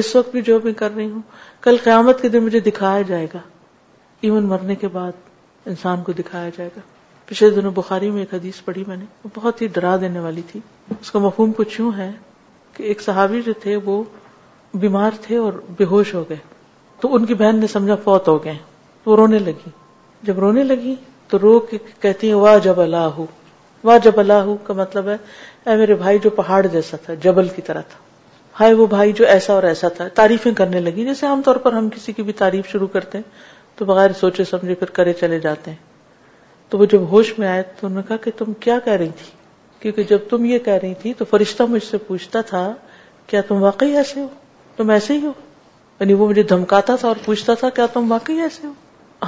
اس 0.00 0.14
وقت 0.16 0.30
بھی 0.36 0.42
جو 0.48 0.58
میں 0.64 0.72
کر 0.82 0.94
رہی 0.94 1.10
ہوں 1.10 1.20
کل 1.66 1.76
قیامت 1.84 2.22
کے 2.22 2.28
دن 2.36 2.44
مجھے 2.44 2.60
دکھایا 2.68 3.02
جائے 3.10 3.26
گا 3.34 3.38
ایون 4.28 4.46
مرنے 4.52 4.74
کے 4.84 4.88
بعد 4.96 5.20
انسان 5.72 6.02
کو 6.06 6.12
دکھایا 6.22 6.48
جائے 6.56 6.70
گا 6.76 6.80
پچھلے 7.28 7.50
دنوں 7.60 7.72
بخاری 7.80 8.10
میں 8.14 8.22
ایک 8.22 8.34
حدیث 8.34 8.64
پڑھی 8.64 8.84
میں 8.86 8.96
نے 8.96 9.04
وہ 9.24 9.28
بہت 9.38 9.62
ہی 9.62 9.66
ڈرا 9.76 9.96
دینے 10.00 10.20
والی 10.28 10.42
تھی 10.50 10.60
اس 11.00 11.10
کا 11.10 11.18
مفہوم 11.28 11.52
کچھ 11.62 11.80
یوں 11.80 11.92
ہے 11.98 12.10
کہ 12.76 12.82
ایک 12.90 13.00
صحابی 13.10 13.40
جو 13.46 13.52
تھے 13.62 13.76
وہ 13.84 14.02
بیمار 14.84 15.22
تھے 15.26 15.36
اور 15.46 15.52
بے 15.78 15.84
ہوش 15.92 16.14
ہو 16.14 16.24
گئے 16.28 16.36
تو 17.00 17.14
ان 17.14 17.26
کی 17.30 17.34
بہن 17.44 17.58
نے 17.66 17.66
سمجھا 17.76 17.96
فوت 18.04 18.28
ہو 18.28 18.42
گئے 18.44 18.56
وہ 19.06 19.16
رونے 19.22 19.38
لگی 19.48 19.70
جب 20.30 20.38
رونے 20.44 20.64
لگی 20.70 20.94
تو 21.34 21.38
رو 21.40 21.52
کے 21.70 21.78
کہتی 22.00 22.26
ہیں 22.28 22.34
واہ 22.42 22.58
جب 22.64 22.80
اللہ 22.80 23.18
واہ 23.88 23.96
جب 24.02 24.18
اللہ 24.20 24.50
کا 24.66 24.74
مطلب 24.80 25.08
ہے 25.08 25.16
اے 25.70 25.74
میرے 25.76 25.94
بھائی 26.02 26.18
جو 26.24 26.30
پہاڑ 26.36 26.60
جیسا 26.72 26.96
تھا 27.04 27.14
جبل 27.24 27.48
کی 27.56 27.62
طرح 27.68 27.80
تھا 27.92 27.98
ہائے 28.60 28.74
وہ 28.80 28.86
بھائی 28.92 29.12
جو 29.20 29.26
ایسا 29.32 29.52
اور 29.52 29.62
ایسا 29.72 29.88
تھا 29.96 30.06
تعریفیں 30.20 30.50
کرنے 30.60 30.80
لگی 30.86 31.04
جیسے 31.04 31.26
عام 31.26 31.42
طور 31.50 31.56
پر 31.66 31.72
ہم 31.78 31.88
کسی 31.94 32.12
کی 32.18 32.22
بھی 32.30 32.32
تعریف 32.42 32.68
شروع 32.72 32.86
کرتے 32.94 33.18
ہیں 33.18 33.24
تو 33.78 33.84
بغیر 33.90 34.12
سوچے 34.20 34.44
سمجھے 34.52 34.74
پھر 34.82 34.90
کرے 35.00 35.12
چلے 35.24 35.40
جاتے 35.50 35.70
ہیں 35.70 35.76
تو 36.70 36.78
وہ 36.78 36.84
جب 36.92 37.10
ہوش 37.12 37.38
میں 37.38 37.48
آئے 37.48 37.62
تو 37.80 37.86
انہوں 37.86 38.00
نے 38.02 38.06
کہا 38.08 38.16
کہ 38.24 38.30
تم 38.44 38.52
کیا 38.66 38.78
کہہ 38.84 38.96
رہی 39.04 39.08
تھی 39.22 39.30
کیونکہ 39.80 40.02
جب 40.14 40.28
تم 40.30 40.44
یہ 40.54 40.58
کہہ 40.70 40.78
رہی 40.82 40.94
تھی 41.02 41.14
تو 41.18 41.24
فرشتہ 41.30 41.62
مجھ 41.76 41.82
سے 41.90 41.98
پوچھتا 42.08 42.40
تھا 42.52 42.64
کیا 43.32 43.40
تم 43.48 43.62
واقعی 43.62 43.96
ایسے 44.04 44.20
ہو 44.20 44.26
تم 44.76 44.90
ایسے 44.98 45.18
ہی 45.18 45.26
ہو 45.26 45.32
یعنی 46.00 46.14
وہ 46.22 46.28
مجھے 46.28 46.42
دھمکاتا 46.54 46.96
تھا 47.02 47.08
اور 47.08 47.24
پوچھتا 47.24 47.54
تھا 47.64 47.68
کیا 47.80 47.86
تم 47.94 48.12
واقعی 48.18 48.40
ایسے 48.50 48.66
ہو 48.66 48.72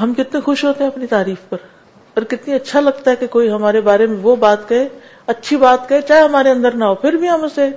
ہم 0.03 0.13
کتنے 0.15 0.41
خوش 0.47 0.65
ہوتے 0.65 0.85
ہیں 0.85 0.91
اپنی 0.91 1.07
تعریف 1.17 1.49
پر 1.49 1.75
اور 2.17 2.25
کتنی 2.25 2.55
اچھا 2.55 2.81
لگتا 2.81 3.11
ہے 3.11 3.17
کہ 3.21 3.27
کوئی 3.31 3.49
ہمارے 3.51 3.81
بارے 3.87 4.07
میں 4.11 4.17
وہ 4.23 4.35
بات 4.45 4.69
کہے 4.69 4.87
اچھی 5.33 5.57
بات 5.65 5.89
کہے 5.89 6.01
چاہے 6.09 6.21
ہمارے 6.21 6.51
اندر 6.51 6.75
نہ 6.81 6.85
ہو 6.91 6.95
پھر 7.03 7.13
بھی 7.23 7.29
ہم 7.29 7.43
اسے 7.45 7.69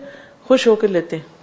خوش 0.47 0.67
ہو 0.67 0.75
کے 0.83 0.87
لیتے 0.87 1.15
ہیں 1.15 1.37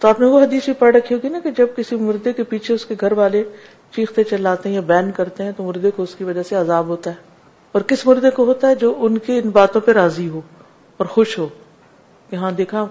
تو 0.00 0.08
آپ 0.08 0.20
نے 0.20 0.26
وہ 0.32 0.40
حدیث 0.42 0.68
پڑھ 0.78 0.94
رکھی 0.96 1.14
ہوگی 1.14 1.28
نا 1.28 1.38
کہ 1.44 1.50
جب 1.58 1.66
کسی 1.76 1.96
مردے 2.10 2.32
کے 2.32 2.42
پیچھے 2.52 2.74
اس 2.74 2.84
کے 2.86 2.94
گھر 3.00 3.12
والے 3.20 3.42
چیختے 3.96 4.24
چلاتے 4.32 4.68
ہیں 4.68 4.74
یا 4.74 4.82
بین 4.92 5.10
کرتے 5.20 5.44
ہیں 5.44 5.52
تو 5.56 5.62
مردے 5.70 5.90
کو 5.96 6.02
اس 6.02 6.14
کی 6.18 6.24
وجہ 6.24 6.42
سے 6.48 6.56
عذاب 6.62 6.86
ہوتا 6.94 7.10
ہے 7.10 7.26
اور 7.72 7.80
کس 7.92 8.06
مردے 8.06 8.30
کو 8.38 8.44
ہوتا 8.52 8.68
ہے 8.70 8.74
جو 8.82 8.94
ان 9.08 9.18
کی 9.26 9.38
ان 9.38 9.50
باتوں 9.58 9.80
پہ 9.86 9.92
راضی 10.02 10.28
ہو 10.34 10.40
اور 10.98 11.06
خوش 11.16 11.38
ہو 11.38 11.48
کہ 12.30 12.36
ہاں 12.44 12.52
دیکھا 12.62 12.86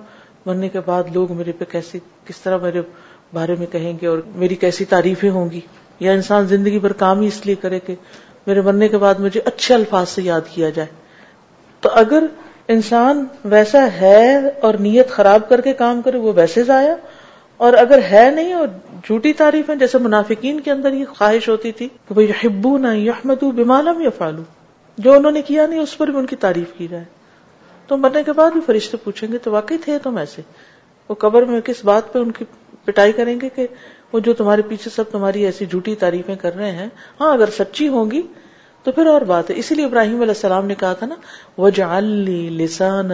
مرنے 0.46 0.70
کے 0.74 0.80
بعد 0.86 1.14
لوگ 1.20 1.32
میرے 1.38 1.52
پہ 1.60 1.66
کیسے 1.72 2.00
کس 2.28 2.42
طرح 2.48 2.58
میرے 2.68 2.82
بارے 3.34 3.56
میں 3.60 3.68
کہیں 3.72 3.92
گے 4.02 4.08
اور 4.08 4.20
میری 4.44 4.56
کیسی 4.66 4.86
تعریفیں 4.96 5.30
ہوں 5.38 5.50
گی 5.52 5.60
یا 6.06 6.12
انسان 6.14 6.48
زندگی 6.48 6.80
بھر 6.80 6.94
کام 7.04 7.22
ہی 7.22 7.28
اس 7.28 7.46
لیے 7.46 7.56
کرے 7.62 7.80
کہ 7.86 7.96
میرے 8.48 8.62
مرنے 8.66 8.88
کے 8.88 8.98
بعد 8.98 9.16
مجھے 9.20 9.39
اچھے 9.45 9.74
الفاظ 9.76 10.10
سے 10.10 10.22
یاد 10.24 10.41
کیا 10.54 10.70
جائے 10.76 10.88
تو 11.82 11.89
اگر 12.02 12.24
انسان 12.76 13.24
ویسا 13.54 13.86
ہے 14.00 14.28
اور 14.68 14.74
نیت 14.86 15.10
خراب 15.16 15.48
کر 15.50 15.62
کے 15.62 15.74
کام 15.82 16.02
کرے 16.02 16.18
وہ 16.26 16.32
ویسے 16.36 16.64
ضائع 16.70 16.93
اور 17.68 17.74
اگر 17.84 18.00
ہے 18.12 18.30
نہیں 18.36 18.54
اور 18.54 18.68
جھوٹی 19.04 19.34
تعریف 19.41 19.70
ہے 19.70 19.76
جیسے 19.84 19.98
منافقین 20.08 20.60
کے 20.68 20.72
اندر 20.72 20.93
یہ 20.93 21.06
خواہش 21.18 21.50
ہوتی 21.50 21.72
تھی 21.82 21.88
کہ 22.08 22.14
بھائی 22.14 22.32
ہبو 22.43 22.78
نہ 22.88 22.93
یح 22.95 23.22
بیمالم 23.56 24.02
یا 24.02 24.10
فالو 24.18 24.43
جو 25.06 25.14
انہوں 25.16 25.32
نے 25.38 25.41
کیا 25.52 25.66
نہیں 25.68 25.80
اس 25.80 25.98
پر 25.98 26.08
بھی 26.12 26.18
ان 26.20 26.26
کی 26.32 26.36
تعریف 26.45 26.72
کی 26.78 26.88
جائے 26.91 27.04
تو 27.88 27.98
مرنے 28.04 28.24
کے 28.30 28.34
بعد 28.39 28.52
بھی 28.52 28.62
فرشتے 28.66 28.98
پوچھیں 29.04 29.32
گے 29.32 29.38
تو 29.43 29.52
واقعی 29.52 29.78
تھے 29.84 29.98
تم 30.04 30.18
ایسے 30.24 30.41
وہ 31.10 31.16
قبر 31.26 31.45
میں 31.52 31.62
کس 31.72 31.84
بات 31.91 32.12
پہ 32.14 32.20
ان 32.20 32.32
کی 32.39 32.45
پٹائی 32.86 33.12
کریں 33.20 33.36
گے 33.41 33.50
کہ 33.56 33.68
وہ 34.14 34.20
جو 34.26 34.34
تمہارے 34.39 34.62
پیچھے 34.68 34.91
سب 34.91 35.12
تمہاری 35.12 35.45
ایسی 35.45 35.66
جھوٹی 35.66 35.95
تعریفیں 36.03 36.36
کر 36.41 36.55
رہے 36.55 36.72
ہیں 36.72 36.88
ہاں 37.22 37.32
اگر 37.34 37.49
سچی 37.58 37.88
ہوں 37.95 38.12
گی 38.12 38.22
تو 38.84 38.91
پھر 38.97 39.05
اور 39.14 39.22
بات 39.32 39.49
ہے 39.51 39.55
اسی 39.60 39.76
لیے 39.76 39.86
ابراہیم 39.86 40.20
علیہ 40.22 40.36
السلام 40.38 40.66
نے 40.66 40.76
کہا 40.84 40.93
تھا 41.01 41.08
نا 41.08 41.99
لسان 42.01 43.10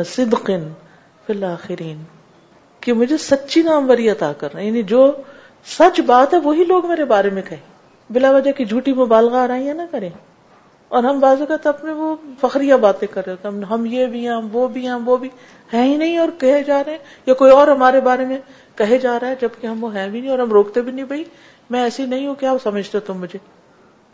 کہ 2.85 2.93
مجھے 2.99 3.17
سچی 3.23 3.61
ناموری 3.63 4.09
عطا 4.09 4.31
کر 4.37 4.53
رہے 4.53 4.61
ہیں 4.61 4.67
یعنی 4.67 4.81
جو 4.93 5.01
سچ 5.77 5.99
بات 6.05 6.33
ہے 6.33 6.39
وہی 6.43 6.63
لوگ 6.71 6.87
میرے 6.87 7.05
بارے 7.11 7.29
میں 7.35 7.41
کہیں 7.49 8.11
بلا 8.13 8.31
وجہ 8.31 8.51
کی 8.57 8.65
جھوٹی 8.65 8.93
مبالغہ 8.93 9.45
رہی 9.51 9.73
نہ 9.73 9.81
کریں 9.91 10.09
اور 10.97 11.03
ہم 11.03 11.19
بازو 11.19 11.45
کا 11.51 11.55
اپنے 11.69 11.91
وہ 11.99 12.15
فخریا 12.41 12.75
باتیں 12.85 13.07
کر 13.13 13.25
رہے 13.27 13.33
ہوتے 13.43 13.65
ہم 13.69 13.85
یہ 13.91 14.05
بھی 14.15 14.25
ہیں 14.27 14.33
ہم 14.33 14.49
وہ 14.55 14.67
بھی 14.73 14.85
ہیں 14.87 14.95
وہ 15.05 15.17
بھی 15.23 15.29
ہیں 15.73 15.85
ہی 15.91 15.95
نہیں 15.97 16.17
اور 16.23 16.29
کہے 16.39 16.61
جا 16.67 16.81
رہے 16.85 16.91
ہیں 16.91 16.99
یا 17.27 17.33
کوئی 17.43 17.51
اور 17.51 17.67
ہمارے 17.67 18.01
بارے 18.09 18.25
میں 18.33 18.37
کہے 18.77 18.97
جا 18.99 19.19
رہا 19.19 19.27
ہے 19.29 19.35
جبکہ 19.41 19.67
ہم 19.67 19.83
وہ 19.83 19.93
ہیں 19.95 20.07
بھی 20.09 20.19
نہیں 20.21 20.31
اور 20.31 20.39
ہم 20.39 20.51
روکتے 20.57 20.81
بھی 20.85 20.91
نہیں 20.91 21.05
بھائی 21.05 21.23
میں 21.73 21.81
ایسی 21.83 22.05
نہیں 22.13 22.27
ہوں 22.27 22.35
کیا 22.39 22.53
سمجھتے 22.63 22.99
تم 23.09 23.19
مجھے 23.21 23.39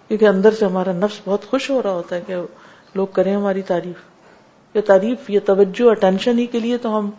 کیونکہ 0.07 0.26
اندر 0.28 0.51
سے 0.60 0.66
ہمارا 0.66 0.91
نفس 1.03 1.20
بہت 1.26 1.45
خوش 1.49 1.70
ہو 1.70 1.82
رہا 1.84 1.91
ہوتا 1.99 2.16
ہے 2.16 2.22
کہ 2.28 2.36
لوگ 2.95 3.07
کریں 3.20 3.36
ہماری 3.36 3.62
تعریف 3.72 4.05
یہ 4.76 4.82
تعریف 4.88 5.30
یہ 5.30 5.39
توجہ 5.45 5.89
اٹینشن 5.89 6.39
ہی 6.39 6.45
کے 6.55 6.60
لیے 6.60 6.78
تو 6.88 6.97
ہم 6.97 7.10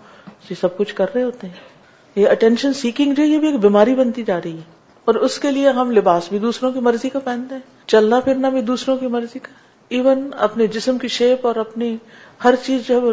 سب 0.61 0.77
کچھ 0.77 0.95
کر 0.95 1.15
رہے 1.15 1.23
ہوتے 1.23 1.47
ہیں 1.47 1.69
یہ 2.17 2.29
اٹینشن 2.29 2.73
سیکنگ 2.83 3.15
جو 3.15 3.25
یہ 3.25 3.39
بھی 3.39 3.49
ایک 3.49 3.59
بیماری 3.61 3.95
بنتی 3.95 4.23
جا 4.27 4.39
رہی 4.45 4.57
ہے 4.57 4.79
اور 5.11 5.15
اس 5.27 5.39
کے 5.41 5.51
لیے 5.51 5.69
ہم 5.77 5.91
لباس 5.97 6.29
بھی 6.29 6.39
دوسروں 6.39 6.71
کی 6.73 6.81
مرضی 6.89 7.09
کا 7.09 7.19
پہنتے 7.25 7.55
ہیں 7.55 7.89
چلنا 7.95 8.21
پھرنا 8.27 8.49
بھی 8.57 8.61
دوسروں 8.71 8.97
کی 8.97 9.07
مرضی 9.17 9.39
کا 9.43 9.53
ایون 9.99 10.29
اپنے 10.47 10.67
جسم 10.77 10.99
کی 11.05 11.09
شیپ 11.19 11.47
اور 11.47 11.57
اپنی 11.67 11.97
ہر 12.45 12.55
چیز 12.65 12.87
جو 12.89 13.13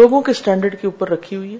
لوگوں 0.00 0.20
کے 0.28 0.32
اسٹینڈرڈ 0.38 0.80
کے 0.80 0.86
اوپر 0.86 1.08
رکھی 1.10 1.36
ہوئی 1.36 1.52
ہے 1.54 1.58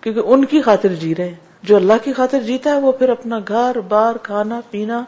کیونکہ 0.00 0.32
ان 0.32 0.44
کی 0.54 0.60
خاطر 0.62 0.94
جی 1.00 1.14
رہے 1.18 1.28
ہیں 1.28 1.46
جو 1.68 1.76
اللہ 1.76 2.02
کی 2.04 2.12
خاطر 2.14 2.40
جیتا 2.42 2.70
ہے 2.70 2.78
وہ 2.80 2.92
پھر 2.98 3.08
اپنا 3.10 3.38
گھر 3.48 3.80
بار 3.88 4.16
کھانا 4.22 4.60
پینا 4.70 5.02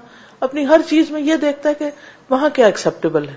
اپنی 0.46 0.66
ہر 0.66 0.80
چیز 0.88 1.10
میں 1.10 1.20
یہ 1.20 1.36
دیکھتا 1.44 1.68
ہے 1.68 1.74
کہ 1.78 1.90
وہاں 2.30 2.48
کیا 2.54 2.66
ایکسپٹیبل 2.66 3.28
ہے 3.28 3.34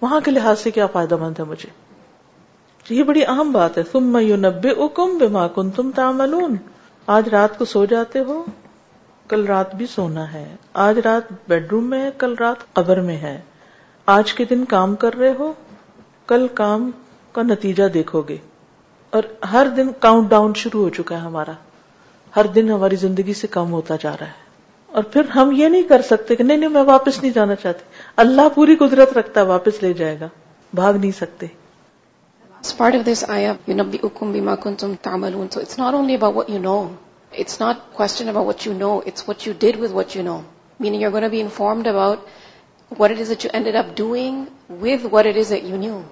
وہاں 0.00 0.20
کے 0.24 0.30
لحاظ 0.30 0.58
سے 0.60 0.70
کیا 0.70 0.86
فائدہ 0.92 1.16
مند 1.20 1.38
ہے 1.38 1.44
مجھے 1.44 1.68
یہ 2.94 3.02
بڑی 3.10 3.24
اہم 3.28 3.50
بات 3.52 3.76
ہے 3.78 3.82
تم 3.90 4.06
میو 4.12 4.36
نبی 4.46 4.70
او 4.84 4.88
بے 5.18 5.26
ماکن 5.38 5.70
تم 5.76 5.90
تاملون 5.94 6.56
آج 7.16 7.28
رات 7.34 7.58
کو 7.58 7.64
سو 7.74 7.84
جاتے 7.94 8.18
ہو 8.28 8.42
کل 9.28 9.44
رات 9.46 9.74
بھی 9.80 9.86
سونا 9.94 10.32
ہے 10.32 10.44
آج 10.84 10.98
رات 11.04 11.32
بیڈ 11.48 11.70
روم 11.72 11.90
میں 11.90 12.02
ہے 12.04 12.10
کل 12.18 12.34
رات 12.40 12.72
قبر 12.74 13.00
میں 13.10 13.16
ہے 13.26 13.38
آج 14.16 14.32
کے 14.40 14.44
دن 14.50 14.64
کام 14.74 14.94
کر 15.04 15.16
رہے 15.18 15.32
ہو 15.38 15.52
کل 16.32 16.46
کام 16.62 16.90
کا 17.32 17.42
نتیجہ 17.50 17.88
دیکھو 17.98 18.20
گے 18.28 18.36
اور 19.18 19.22
ہر 19.52 19.66
دن 19.76 19.90
کاؤنٹ 20.00 20.28
ڈاؤن 20.30 20.52
شروع 20.56 20.82
ہو 20.82 20.88
چکا 20.96 21.14
ہے 21.16 21.20
ہمارا 21.20 21.52
ہر 22.34 22.46
دن 22.56 22.68
ہماری 22.70 22.96
زندگی 22.96 23.32
سے 23.34 23.46
کم 23.56 23.72
ہوتا 23.72 23.94
جا 24.00 24.10
رہا 24.20 24.26
ہے 24.26 24.48
اور 24.98 25.02
پھر 25.14 25.28
ہم 25.34 25.50
یہ 25.56 25.68
نہیں 25.74 25.82
کر 25.88 26.02
سکتے 26.10 26.36
کہ 26.36 26.44
نہیں 26.44 26.56
نہیں 26.56 26.68
میں 26.76 26.82
واپس 26.90 27.20
نہیں 27.22 27.32
جانا 27.34 27.54
چاہتی 27.62 27.84
اللہ 28.24 28.48
پوری 28.54 28.76
قدرت 28.82 29.16
رکھتا 29.18 29.40
ہے 29.40 29.46
واپس 29.46 29.82
لے 29.82 29.92
جائے 30.02 30.18
گا 30.20 30.28
بھاگ 30.80 30.92
نہیں 31.00 31.12
سکتے 31.22 31.46
As 32.62 32.70
part 32.78 32.94
of 32.96 33.04
this 33.04 33.20
ayah, 33.34 33.52
يُنَبِّئُكُمْ 33.68 34.32
بِمَا 34.32 34.54
كُنْتُمْ 34.62 34.94
تَعْمَلُونَ 35.02 35.50
So 35.52 35.60
it's 35.64 35.78
not 35.78 35.94
only 35.94 36.14
about 36.14 36.34
what 36.38 36.50
you 36.54 36.58
know. 36.58 36.98
It's 37.44 37.58
not 37.60 37.80
question 37.98 38.28
about 38.32 38.44
what 38.46 38.66
you 38.66 38.74
know. 38.80 38.92
It's 39.12 39.26
what 39.28 39.46
you 39.46 39.54
did 39.66 39.76
with 39.84 39.94
what 39.98 40.14
you 40.14 40.22
know. 40.22 40.36
Meaning 40.78 41.00
you're 41.00 41.10
going 41.14 41.22
to 41.28 41.32
be 41.36 41.40
informed 41.46 41.86
about 41.92 42.26
what 42.98 43.10
it 43.16 43.22
is 43.24 43.30
that 43.34 43.44
you 43.46 43.50
ended 43.60 43.76
up 43.82 43.94
doing 44.02 44.42
with 44.68 45.06
what 45.16 45.24
it 45.32 45.38
is 45.44 45.48
that 45.54 45.62
you 45.72 45.78
knew. 45.86 46.02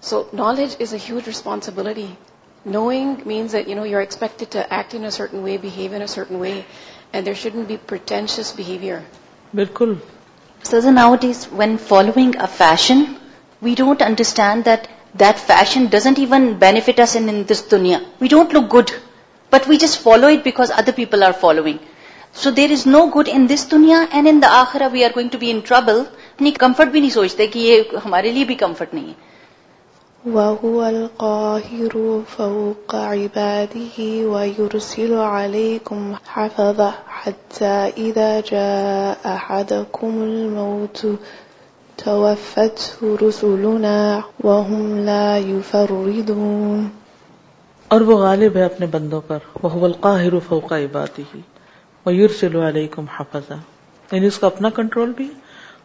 So 0.00 0.26
knowledge 0.42 0.76
is 0.86 0.92
a 0.92 0.98
huge 1.08 1.26
responsibility. 1.34 2.08
Knowing 2.74 3.16
means 3.30 3.52
you 3.54 3.74
know 3.78 3.84
you 3.86 3.96
are 3.96 4.02
expect 4.04 4.56
act 4.68 4.94
in 4.94 5.08
certain 5.16 5.42
way 5.42 5.56
certain 6.08 6.36
way 6.36 6.50
and 7.12 7.26
there 7.26 7.34
should 7.42 7.56
be 7.66 7.76
pertinent 7.86 8.38
behaviours 10.70 10.86
an 10.86 10.94
now 10.94 11.14
is 11.30 11.46
when 11.58 11.76
following 11.88 12.34
a 12.38 12.46
fashion 12.56 13.02
we 13.62 13.74
don't 13.78 14.02
understand 14.06 14.64
that 14.66 14.86
that 15.20 15.38
fashion 15.48 15.84
doesn't 15.90 16.18
even 16.18 16.48
befits 16.64 17.16
دنیا 17.70 17.98
we 18.20 18.28
don't 18.34 18.54
look 18.54 18.72
good 18.74 18.90
but 19.52 19.68
we 19.68 19.76
just 19.84 20.02
follow 20.02 20.26
it 20.36 20.42
back 20.44 20.60
other 20.60 20.90
people 20.96 21.22
are 21.22 21.32
following 21.40 21.78
so 22.42 22.50
there 22.58 22.72
is 22.78 22.86
no 22.86 23.06
good 23.18 23.28
in 23.32 23.48
this 23.54 23.70
دنیا 23.70 24.04
and 24.12 24.28
in 24.28 24.42
دخرا 24.42 24.88
we 24.92 25.04
are 25.04 25.10
going 25.16 25.28
to 25.32 25.38
be 25.46 25.50
in 25.50 25.60
trouble 25.68 26.00
اپنی 26.34 26.50
comfort 26.64 26.88
بھی 26.92 27.00
نہیں 27.00 27.14
سوچتے 27.20 27.46
کہ 27.54 27.58
یہ 27.68 27.96
ہمارے 28.04 28.32
لیے 28.32 28.44
بھی 28.44 28.54
کمفرٹ 28.66 28.94
نہیں 28.94 29.08
ہے 29.08 29.34
وهو 30.34 30.78
القاهر 30.84 31.92
فوق 32.28 32.94
عباده 33.00 33.96
ويرسل 34.30 35.12
عليكم 35.24 36.00
حفظة 36.26 36.90
حتى 37.06 37.74
إذا 38.06 38.40
جاء 38.48 39.18
أحدكم 39.26 40.22
الموت 40.22 41.06
توفته 42.04 43.16
رسلنا 43.22 44.22
وهم 44.48 44.98
لا 45.10 45.36
يفردون 45.38 46.82
اور 47.94 48.00
وہ 48.10 48.16
غالب 48.24 48.56
ہے 48.56 48.62
اپنے 48.72 48.86
بندوں 48.98 49.20
پر 49.30 49.46
وهو 49.62 49.86
القاهر 49.92 50.40
فوق 50.50 50.76
عباده 50.80 51.42
ويرسل 52.04 52.60
عليكم 52.64 53.14
حفظة 53.18 53.62
یعنی 54.12 54.34
اس 54.34 54.42
کا 54.42 54.46
اپنا 54.52 54.74
کنٹرول 54.82 55.16
بھی 55.22 55.30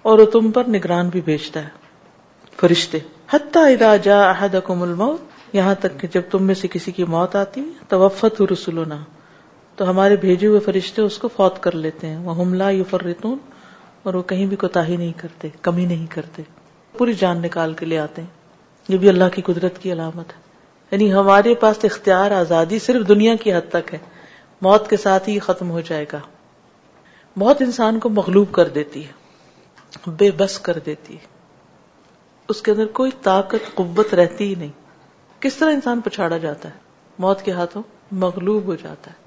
اور 0.09 0.19
وہ 0.25 0.29
تم 0.37 0.51
پر 0.59 0.75
نگران 0.77 1.15
بھی 1.17 1.25
بھیجتا 1.33 1.67
ہے 1.67 2.55
فرشتے 2.63 2.99
حتیٰ 3.33 3.63
جا 4.03 4.15
احدکم 4.29 4.81
الموت 4.81 5.53
یہاں 5.55 5.75
تک 5.81 5.91
کہ 5.99 6.07
جب 6.13 6.21
تم 6.31 6.43
میں 6.47 6.55
سے 6.61 6.67
کسی 6.71 6.91
کی 6.97 7.03
موت 7.13 7.35
آتی 7.41 7.61
توفت 7.89 8.41
و 8.41 8.45
تو 9.77 9.89
ہمارے 9.89 10.15
بھیجے 10.23 10.47
ہوئے 10.47 10.59
فرشتے 10.65 11.01
اس 11.01 11.17
کو 11.17 11.27
فوت 11.35 11.59
کر 11.63 11.75
لیتے 11.85 12.07
ہیں 12.07 12.17
وہ 12.23 12.33
حملہ 12.41 12.63
یو 12.77 12.83
فرتون 12.89 13.37
اور 14.05 14.13
وہ 14.13 14.21
کہیں 14.33 14.45
بھی 14.53 14.57
کوتا 14.63 14.81
نہیں 14.87 15.11
کرتے 15.19 15.49
کمی 15.69 15.85
نہیں 15.93 16.05
کرتے 16.15 16.43
پوری 16.97 17.13
جان 17.23 17.41
نکال 17.41 17.73
کے 17.81 17.85
لے 17.85 17.99
آتے 17.99 18.21
ہیں 18.21 18.91
یہ 18.93 18.97
بھی 19.03 19.09
اللہ 19.09 19.33
کی 19.35 19.41
قدرت 19.53 19.79
کی 19.81 19.91
علامت 19.93 20.33
ہے 20.35 20.39
یعنی 20.91 21.11
ہمارے 21.13 21.53
پاس 21.65 21.83
اختیار 21.91 22.31
آزادی 22.43 22.79
صرف 22.89 23.07
دنیا 23.09 23.35
کی 23.43 23.53
حد 23.53 23.69
تک 23.79 23.93
ہے 23.93 23.99
موت 24.67 24.89
کے 24.89 24.97
ساتھ 25.07 25.29
ہی 25.29 25.39
ختم 25.49 25.69
ہو 25.77 25.81
جائے 25.91 26.05
گا 26.13 26.19
موت 27.43 27.61
انسان 27.69 27.99
کو 27.99 28.09
مغلوب 28.21 28.51
کر 28.59 28.77
دیتی 28.79 29.05
ہے 29.07 30.11
بے 30.19 30.31
بس 30.43 30.59
کر 30.69 30.79
دیتی 30.85 31.15
ہے 31.17 31.30
اس 32.51 32.61
کے 32.67 32.71
اندر 32.71 32.85
کوئی 32.99 33.11
طاقت 33.29 33.73
قوت 33.79 34.13
رہتی 34.19 34.47
ہی 34.51 34.55
نہیں 34.61 34.71
کس 35.43 35.55
طرح 35.59 35.75
انسان 35.77 36.01
پچھاڑا 36.07 36.37
جاتا 36.45 36.69
ہے 36.69 37.19
موت 37.25 37.41
کے 37.45 37.51
ہاتھوں 37.59 37.81
مغلوب 38.23 38.65
ہو 38.71 38.75
جاتا 38.83 39.11
ہے 39.11 39.19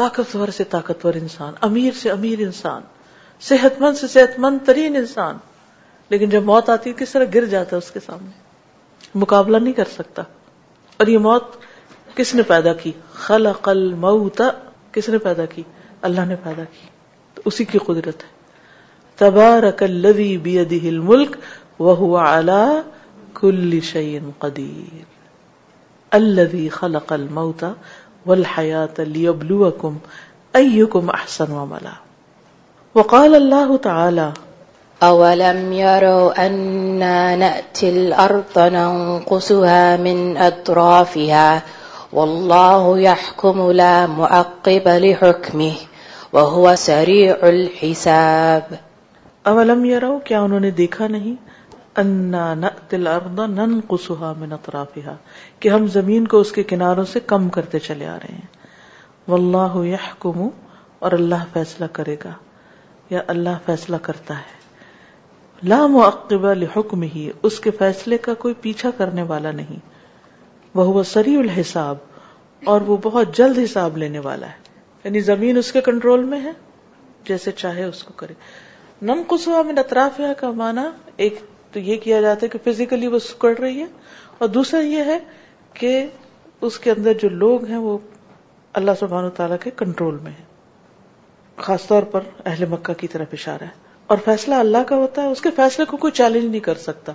طاقتور 0.00 0.48
سے 0.60 0.64
طاقتور 0.76 1.14
انسان 1.20 1.54
امیر 1.68 1.92
سے 2.00 2.10
امیر 2.14 2.38
انسان 2.46 2.82
صحت 3.50 3.80
مند 3.82 3.98
سے 4.00 4.06
صحت 4.14 4.38
مند 4.46 4.58
ترین 4.70 4.96
انسان 5.02 5.36
لیکن 6.14 6.28
جب 6.36 6.44
موت 6.52 6.68
آتی 6.74 6.90
ہے 6.90 6.94
کس 6.98 7.12
طرح 7.16 7.32
گر 7.34 7.44
جاتا 7.54 7.76
ہے 7.76 7.84
اس 7.84 7.90
کے 7.96 8.00
سامنے 8.06 9.18
مقابلہ 9.22 9.56
نہیں 9.64 9.72
کر 9.80 9.88
سکتا 9.94 10.22
اور 11.00 11.06
یہ 11.14 11.18
موت 11.28 11.56
کس 12.20 12.34
نے 12.40 12.42
پیدا 12.52 12.72
کی 12.82 12.92
خلق 13.26 13.68
الموت 13.74 14.40
کس 14.96 15.08
نے 15.14 15.18
پیدا 15.28 15.44
کی 15.54 15.62
اللہ 16.08 16.24
نے 16.32 16.36
پیدا 16.44 16.64
کی 16.76 16.86
تو 17.34 17.42
اسی 17.50 17.64
کی 17.72 17.78
قدرت 17.90 18.24
ہے 18.24 18.34
تبارک 19.22 19.82
الذی 19.90 20.30
بیدہ 20.46 20.78
الملک 20.92 21.36
وہ 21.84 22.18
اعلی 22.18 22.52
کل 23.40 23.78
شعین 23.84 24.30
قدیر 24.40 25.02
اللہ 26.18 26.52
خلق 26.72 27.12
المتا 27.12 27.72
ولحیات 28.26 29.00
علی 29.00 29.26
ابلو 29.28 29.70
کم 29.80 29.96
ائم 30.60 31.10
احسن 31.14 31.52
و 31.56 31.64
ملا 31.72 31.90
وقال 32.98 33.34
اللہ 33.34 33.76
تعالی 33.82 34.28
اولم 35.08 35.72
يروا 35.72 36.44
انا 36.46 37.36
نأتي 37.36 37.88
الأرض 37.90 38.54
ننقصها 38.58 39.96
من 40.04 40.20
أطرافها 40.36 41.62
والله 42.12 42.94
يحكم 43.00 43.66
لا 43.80 44.06
معقب 44.06 44.88
لحكمه 44.88 45.74
وهو 46.36 46.74
سريع 46.84 47.34
الحساب 47.52 48.74
اولم 49.52 49.84
يروا 49.90 50.18
کیا 50.30 50.40
انہوں 50.46 50.60
نے 50.66 50.70
دیکھا 50.80 51.06
نہیں 51.18 51.36
انا 52.00 52.52
نل 52.54 53.06
کہ 55.60 55.68
ہم 55.68 55.86
زمین 55.92 56.26
کو 56.32 56.38
اس 56.44 56.50
کے 56.52 56.62
کناروں 56.72 57.04
سے 57.12 57.20
کم 57.32 57.48
کرتے 57.56 57.78
چلے 57.86 58.06
آ 58.06 58.16
رہے 58.24 58.34
ہیں 58.34 59.30
واللہ 59.34 59.78
یحکم 59.86 60.46
اور 61.06 61.12
اللہ 61.18 61.44
فیصلہ 61.52 61.84
کرے 62.00 62.16
گا 62.24 62.32
یا 63.10 63.20
اللہ 63.34 63.64
فیصلہ 63.66 63.96
کرتا 64.10 64.36
ہے 64.38 65.64
لا 65.74 65.86
معقب 65.96 66.44
لحکم 66.64 67.02
ہی 67.14 67.28
اس 67.50 67.58
کے 67.66 67.70
فیصلے 67.78 68.18
کا 68.28 68.34
کوئی 68.44 68.54
پیچھا 68.66 68.90
کرنے 68.98 69.22
والا 69.32 69.52
نہیں 69.62 69.94
وہ 70.78 71.02
سری 71.14 71.36
الحساب 71.38 71.98
اور 72.74 72.80
وہ 72.86 72.96
بہت 73.02 73.36
جلد 73.36 73.58
حساب 73.64 73.96
لینے 73.98 74.18
والا 74.28 74.46
ہے 74.46 74.74
یعنی 75.04 75.20
زمین 75.32 75.58
اس 75.58 75.70
کے 75.72 75.80
کنٹرول 75.90 76.22
میں 76.32 76.40
ہے 76.44 76.50
جیسے 77.28 77.52
چاہے 77.64 77.84
اس 77.84 78.02
کو 78.04 78.12
کرے 78.22 78.34
نم 79.10 79.22
کسوا 79.30 79.62
میں 79.68 79.72
نترافیہ 79.72 80.32
کا 80.40 80.50
مانا 80.60 80.84
ایک 81.24 81.40
تو 81.76 81.80
یہ 81.86 81.96
کیا 82.02 82.20
جاتا 82.20 82.46
ہے 82.46 82.48
کہ 82.50 82.58
فزیکلی 82.64 83.06
وہ 83.12 83.18
سکڑ 83.22 83.48
رہی 83.56 83.80
ہے 83.80 83.86
اور 84.44 84.48
دوسرا 84.48 84.78
یہ 84.80 85.08
ہے 85.12 85.18
کہ 85.80 85.90
اس 86.68 86.78
کے 86.84 86.90
اندر 86.90 87.12
جو 87.22 87.28
لوگ 87.40 87.64
ہیں 87.70 87.76
وہ 87.86 87.96
اللہ 88.78 88.94
سبحانہ 89.00 89.26
و 89.26 89.30
تعالیٰ 89.40 89.56
کے 89.64 89.70
کنٹرول 89.80 90.14
میں 90.24 90.30
ہیں 90.38 91.58
خاص 91.66 91.86
طور 91.86 92.02
پر 92.14 92.22
اہل 92.44 92.64
مکہ 92.70 92.92
کی 93.02 93.08
طرف 93.16 93.34
اشارہ 93.38 93.64
ہے 93.72 93.92
اور 94.14 94.18
فیصلہ 94.28 94.54
اللہ 94.64 94.86
کا 94.90 94.96
ہوتا 95.02 95.22
ہے 95.22 95.26
اس 95.34 95.40
کے 95.46 95.50
فیصلے 95.56 95.84
کو 95.90 95.96
کوئی 96.06 96.12
چیلنج 96.22 96.44
نہیں 96.44 96.60
کر 96.68 96.78
سکتا 96.86 97.12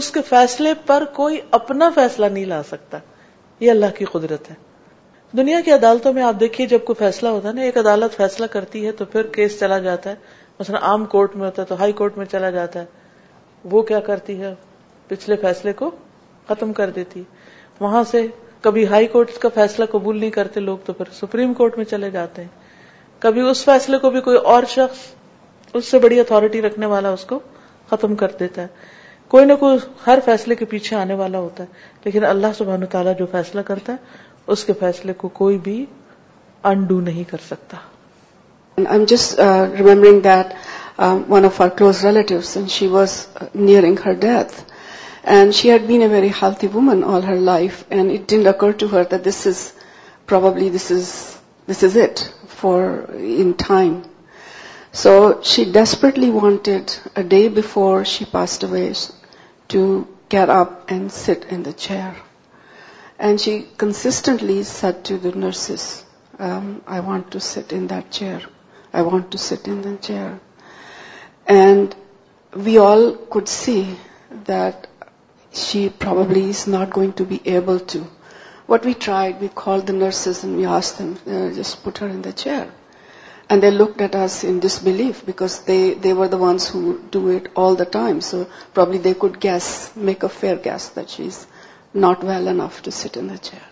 اس 0.00 0.10
کے 0.18 0.22
فیصلے 0.28 0.74
پر 0.90 1.04
کوئی 1.16 1.40
اپنا 1.60 1.88
فیصلہ 1.94 2.26
نہیں 2.36 2.44
لا 2.54 2.62
سکتا 2.70 2.98
یہ 3.64 3.70
اللہ 3.70 3.96
کی 3.98 4.04
قدرت 4.12 4.48
ہے 4.50 4.54
دنیا 5.40 5.60
کی 5.68 5.72
عدالتوں 5.80 6.12
میں 6.20 6.22
آپ 6.28 6.38
دیکھیے 6.44 6.66
جب 6.74 6.84
کوئی 6.92 6.98
فیصلہ 7.02 7.28
ہوتا 7.38 7.48
ہے 7.48 7.54
نا 7.58 7.62
ایک 7.70 7.78
عدالت 7.82 8.16
فیصلہ 8.22 8.46
کرتی 8.56 8.84
ہے 8.86 8.92
تو 9.02 9.04
پھر 9.16 9.26
کیس 9.38 9.58
چلا 9.64 9.78
جاتا 9.88 10.10
ہے 10.14 10.60
مثلا 10.60 10.78
عام 10.90 11.04
کورٹ 11.16 11.36
میں 11.36 11.44
ہوتا 11.46 11.62
ہے 11.62 11.66
تو 11.72 11.78
ہائی 11.82 11.92
کورٹ 12.02 12.18
میں 12.24 12.26
چلا 12.36 12.50
جاتا 12.58 12.80
ہے 12.84 13.04
وہ 13.70 13.82
کیا 13.92 14.00
کرتی 14.08 14.40
ہے 14.40 14.54
پچھلے 15.08 15.36
فیصلے 15.42 15.72
کو 15.82 15.90
ختم 16.48 16.72
کر 16.72 16.90
دیتی 16.98 17.22
وہاں 17.80 18.02
سے 18.10 18.26
کبھی 18.66 18.86
ہائی 18.92 19.06
کورٹ 19.14 19.30
کا 19.44 19.48
فیصلہ 19.54 19.84
قبول 19.92 20.18
نہیں 20.20 20.30
کرتے 20.36 20.60
لوگ 20.68 20.78
تو 20.86 20.92
پھر 21.00 21.10
سپریم 21.20 21.52
کورٹ 21.60 21.76
میں 21.78 21.84
چلے 21.94 22.10
جاتے 22.18 22.42
ہیں 22.42 23.22
کبھی 23.24 23.40
اس 23.50 23.64
فیصلے 23.64 23.98
کو 24.04 24.10
بھی 24.16 24.20
کوئی 24.28 24.36
اور 24.54 24.62
شخص 24.76 25.00
اس 25.78 25.88
سے 25.90 25.98
بڑی 26.04 26.20
اتارٹی 26.20 26.62
رکھنے 26.62 26.86
والا 26.94 27.10
اس 27.16 27.24
کو 27.32 27.38
ختم 27.90 28.14
کر 28.22 28.32
دیتا 28.40 28.62
ہے 28.62 28.94
کوئی 29.34 29.44
نہ 29.44 29.52
کوئی 29.60 29.78
ہر 30.06 30.18
فیصلے 30.24 30.54
کے 30.60 30.64
پیچھے 30.72 30.96
آنے 30.96 31.14
والا 31.20 31.38
ہوتا 31.44 31.64
ہے 31.64 32.04
لیکن 32.04 32.24
اللہ 32.32 32.52
سبحان 32.58 32.86
تعالیٰ 32.96 33.12
جو 33.18 33.26
فیصلہ 33.34 33.60
کرتا 33.70 33.92
ہے 33.92 34.54
اس 34.54 34.64
کے 34.64 34.72
فیصلے 34.80 35.12
کو 35.22 35.28
کوئی 35.42 35.58
بھی 35.68 35.76
انڈو 36.72 37.00
نہیں 37.08 37.28
کر 37.30 37.44
سکتا 37.50 37.84
remembering 38.80 40.26
Um, 40.98 41.28
one 41.28 41.44
of 41.44 41.60
our 41.60 41.70
close 41.70 42.02
relatives, 42.02 42.56
and 42.56 42.70
she 42.70 42.88
was 42.88 43.28
uh, 43.36 43.48
nearing 43.52 43.98
her 43.98 44.14
death. 44.14 44.64
And 45.22 45.54
she 45.54 45.68
had 45.68 45.86
been 45.86 46.00
a 46.00 46.08
very 46.08 46.28
healthy 46.28 46.68
woman 46.68 47.04
all 47.04 47.20
her 47.20 47.36
life, 47.36 47.84
and 47.90 48.10
it 48.10 48.26
didn't 48.26 48.46
occur 48.46 48.72
to 48.74 48.88
her 48.88 49.04
that 49.04 49.22
this 49.22 49.44
is 49.44 51.34
it 51.68 52.32
for 52.46 53.10
in 53.14 53.54
time. 53.54 54.04
So 54.92 55.42
she 55.42 55.70
desperately 55.70 56.30
wanted, 56.30 56.96
a 57.14 57.22
day 57.22 57.48
before 57.48 58.06
she 58.06 58.24
passed 58.24 58.62
away, 58.64 58.94
to 59.68 60.08
get 60.30 60.48
up 60.48 60.90
and 60.90 61.12
sit 61.12 61.44
in 61.44 61.62
the 61.62 61.74
chair. 61.74 62.16
And 63.18 63.38
she 63.38 63.68
consistently 63.76 64.62
said 64.62 65.04
to 65.06 65.18
the 65.18 65.32
nurses, 65.32 66.04
um, 66.38 66.82
I 66.86 67.00
want 67.00 67.32
to 67.32 67.40
sit 67.40 67.74
in 67.74 67.88
that 67.88 68.10
chair. 68.10 68.40
I 68.94 69.02
want 69.02 69.32
to 69.32 69.38
sit 69.38 69.68
in 69.68 69.82
the 69.82 69.96
chair. 69.96 70.34
And 71.46 71.94
we 72.54 72.78
all 72.78 73.12
could 73.14 73.48
see 73.48 73.96
that 74.44 74.88
she 75.52 75.88
probably 75.88 76.48
is 76.50 76.66
not 76.66 76.90
going 76.90 77.12
to 77.14 77.24
be 77.24 77.40
able 77.44 77.78
to. 77.94 78.06
What 78.66 78.84
we 78.84 78.94
tried, 78.94 79.40
we 79.40 79.48
called 79.48 79.86
the 79.86 79.92
nurses 79.92 80.42
and 80.42 80.56
we 80.56 80.66
asked 80.66 80.98
them, 80.98 81.16
uh, 81.24 81.54
just 81.54 81.84
put 81.84 81.98
her 81.98 82.08
in 82.08 82.22
the 82.22 82.32
chair. 82.32 82.72
And 83.48 83.62
they 83.62 83.70
looked 83.70 84.00
at 84.00 84.16
us 84.16 84.42
in 84.42 84.58
disbelief 84.58 85.24
because 85.24 85.60
they 85.62 86.14
were 86.20 86.26
the 86.26 86.36
ones 86.36 86.68
who 86.68 87.00
do 87.12 87.28
it 87.30 87.52
all 87.54 87.76
the 87.76 87.84
time. 87.84 88.20
So 88.20 88.48
probably 88.74 88.98
they 88.98 89.14
could 89.14 89.38
guess, 89.38 89.94
make 89.94 90.24
a 90.24 90.28
fair 90.28 90.56
guess 90.56 90.88
that 90.90 91.10
she's 91.10 91.46
not 91.94 92.24
well 92.24 92.48
enough 92.48 92.82
to 92.82 92.90
sit 92.90 93.16
in 93.16 93.28
the 93.28 93.38
chair. 93.38 93.62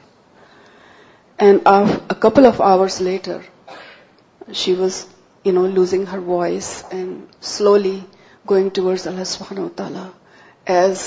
And 1.41 1.63
a 1.67 2.15
couple 2.15 2.47
of 2.47 2.61
hours 2.61 3.01
later, 3.01 3.45
she 4.53 4.75
was 4.75 5.03
you 5.47 5.53
know 5.53 5.65
losing 5.77 6.05
her 6.11 6.19
voice 6.27 6.69
and 6.97 7.17
slowly 7.47 7.99
going 8.51 8.69
to 8.75 8.83
words 8.85 9.07
اللہ 9.07 9.25
سبحانہ 9.33 9.67
تعالی 9.77 10.03
as 10.75 11.01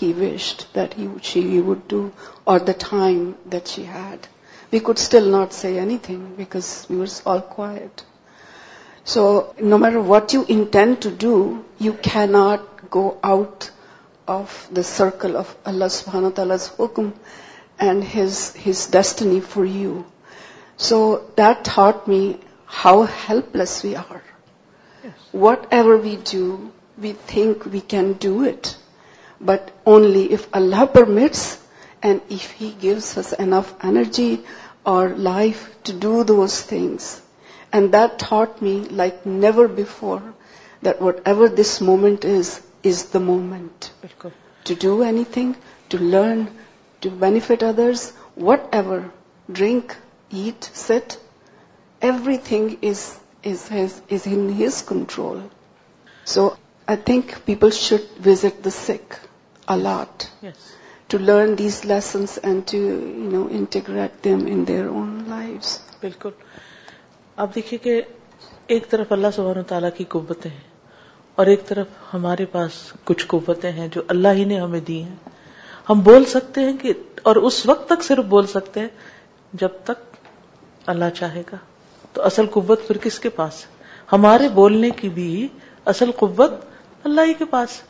he 0.00 0.12
wished 0.20 0.58
that 0.74 0.94
you 0.98 1.10
she 1.30 1.40
you 1.54 1.62
would 1.64 1.80
do 1.88 2.00
or 2.52 2.58
the 2.68 2.72
time 2.90 3.30
that 3.52 3.66
she 3.72 3.82
had 3.94 4.26
we 4.72 4.78
could 4.86 4.98
still 5.02 5.28
not 5.34 5.52
see 5.58 5.72
anything 6.06 6.24
because 6.36 6.68
you 6.90 6.98
were 7.00 7.20
all 7.32 7.38
quiet 7.54 8.00
so 9.14 9.24
no matter 9.72 9.96
what 10.10 10.34
you 10.34 10.42
intend 10.54 10.96
to 11.02 11.10
do 11.26 11.34
you 11.86 11.92
can 12.12 12.32
not 12.38 12.82
go 12.94 13.06
out 13.32 13.64
of 14.38 14.54
the 14.76 14.82
circle 14.96 15.36
of 15.42 15.54
اللہ 15.72 15.88
سبحانہ 15.98 16.28
تعالیز 16.34 16.70
حکم 16.78 17.10
and 17.88 18.04
his 18.14 18.86
destiny 18.92 19.40
for 19.50 19.64
you 19.84 20.00
so 20.88 20.98
that 21.38 21.68
taught 21.76 22.08
me 22.08 22.22
how 22.80 23.02
helpless 23.24 23.82
we 23.84 23.94
are. 23.96 24.22
Yes. 25.04 25.16
Whatever 25.32 25.96
we 25.98 26.16
do, 26.16 26.72
we 26.98 27.12
think 27.12 27.66
we 27.66 27.80
can 27.80 28.14
do 28.24 28.44
it. 28.44 28.76
But 29.40 29.70
only 29.84 30.24
if 30.32 30.46
Allah 30.60 30.86
permits 30.86 31.42
and 32.02 32.22
if 32.30 32.50
He 32.60 32.72
gives 32.84 33.16
us 33.18 33.32
enough 33.32 33.74
energy 33.90 34.30
or 34.86 35.08
life 35.10 35.62
to 35.84 35.92
do 35.92 36.24
those 36.24 36.60
things. 36.60 37.10
And 37.72 37.92
that 37.92 38.18
taught 38.18 38.62
me 38.62 38.74
like 39.02 39.26
never 39.26 39.68
before 39.68 40.22
that 40.82 41.00
whatever 41.00 41.48
this 41.48 41.80
moment 41.80 42.24
is 42.34 43.02
the 43.16 43.20
moment. 43.20 43.90
Bilkul. 44.06 44.32
To 44.64 44.74
do 44.74 45.02
anything, 45.02 45.56
to 45.90 45.98
learn, 45.98 46.48
to 47.02 47.10
benefit 47.10 47.62
others, 47.62 48.10
whatever, 48.34 49.10
drink, 49.60 49.96
eat, 50.30 50.70
sit, 50.86 51.08
everything 52.44 52.70
is 52.88 53.00
is 53.48 53.64
is 54.12 54.22
in 54.26 54.40
his 54.60 54.76
control 54.86 55.38
so 56.32 56.42
I 56.92 56.96
think 57.08 57.26
people 57.44 57.70
should 57.78 58.26
visit 58.26 58.64
the 58.64 58.70
sick 58.76 59.14
a lot 59.74 60.24
to 61.12 61.18
learn 61.26 61.54
these 61.58 61.80
lessons 61.90 62.38
and 62.42 62.62
to 62.70 62.76
you 62.82 62.98
know 63.32 63.46
integrate 63.58 64.18
them 64.24 64.40
in 64.52 64.66
their 64.68 64.86
own 64.94 65.08
life 65.28 66.00
بالکل 66.02 66.30
آپ 67.44 67.54
دیکھیے 67.54 67.78
کہ 67.86 68.00
ایک 68.74 68.88
طرف 68.90 69.12
اللہ 69.18 69.34
سبحانہ 69.36 69.58
و 69.60 69.70
تعالیٰ 69.76 69.90
کی 69.96 70.04
قوتیں 70.18 70.50
ہیں 70.50 70.58
اور 71.38 71.46
ایک 71.54 71.66
طرف 71.68 71.88
ہمارے 72.14 72.46
پاس 72.58 72.82
کچھ 73.10 73.26
قوتیں 73.34 73.70
ہیں 73.78 73.88
جو 73.98 74.02
اللہ 74.14 74.34
ہی 74.40 74.44
نے 74.54 74.60
ہمیں 74.60 74.80
دی 74.90 75.02
ہیں 75.02 75.16
ہم 75.90 76.00
بول 76.10 76.24
سکتے 76.38 76.64
ہیں 76.70 76.76
کہ 76.82 76.92
اور 77.28 77.36
اس 77.48 77.64
وقت 77.72 77.88
تک 77.92 78.04
صرف 78.12 78.24
بول 78.38 78.46
سکتے 78.60 78.80
ہیں 78.86 79.60
جب 79.62 79.82
تک 79.90 80.04
اللہ 80.94 81.10
چاہے 81.20 81.42
گا 81.52 81.56
تو 82.14 82.22
اصل 82.28 82.46
قوت 82.54 82.86
پھر 82.86 82.96
کس 83.02 83.18
کے 83.24 83.28
پاس 83.36 83.64
ہمارے 84.12 84.48
بولنے 84.54 84.90
کی 84.96 85.08
بھی 85.18 85.28
اصل 85.92 86.10
قوت 86.18 86.52
اللہ 87.10 87.26
ہی 87.26 87.34
کے 87.38 87.44
پاس 87.54 87.80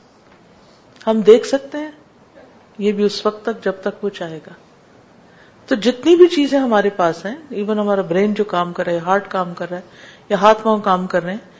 ہم 1.06 1.20
دیکھ 1.30 1.46
سکتے 1.46 1.78
ہیں 1.78 1.90
یہ 2.86 2.92
بھی 2.98 3.04
اس 3.04 3.24
وقت 3.26 3.42
تک 3.44 3.64
جب 3.64 3.80
تک 3.86 4.04
وہ 4.04 4.08
چاہے 4.18 4.38
گا 4.46 4.52
تو 5.68 5.74
جتنی 5.86 6.14
بھی 6.20 6.26
چیزیں 6.34 6.58
ہمارے 6.58 6.90
پاس 6.96 7.24
ہیں 7.26 7.34
ایون 7.62 7.78
ہمارا 7.78 8.00
برین 8.12 8.34
جو 8.40 8.44
کام 8.52 8.72
کر 8.78 8.86
رہا 8.86 8.92
ہے 8.94 8.98
ہارٹ 9.08 9.28
کام 9.30 9.52
کر 9.58 9.70
رہا 9.70 9.78
ہے 9.78 10.10
یا 10.30 10.40
ہاتھ 10.40 10.62
پاؤں 10.62 10.78
کام 10.86 11.06
کر 11.14 11.22
رہے 11.24 11.32
ہیں 11.32 11.50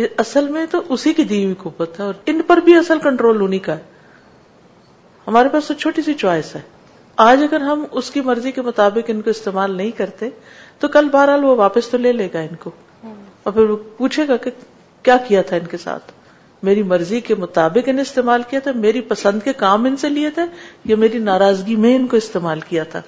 یہ 0.00 0.16
اصل 0.24 0.48
میں 0.54 0.64
تو 0.70 0.80
اسی 0.94 1.12
کی 1.18 1.24
دی 1.32 1.42
ہوئی 1.44 1.54
قوت 1.62 1.98
ہے 2.00 2.04
اور 2.04 2.14
ان 2.32 2.40
پر 2.46 2.60
بھی 2.64 2.74
اصل 2.76 2.98
کنٹرول 3.04 3.40
ہونی 3.40 3.58
کا 3.68 3.76
ہے 3.78 3.94
ہمارے 5.26 5.48
پاس 5.52 5.68
تو 5.68 5.74
چھوٹی 5.84 6.02
سی 6.08 6.14
چوائس 6.24 6.54
ہے 6.56 6.60
آج 7.28 7.42
اگر 7.42 7.60
ہم 7.68 7.84
اس 8.00 8.10
کی 8.16 8.20
مرضی 8.30 8.50
کے 8.56 8.62
مطابق 8.62 9.08
ان 9.10 9.20
کو 9.26 9.30
استعمال 9.30 9.76
نہیں 9.76 9.90
کرتے 9.98 10.28
تو 10.80 10.88
کل 10.94 11.08
بہرحال 11.12 11.44
وہ 11.44 11.54
واپس 11.56 11.88
تو 11.88 11.98
لے 12.06 12.12
لے 12.12 12.28
گا 12.34 12.40
ان 12.48 12.54
کو 12.62 12.70
اور 13.08 13.52
پھر 13.52 13.62
وہ 13.70 13.76
پوچھے 13.98 14.26
گا 14.28 14.36
کہ 14.46 14.50
کیا 15.08 15.16
کیا 15.28 15.42
تھا 15.50 15.56
ان 15.56 15.66
کے 15.70 15.76
ساتھ 15.84 16.12
میری 16.66 16.82
مرضی 16.92 17.20
کے 17.28 17.34
مطابق 17.42 17.88
انہیں 17.88 18.02
استعمال 18.08 18.42
کیا 18.50 18.60
تھا 18.66 18.72
میری 18.84 19.00
پسند 19.08 19.42
کے 19.44 19.52
کام 19.62 19.84
ان 19.90 19.96
سے 20.02 20.08
لیے 20.18 20.30
تھے 20.38 20.42
یا 20.92 20.96
میری 21.02 21.18
ناراضگی 21.28 21.76
میں 21.86 21.94
ان 21.96 22.06
کو 22.08 22.16
استعمال 22.22 22.60
کیا 22.68 22.84
تھا 22.94 23.00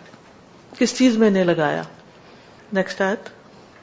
کس 0.78 0.94
چیز 0.98 1.16
میں 1.24 1.30
نے 1.38 1.44
لگایا 1.52 1.82
نیکسٹ 2.80 3.00
آئے 3.10 3.14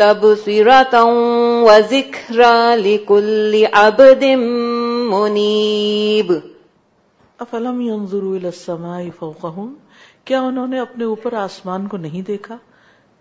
تبصرتاً 0.00 1.02
وذکرا 1.64 2.52
لکل 2.80 3.56
عبد 3.72 4.22
منیب 5.08 6.32
افلم 7.46 7.80
ينظروا 7.86 8.36
الى 8.36 8.48
السماء 8.52 9.02
فوقهم 9.18 9.74
کیا 10.30 10.40
انہوں 10.48 10.66
نے 10.74 10.78
اپنے 10.84 11.04
اوپر 11.12 11.34
آسمان 11.40 11.86
کو 11.94 11.96
نہیں 12.06 12.22
دیکھا 12.30 12.56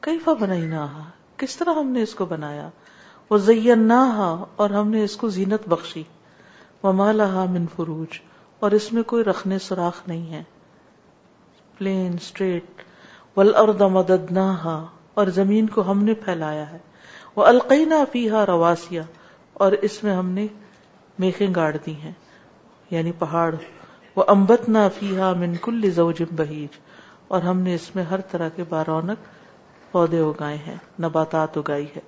کیفا 0.08 0.34
بنائیناہا 0.44 1.04
کس 1.44 1.58
طرح 1.64 1.78
ہم 1.80 1.92
نے 1.98 2.02
اس 2.08 2.14
کو 2.22 2.26
بنایا 2.36 2.70
وزیناہا 3.32 4.32
اور 4.64 4.78
ہم 4.80 4.90
نے 4.96 5.04
اس 5.10 5.16
کو 5.24 5.30
زینت 5.40 5.68
بخشی 5.76 6.04
وما 6.84 7.12
لہا 7.18 7.46
من 7.58 7.66
فروج 7.76 8.18
اور 8.68 8.78
اس 8.80 8.92
میں 8.94 9.04
کوئی 9.14 9.24
رکھنے 9.34 9.60
سراخ 9.68 10.02
نہیں 10.08 10.32
ہے 10.34 10.44
پلین 11.80 12.18
سٹریٹ 12.30 12.88
والارض 13.38 13.82
مددناہا 14.00 14.80
اور 15.20 15.28
زمین 15.36 15.66
کو 15.76 15.90
ہم 15.90 16.04
نے 16.04 16.14
پھیلایا 16.26 16.70
ہے 16.72 16.78
وہ 17.36 17.46
القینہ 17.46 18.00
فیحا 18.12 18.46
رواسیا 18.46 19.02
اور 19.64 19.72
اس 19.88 20.04
میں 20.04 20.14
ہم 20.16 20.30
نے 20.38 20.46
میخیں 21.24 21.48
گاڑ 21.56 21.76
دی 21.86 21.94
ہیں 22.04 22.12
یعنی 22.92 23.12
پہاڑ 23.20 23.50
وہ 24.16 24.24
امبت 24.34 24.70
نہ 24.76 24.84
فیحا 25.00 25.32
منکل 25.40 25.90
بہیج 26.36 26.78
اور 27.36 27.42
ہم 27.50 27.60
نے 27.68 27.76
اس 27.76 27.90
میں 27.96 28.04
ہر 28.12 28.22
طرح 28.32 28.50
کے 28.56 28.64
بارونک 28.70 29.28
پودے 29.92 30.20
اگائے 30.22 30.58
ہیں 30.66 30.76
نباتات 31.04 31.58
اگائی 31.58 31.86
ہے 31.96 32.02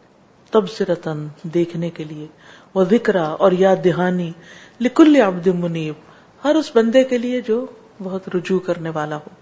تب 0.52 0.70
سے 0.70 0.86
رتن 0.86 1.28
دیکھنے 1.54 1.90
کے 2.00 2.04
لیے 2.10 2.28
وہ 2.76 2.84
ذکرا 2.90 3.24
اور 3.46 3.52
یاد 3.60 3.84
دہانی 3.86 4.32
لکل 4.88 5.22
عبد 5.28 5.48
منیب 5.62 6.12
ہر 6.44 6.56
اس 6.60 6.72
بندے 6.76 7.04
کے 7.14 7.18
لیے 7.18 7.42
جو 7.48 7.66
بہت 8.04 8.30
رجوع 8.36 8.60
کرنے 8.68 8.90
والا 9.00 9.16
ہو 9.26 9.42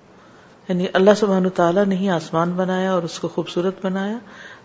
یعنی 0.71 0.85
اللہ 0.97 1.15
سبحان 1.19 1.47
تعالیٰ 1.55 1.83
نے 1.85 1.95
ہی 2.01 2.09
آسمان 2.17 2.51
بنایا 2.57 2.91
اور 2.91 3.03
اس 3.03 3.17
کو 3.19 3.27
خوبصورت 3.35 3.85
بنایا 3.85 4.17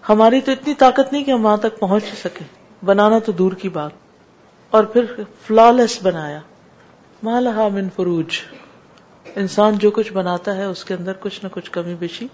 ہماری 0.08 0.40
تو 0.48 0.52
اتنی 0.52 0.74
طاقت 0.82 1.12
نہیں 1.12 1.24
کہ 1.28 1.30
ہم 1.30 1.44
وہاں 1.44 1.56
تک 1.64 1.78
پہنچ 1.78 2.04
سکے 2.22 2.44
بنانا 2.90 3.18
تو 3.28 3.32
دور 3.40 3.52
کی 3.62 3.68
بات 3.78 4.72
اور 4.78 4.84
پھر 4.92 5.04
فلالس 5.46 5.98
بنایا 6.02 6.38
مالحا 7.30 7.66
من 7.78 7.88
فروج 7.96 8.38
انسان 9.44 9.78
جو 9.86 9.90
کچھ 9.98 10.12
بناتا 10.22 10.56
ہے 10.56 10.64
اس 10.76 10.84
کے 10.90 10.94
اندر 10.94 11.16
کچھ 11.26 11.42
نہ 11.44 11.48
کچھ 11.54 11.70
کمی 11.78 11.94
بیشی 12.04 12.26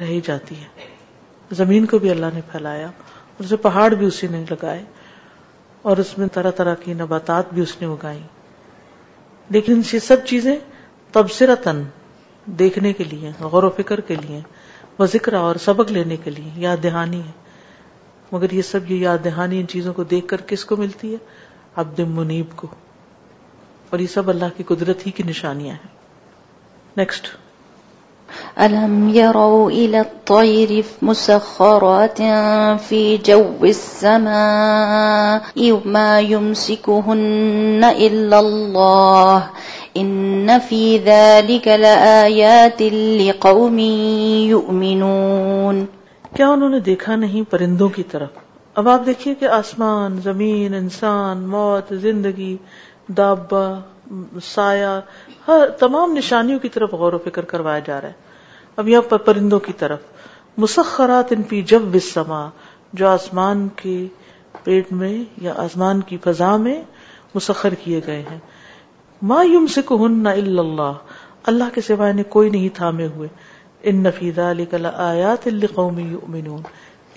رہی 0.00 0.20
جاتی 0.28 0.60
ہے 0.62 1.54
زمین 1.64 1.86
کو 1.94 1.98
بھی 2.04 2.10
اللہ 2.18 2.34
نے 2.38 2.46
پھیلایا 2.52 2.90
اسے 3.44 3.56
پہاڑ 3.68 3.90
بھی 4.00 4.06
اسی 4.06 4.26
نے 4.36 4.44
لگائے 4.50 4.82
اور 5.90 5.96
اس 6.04 6.16
میں 6.18 6.28
طرح 6.38 6.50
طرح 6.62 6.74
کی 6.84 6.94
نباتات 7.04 7.52
بھی 7.54 7.62
اس 7.62 7.76
نے 7.82 7.86
اگائی 7.96 8.22
لیکن 9.56 9.80
یہ 9.92 9.98
سب 10.12 10.26
چیزیں 10.32 10.56
تن 11.64 11.82
دیکھنے 12.58 12.92
کے 12.92 13.04
لیے 13.10 13.30
غور 13.52 13.62
و 13.64 13.68
فکر 13.76 14.00
کے 14.08 14.14
لیے 14.26 14.40
وہ 14.98 15.06
ذکر 15.12 15.32
اور 15.34 15.56
سبق 15.64 15.90
لینے 15.92 16.16
کے 16.24 16.30
لیے 16.30 16.50
یاد 16.64 16.76
دہانی 16.82 17.18
ہے 17.20 17.30
مگر 18.32 18.50
یہ 18.52 18.62
سب 18.70 18.90
یہ 18.90 18.96
یاد 19.04 19.18
دہانی 19.24 19.56
ان 19.60 19.66
چیزوں 19.68 19.92
کو 19.94 20.02
دیکھ 20.12 20.26
کر 20.28 20.40
کس 20.52 20.64
کو 20.70 20.74
ملتی 20.76 21.12
ہے 21.12 21.16
عبد 21.82 21.98
منیب 22.14 22.48
کو 22.56 22.66
اور 23.90 23.98
یہ 23.98 24.06
سب 24.12 24.28
اللہ 24.30 24.50
کی 24.56 24.62
قدرت 24.74 24.98
ہی 25.06 25.10
کی 25.16 25.22
نشانیاں 25.26 25.74
ہیں 25.74 25.92
نیکسٹ 26.96 27.24
مسخرات 31.08 32.20
جو 33.28 33.38
السماء 33.64 35.42
يمسكهن 35.56 37.82
إلا 37.84 38.38
الله 38.40 39.40
ان 39.98 40.48
لقوم 43.18 43.76
کیا 46.36 46.48
انہوں 46.48 46.68
نے 46.76 46.80
دیکھا 46.88 47.16
نہیں 47.22 47.50
پرندوں 47.50 47.88
کی 47.98 48.02
طرف 48.14 48.42
اب 48.80 48.88
آپ 48.94 49.06
دیکھیے 49.06 49.34
کہ 49.42 49.48
آسمان 49.58 50.18
زمین 50.24 50.74
انسان 50.80 51.46
موت 51.54 51.92
زندگی 52.06 52.56
دابا 53.20 53.64
سایہ 54.52 54.92
ہر 55.46 55.68
تمام 55.82 56.12
نشانیوں 56.16 56.58
کی 56.64 56.68
طرف 56.74 56.92
غور 57.02 57.12
و 57.12 57.18
فکر 57.28 57.44
کروایا 57.54 57.78
جا 57.88 58.00
رہا 58.00 58.08
ہے 58.08 58.76
اب 58.82 58.88
یہاں 58.88 59.08
پر 59.12 59.18
پرندوں 59.28 59.60
کی 59.68 59.72
طرف 59.84 60.34
مسخرات 60.64 61.32
ان 61.36 61.42
پی 61.52 61.62
جب 61.72 61.98
سما 62.12 62.48
جو 63.00 63.08
آسمان 63.08 63.66
کے 63.80 63.96
پیٹ 64.64 64.92
میں 65.00 65.14
یا 65.46 65.52
آسمان 65.64 66.00
کی 66.10 66.16
فضا 66.26 66.56
میں 66.66 66.78
مسخر 67.34 67.74
کیے 67.84 68.00
گئے 68.06 68.22
ہیں 68.30 68.38
ما 69.28 69.42
یم 69.44 69.66
سکھ 69.74 69.92
نہ 70.10 70.28
اللہ 71.48 71.74
کے 71.74 71.80
سوائے 71.80 72.12
نے 72.12 72.22
کوئی 72.32 72.48
نہیں 72.50 72.68
تھامے 72.74 73.06
ہوئے 73.14 73.28
ان 73.88 74.02
نفیدہ 74.02 74.50
علی 74.50 74.64
آیات 74.94 75.48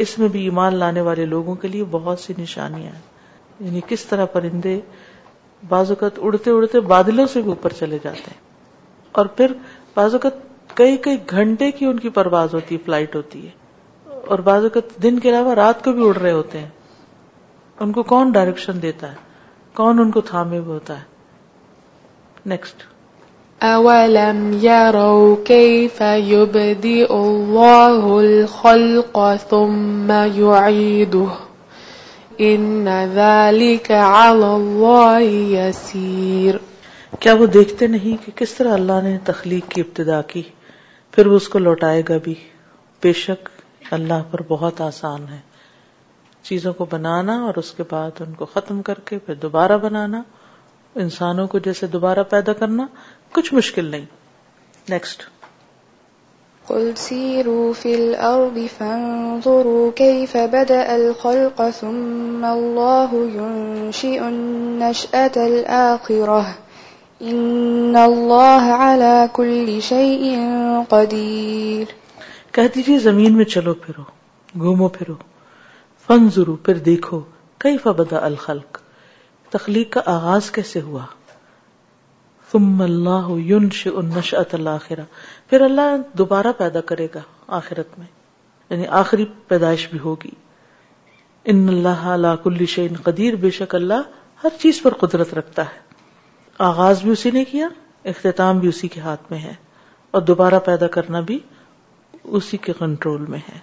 اس 0.04 0.18
میں 0.20 0.28
بھی 0.32 0.44
ایمان 0.44 0.76
لانے 0.78 1.02
والے 1.08 1.26
لوگوں 1.26 1.56
کے 1.62 1.68
لیے 1.68 1.84
بہت 1.92 2.20
سی 2.20 2.34
نشانیاں 2.38 2.92
ہیں 2.92 3.66
یعنی 3.66 3.82
کس 3.88 4.06
طرح 4.06 4.26
پرندے 4.34 4.80
بعض 5.70 5.90
اوقات 5.92 6.20
اڑتے 6.24 6.52
اڑتے 6.52 6.80
بادلوں 6.94 7.26
سے 7.34 7.42
بھی 7.42 7.50
اوپر 7.50 7.74
چلے 7.80 7.98
جاتے 8.04 8.30
ہیں 8.32 8.40
اور 9.22 9.26
پھر 9.40 9.54
بعض 9.96 10.14
اوقات 10.14 10.76
کئی 10.78 10.98
کئی 11.08 11.18
گھنٹے 11.32 11.72
کی 11.72 11.86
ان 11.86 12.00
کی 12.00 12.10
پرواز 12.20 12.54
ہوتی 12.54 12.76
ہے 12.76 12.80
فلائٹ 12.86 13.16
ہوتی 13.16 13.46
ہے 13.46 14.14
اور 14.32 14.40
بعض 14.52 14.64
اوقات 14.64 14.98
دن 15.04 15.20
کے 15.20 15.30
علاوہ 15.30 15.54
رات 15.64 15.84
کو 15.84 15.92
بھی 15.94 16.08
اڑ 16.08 16.16
رہے 16.18 16.32
ہوتے 16.32 16.60
ہیں 16.60 16.70
ان 17.82 17.92
کو 17.94 18.04
کون 18.14 18.32
ڈائریکشن 18.32 18.82
دیتا 18.82 19.12
ہے 19.12 19.28
کون 19.82 20.00
ان 20.00 20.12
کو 20.12 20.22
تھامے 20.34 20.60
ہوتا 20.74 21.00
ہے 21.00 21.08
نیکسٹ 22.48 22.84
اولم 23.68 24.38
ان 24.64 25.40
کیا 25.48 26.14
وہ 37.36 37.46
دیکھتے 37.54 37.88
نہیں 37.88 38.18
کہ 38.26 38.32
کس 38.36 38.54
طرح 38.54 38.74
اللہ 38.74 39.02
نے 39.04 39.18
تخلیق 39.26 39.70
کی 39.72 39.82
ابتدا 39.82 40.22
کی 40.28 40.42
پھر 41.12 41.28
وہ 41.28 41.36
اس 41.36 41.50
کو 41.50 41.60
لوٹائے 41.60 42.02
گا 42.10 42.18
بھی 42.24 42.34
بے 43.04 43.14
شک 43.26 43.50
اللہ 44.00 44.24
پر 44.32 44.42
بہت 44.48 44.82
آسان 44.82 45.28
ہے 45.32 45.40
چیزوں 46.50 46.74
کو 46.74 46.86
بنانا 46.92 47.36
اور 47.46 47.58
اس 47.58 47.72
کے 47.78 47.84
بعد 47.90 48.22
ان 48.28 48.34
کو 48.38 48.46
ختم 48.54 48.82
کر 48.82 49.00
کے 49.06 49.18
پھر 49.26 49.34
دوبارہ 49.42 49.78
بنانا 49.82 50.22
انسانوں 51.04 51.48
کو 51.48 51.60
جیسے 51.66 51.88
دوبارہ 51.94 52.24
پیدا 52.30 52.54
کرنا 52.62 52.86
کچھ 53.34 53.54
مشکل 53.54 53.86
نہیں 53.86 54.06
رو 57.46 57.74
رو 59.66 59.92
الخل 60.88 61.50
اللہ 67.96 69.26
کل 69.36 69.80
شی 69.88 70.36
قدیر 70.90 71.94
کہتی 72.54 72.84
تھی 72.84 72.98
زمین 73.00 73.36
میں 73.38 73.46
چلو 73.54 73.74
پھرو 73.86 74.04
گھومو 74.62 74.88
پھرو 74.98 75.16
فن 76.08 76.30
پھر 76.66 76.78
دیکھو 76.92 77.22
کئی 77.64 77.78
فبد 77.78 78.14
الخلق 78.22 78.79
تخلیق 79.52 79.92
کا 79.94 80.02
آغاز 80.16 80.50
کیسے 80.52 80.80
ہوا 80.88 81.04
اللہ 82.54 83.28
پھر 85.50 85.62
اللہ 85.62 85.96
دوبارہ 86.18 86.52
پیدا 86.58 86.82
کرے 86.92 87.06
گا 87.16 87.20
آخرت 87.58 87.92
میں 88.00 88.06
یعنی 88.70 88.86
آخری 89.02 89.26
پیدائش 89.48 89.84
بھی 89.90 90.00
ہوگی 90.00 90.30
ان 91.54 91.64
اللہ 91.70 92.36
کل 92.44 92.62
شن 92.76 92.94
قدیر 93.04 93.34
بے 93.46 93.50
شک 93.62 93.72
اللہ 93.76 94.02
ہر 94.44 94.52
چیز 94.62 94.76
پر 94.82 94.94
قدرت 95.06 95.30
رکھتا 95.42 95.62
ہے 95.74 95.80
آغاز 96.72 96.96
بھی 97.04 97.10
اسی 97.12 97.30
نے 97.38 97.44
کیا 97.54 97.68
اختتام 98.14 98.54
بھی 98.60 98.68
اسی 98.70 98.88
کے 98.96 99.00
ہاتھ 99.08 99.24
میں 99.32 99.40
ہے 99.48 99.54
اور 100.18 100.22
دوبارہ 100.34 100.60
پیدا 100.66 100.88
کرنا 101.00 101.20
بھی 101.32 101.40
اسی 102.40 102.58
کے 102.68 102.74
کنٹرول 102.80 103.22
میں 103.34 103.40
ہے 103.50 103.58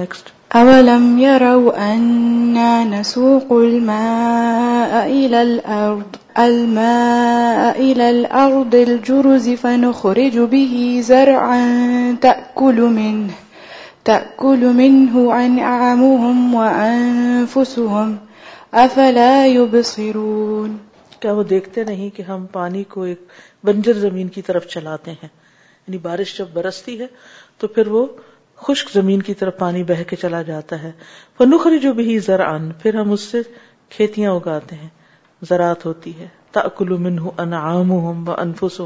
نیکسٹ 0.00 0.26
أَوَلَمْ 0.58 1.04
يَرَوْا 1.18 1.76
أَنَّا 1.96 2.84
نَسُوقُ 2.84 3.52
الْمَاءَ 3.66 4.92
إِلَى 5.06 5.42
الْأَرْضِ 5.42 6.18
الماء 6.42 7.80
إلى 7.80 8.08
الأرض 8.10 8.74
الجرز 8.74 9.48
فنخرج 9.62 10.38
به 10.52 11.00
زرعا 11.00 11.64
تأكل 12.20 12.80
منه 12.80 13.34
تأكل 14.04 14.72
منه 14.78 15.32
عن 15.32 15.58
أعمهم 15.58 16.54
وأنفسهم 16.54 18.16
أفلا 18.74 19.44
يبصرون 19.46 20.76
کیا 21.20 21.32
وہ 21.38 21.42
دیکھتے 21.54 21.84
نہیں 21.92 22.10
کہ 22.16 22.22
ہم 22.28 22.46
پانی 22.58 22.84
کو 22.96 23.02
ایک 23.12 23.24
بنجر 23.70 23.98
زمین 24.06 24.28
کی 24.36 24.42
طرف 24.50 24.66
چلاتے 24.76 25.10
ہیں 25.22 25.30
یعنی 25.32 25.98
بارش 26.10 26.36
جب 26.38 26.56
برستی 26.60 26.98
ہے 27.00 27.06
تو 27.60 27.68
پھر 27.76 27.86
وہ 27.96 28.06
خشک 28.66 28.90
زمین 28.92 29.22
کی 29.26 29.34
طرف 29.38 29.54
پانی 29.58 29.82
بہ 29.84 29.94
کے 30.10 30.16
چلا 30.16 30.40
جاتا 30.48 30.82
ہے 30.82 30.90
جو 31.82 31.92
بھی 32.00 32.18
پھر 32.82 32.94
ہم 32.94 33.12
اس 33.12 33.20
سے 33.30 33.40
کھیتیاں 33.96 34.32
اگاتے 34.34 34.76
ہیں 34.82 34.88
زراعت 35.48 35.84
ہوتی 35.86 36.12
ہے 36.18 36.26
منہ 37.06 37.20
انعام 37.44 37.90
و 37.92 37.98
انفس 38.36 38.80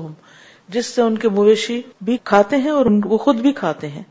جس 0.77 0.87
سے 0.95 1.03
ان 1.03 1.19
کے 1.25 1.29
مویشی 1.39 1.81
بھی 2.09 2.17
کھاتے 2.31 2.57
ہیں 2.67 2.71
اور 2.79 2.87
وہ 3.13 3.19
خود 3.27 3.41
بھی 3.49 3.53
کھاتے 3.61 3.89
ہیں 3.97 4.03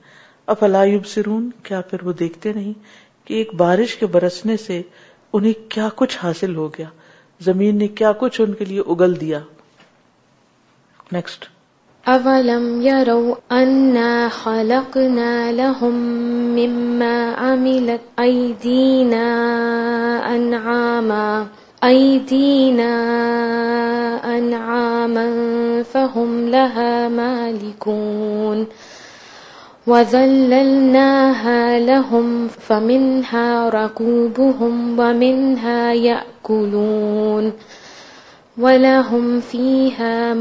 افلا 0.56 0.84
سرون 1.14 1.50
کیا 1.70 1.82
پھر 1.92 2.04
وہ 2.10 2.14
دیکھتے 2.24 2.54
نہیں 2.60 2.74
کہ 3.28 3.34
ایک 3.42 3.56
بارش 3.64 3.96
کے 4.00 4.06
برسنے 4.18 4.58
سے 4.68 4.82
انہیں 5.38 5.70
کیا 5.76 5.90
کچھ 6.02 6.18
حاصل 6.24 6.56
ہو 6.56 6.68
گیا 6.78 6.88
زمین 7.50 7.78
نے 7.78 7.88
کیا 8.02 8.12
کچھ 8.24 8.40
ان 8.42 8.54
کے 8.62 8.66
لیے 8.74 8.80
اگل 8.96 9.20
دیا 9.22 9.40
نیکسٹ 11.12 11.46
اولم 12.08 12.82
یرو 12.82 13.38
انا 13.52 14.30
خلقنا 14.30 15.52
لهم 15.52 15.96
مما 16.58 17.18
عملت 17.34 18.02
ایدینا 18.20 19.26
انعاما 20.36 21.46
ایدینا 21.84 22.92
انعاما 24.38 25.26
فهم 25.94 26.46
لها 26.50 27.10
مالکون 27.10 28.68
وذللناها 29.88 31.80
لهم 31.80 32.48
فمنها 32.48 33.70
رکوبهم 33.70 35.00
ومنها 35.00 35.94
یأکلون 35.94 37.44
یأکلون 37.44 37.54
کیا 38.58 40.34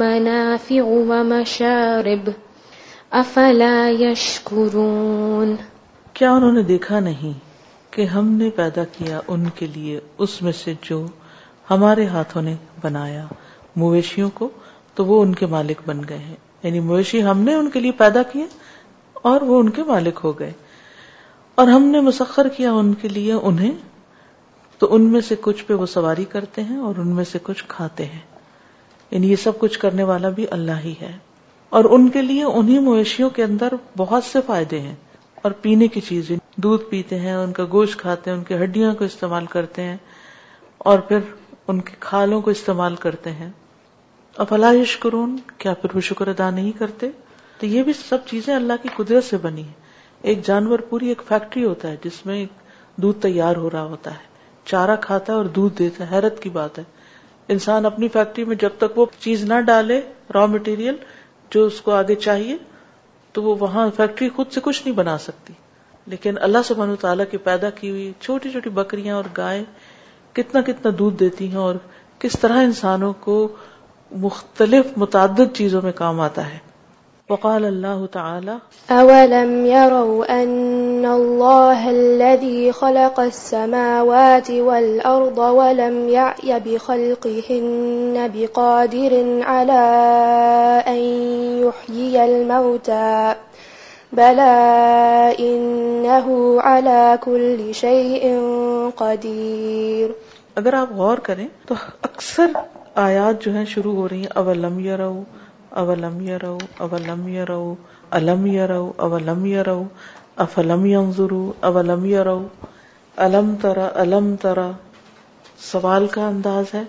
انہوں 6.33 6.53
نے 6.59 6.63
دیکھا 6.69 7.01
نہیں 7.07 7.33
کہ 7.93 8.05
ہم 8.13 8.29
نے 8.43 8.51
پیدا 8.57 8.85
کیا 8.97 9.21
ان 9.35 9.49
کے 9.57 9.67
لیے 9.75 9.99
اس 10.27 10.41
میں 10.43 10.53
سے 10.63 10.75
جو 10.83 10.99
ہمارے 11.71 12.07
ہاتھوں 12.09 12.43
نے 12.43 12.55
بنایا 12.83 13.25
مویشیوں 13.85 14.29
کو 14.35 14.49
تو 14.95 15.05
وہ 15.07 15.21
ان 15.23 15.35
کے 15.41 15.47
مالک 15.57 15.81
بن 15.87 16.03
گئے 16.09 16.19
ہیں 16.19 16.37
یعنی 16.63 16.81
مویشی 16.93 17.23
ہم 17.31 17.41
نے 17.49 17.55
ان 17.55 17.71
کے 17.71 17.81
لیے 17.81 17.93
پیدا 18.05 18.23
کیا 18.33 18.45
اور 19.33 19.41
وہ 19.51 19.59
ان 19.63 19.71
کے 19.79 19.83
مالک 19.89 20.21
ہو 20.25 20.39
گئے 20.39 20.53
اور 21.63 21.69
ہم 21.77 21.85
نے 21.97 22.01
مسخر 22.11 22.49
کیا 22.57 22.73
ان 22.83 22.95
کے 23.03 23.09
لیے 23.19 23.33
انہیں 23.51 23.75
تو 24.79 24.87
ان 24.95 25.03
میں 25.13 25.21
سے 25.29 25.35
کچھ 25.41 25.65
پہ 25.65 25.75
وہ 25.81 25.87
سواری 25.95 26.25
کرتے 26.31 26.63
ہیں 26.69 26.77
اور 26.87 26.95
ان 27.01 27.09
میں 27.17 27.25
سے 27.33 27.39
کچھ 27.43 27.65
کھاتے 27.75 28.05
ہیں 28.13 28.21
یعنی 29.11 29.31
یہ 29.31 29.37
سب 29.43 29.59
کچھ 29.59 29.79
کرنے 29.79 30.03
والا 30.11 30.29
بھی 30.39 30.47
اللہ 30.57 30.81
ہی 30.85 30.95
ہے 31.01 31.17
اور 31.79 31.85
ان 31.97 32.09
کے 32.17 32.23
لیے 32.23 32.43
انہیں 32.59 32.81
مویشیوں 32.89 33.29
کے 33.37 33.43
اندر 33.45 33.75
بہت 33.97 34.25
سے 34.25 34.41
فائدے 34.47 34.81
ہیں 34.81 34.95
اور 35.43 35.53
پینے 35.63 35.87
کی 35.95 36.01
چیزیں 36.09 36.37
دودھ 36.67 36.83
پیتے 36.91 37.19
ہیں 37.19 37.33
ان 37.35 37.53
کا 37.53 37.65
گوشت 37.73 37.99
کھاتے 38.01 38.31
ہیں 38.31 38.37
ان 38.37 38.45
کی 38.45 38.55
ہڈیاں 38.63 38.95
کو 38.99 39.05
استعمال 39.05 39.47
کرتے 39.55 39.83
ہیں 39.83 39.97
اور 40.91 40.99
پھر 41.09 41.19
ان 41.73 41.81
کی 41.81 41.95
کھالوں 42.07 42.41
کو 42.47 42.51
استعمال 42.51 42.97
کرتے 43.05 43.33
ہیں 43.41 43.51
اور 44.39 44.47
فلاش 44.49 44.97
کرون 45.03 45.37
کیا 45.59 45.75
پھر 45.83 45.95
وہ 45.95 46.01
شکر 46.11 46.29
ادا 46.29 46.51
نہیں 46.59 46.73
کرتے 46.79 47.11
تو 47.59 47.67
یہ 47.75 47.83
بھی 47.83 47.93
سب 48.09 48.25
چیزیں 48.31 48.55
اللہ 48.55 48.83
کی 48.83 48.89
قدرت 48.97 49.25
سے 49.25 49.37
بنی 49.43 49.63
ہیں 49.63 49.83
ایک 50.31 50.47
جانور 50.47 50.79
پوری 50.89 51.09
ایک 51.09 51.23
فیکٹری 51.29 51.65
ہوتا 51.65 51.89
ہے 51.91 51.97
جس 52.05 52.25
میں 52.27 52.45
دودھ 53.03 53.19
تیار 53.23 53.57
ہو 53.65 53.71
رہا 53.71 53.85
ہوتا 53.93 54.11
ہے 54.19 54.33
چارا 54.71 54.95
کھاتا 55.07 55.33
ہے 55.33 55.37
اور 55.39 55.47
دودھ 55.57 55.75
دیتا 55.79 56.05
ہے 56.05 56.15
حیرت 56.15 56.43
کی 56.43 56.51
بات 56.51 56.79
ہے 56.79 56.85
انسان 57.55 57.87
اپنی 57.87 58.09
فیکٹری 58.13 58.45
میں 58.51 58.57
جب 58.61 58.79
تک 58.79 58.99
وہ 58.99 59.07
چیز 59.19 59.43
نہ 59.51 59.59
ڈالے 59.67 60.01
را 60.35 60.45
مٹیریل 60.55 60.97
جو 61.55 61.65
اس 61.67 61.81
کو 61.89 61.93
آگے 61.95 62.15
چاہیے 62.29 62.57
تو 63.33 63.43
وہ 63.43 63.55
وہاں 63.61 63.89
فیکٹری 63.97 64.29
خود 64.37 64.53
سے 64.55 64.61
کچھ 64.65 64.83
نہیں 64.85 64.97
بنا 64.97 65.17
سکتی 65.27 65.53
لیکن 66.13 66.39
اللہ 66.47 66.63
سبحانہ 66.65 66.93
و 66.93 66.97
تعالیٰ 67.03 67.25
کی 67.31 67.37
پیدا 67.51 67.71
کی 67.81 67.91
ہوئی 67.91 68.11
چھوٹی 68.21 68.51
چھوٹی 68.53 68.71
بکریاں 68.81 69.15
اور 69.17 69.25
گائے 69.37 69.63
کتنا 70.39 70.61
کتنا 70.71 70.91
دودھ 70.99 71.17
دیتی 71.21 71.49
ہیں 71.51 71.61
اور 71.67 71.75
کس 72.25 72.39
طرح 72.41 72.61
انسانوں 72.63 73.13
کو 73.27 73.37
مختلف 74.27 74.97
متعدد 75.03 75.57
چیزوں 75.57 75.81
میں 75.83 75.93
کام 76.01 76.21
آتا 76.21 76.49
ہے 76.53 76.59
وقال 77.29 77.65
الله 77.65 78.07
تعالى 78.07 78.59
أولم 78.91 79.67
يروا 79.67 80.43
أن 80.43 81.07
الله 81.07 81.91
الذي 81.91 82.73
خلق 82.73 83.21
السماوات 83.21 84.51
والأرض 84.51 85.39
ولم 85.39 86.09
يعي 86.09 86.61
بخلقهن 86.61 88.31
بقادر 88.35 89.13
على 89.43 89.85
أن 90.89 91.01
يحيي 91.65 92.25
الموتى 92.25 93.35
بلى 94.13 95.35
إنه 95.39 96.61
على 96.61 97.19
كل 97.25 97.75
شيء 97.75 98.23
قدير 98.97 100.13
اگر 100.61 100.75
آپ 100.79 100.91
غور 100.97 101.19
کریں 101.27 101.47
تو 101.67 101.75
اکثر 102.09 102.53
آیات 103.05 103.43
جو 103.45 103.55
ہیں 103.55 103.65
شروع 103.71 103.95
ہو 103.95 104.09
رہی 104.09 104.19
ہیں 104.23 104.39
اولم 104.43 104.79
یرو 104.85 105.13
اولم 105.81 106.19
رہو 106.43 106.59
اولم 106.87 107.27
ی 107.29 107.39
الم 108.17 108.43
المو 108.47 108.93
اولم 109.07 109.45
یا 109.53 109.63
افلم 110.45 110.85
ضرو 111.17 111.39
اولم 111.69 112.05
ی 112.11 112.17
الم 113.25 113.55
ترا 113.63 113.89
الم 114.03 114.35
ترا 114.45 114.71
سوال 115.71 116.07
کا 116.15 116.27
انداز 116.27 116.75
ہے 116.75 116.83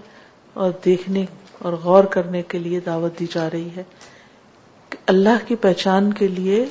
اور 0.64 0.72
دیکھنے 0.86 1.24
اور 1.66 1.74
غور 1.84 2.04
کرنے 2.18 2.42
کے 2.52 2.60
لیے 2.68 2.80
دعوت 2.86 3.20
دی 3.20 3.26
جا 3.36 3.50
رہی 3.54 3.70
ہے 3.76 3.84
کہ 4.90 4.98
اللہ 5.16 5.46
کی 5.48 5.56
پہچان 5.66 6.12
کے 6.20 6.28
لیے 6.38 6.64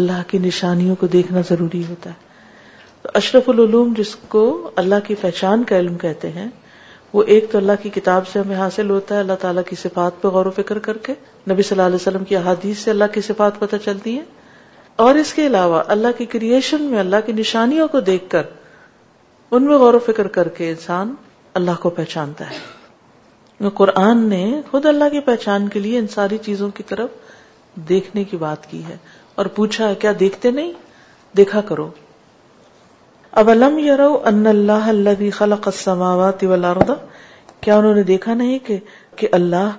اللہ 0.00 0.22
کی 0.30 0.38
نشانیوں 0.46 0.96
کو 1.00 1.06
دیکھنا 1.16 1.40
ضروری 1.48 1.82
ہوتا 1.88 2.10
ہے 2.10 3.02
تو 3.02 3.08
اشرف 3.22 3.48
العلوم 3.54 3.92
جس 3.96 4.14
کو 4.36 4.44
اللہ 4.84 5.06
کی 5.06 5.14
پہچان 5.20 5.64
کا 5.72 5.78
علم 5.78 5.98
کہتے 6.06 6.30
ہیں 6.38 6.48
وہ 7.12 7.22
ایک 7.32 7.48
تو 7.52 7.58
اللہ 7.58 7.82
کی 7.82 7.90
کتاب 7.94 8.26
سے 8.28 8.38
ہمیں 8.38 8.56
حاصل 8.56 8.90
ہوتا 8.90 9.14
ہے 9.14 9.20
اللہ 9.20 9.32
تعالیٰ 9.40 9.62
کی 9.68 9.76
صفات 9.82 10.20
پہ 10.22 10.28
غور 10.36 10.46
و 10.46 10.50
فکر 10.56 10.78
کر 10.86 10.96
کے 11.08 11.12
نبی 11.50 11.62
صلی 11.62 11.76
اللہ 11.76 11.86
علیہ 11.86 12.00
وسلم 12.00 12.24
کی 12.30 12.36
احادیث 12.36 12.78
سے 12.84 12.90
اللہ 12.90 13.12
کی 13.14 13.20
صفات 13.26 13.58
پتہ 13.58 13.76
چلتی 13.84 14.16
ہے 14.18 14.22
اور 15.04 15.14
اس 15.22 15.32
کے 15.34 15.46
علاوہ 15.46 15.82
اللہ 15.94 16.16
کی 16.18 16.24
کریشن 16.34 16.82
میں 16.90 16.98
اللہ 16.98 17.24
کی 17.26 17.32
نشانیوں 17.32 17.88
کو 17.92 18.00
دیکھ 18.10 18.28
کر 18.30 18.44
ان 19.56 19.64
میں 19.66 19.76
غور 19.78 19.94
و 19.94 19.98
فکر 20.06 20.28
کر 20.38 20.48
کے 20.58 20.70
انسان 20.70 21.14
اللہ 21.62 21.80
کو 21.80 21.90
پہچانتا 22.00 22.50
ہے 22.50 23.68
قرآن 23.74 24.26
نے 24.28 24.40
خود 24.70 24.86
اللہ 24.86 25.08
کی 25.12 25.20
پہچان 25.26 25.68
کے 25.74 25.80
لیے 25.80 25.98
ان 25.98 26.06
ساری 26.14 26.38
چیزوں 26.46 26.68
کی 26.78 26.82
طرف 26.88 27.10
دیکھنے 27.88 28.24
کی 28.32 28.36
بات 28.36 28.66
کی 28.70 28.82
ہے 28.88 28.96
اور 29.40 29.46
پوچھا 29.58 29.92
کیا 30.00 30.12
دیکھتے 30.20 30.50
نہیں 30.58 30.72
دیکھا 31.36 31.60
کرو 31.70 31.88
اولم 33.40 33.74
اللہ 34.48 34.84
خلق 35.38 35.66
السماوات 35.68 36.42
والارض 36.50 36.90
کیا 37.66 37.74
انہوں 37.78 37.92
نے 37.94 38.02
دیکھا 38.10 38.34
نہیں 38.40 38.58
کہ 38.66 38.74
کہ 39.22 39.28
اللہ 39.38 39.74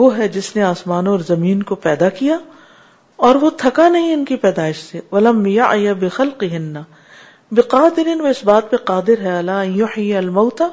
وہ 0.00 0.04
ہے 0.18 0.28
جس 0.36 0.46
نے 0.56 0.62
آسمانوں 0.68 1.12
اور 1.16 1.24
زمین 1.30 1.62
کو 1.70 1.74
پیدا 1.88 2.08
کیا 2.22 2.38
اور 3.28 3.34
وہ 3.44 3.50
تھکا 3.64 3.86
نہیں 3.88 4.08
ان 4.14 4.24
کی 4.32 4.36
پیدائش 4.46 4.76
سے 4.84 5.00
ولم 5.12 5.44
یا 5.52 5.68
بقادر 7.58 8.10
وہ 8.20 8.28
اس 8.34 8.42
بات 8.44 8.70
پہ 8.70 8.76
قادر 8.94 9.20
ہے 9.26 9.34
اللہ 9.38 9.98
المتا 10.24 10.68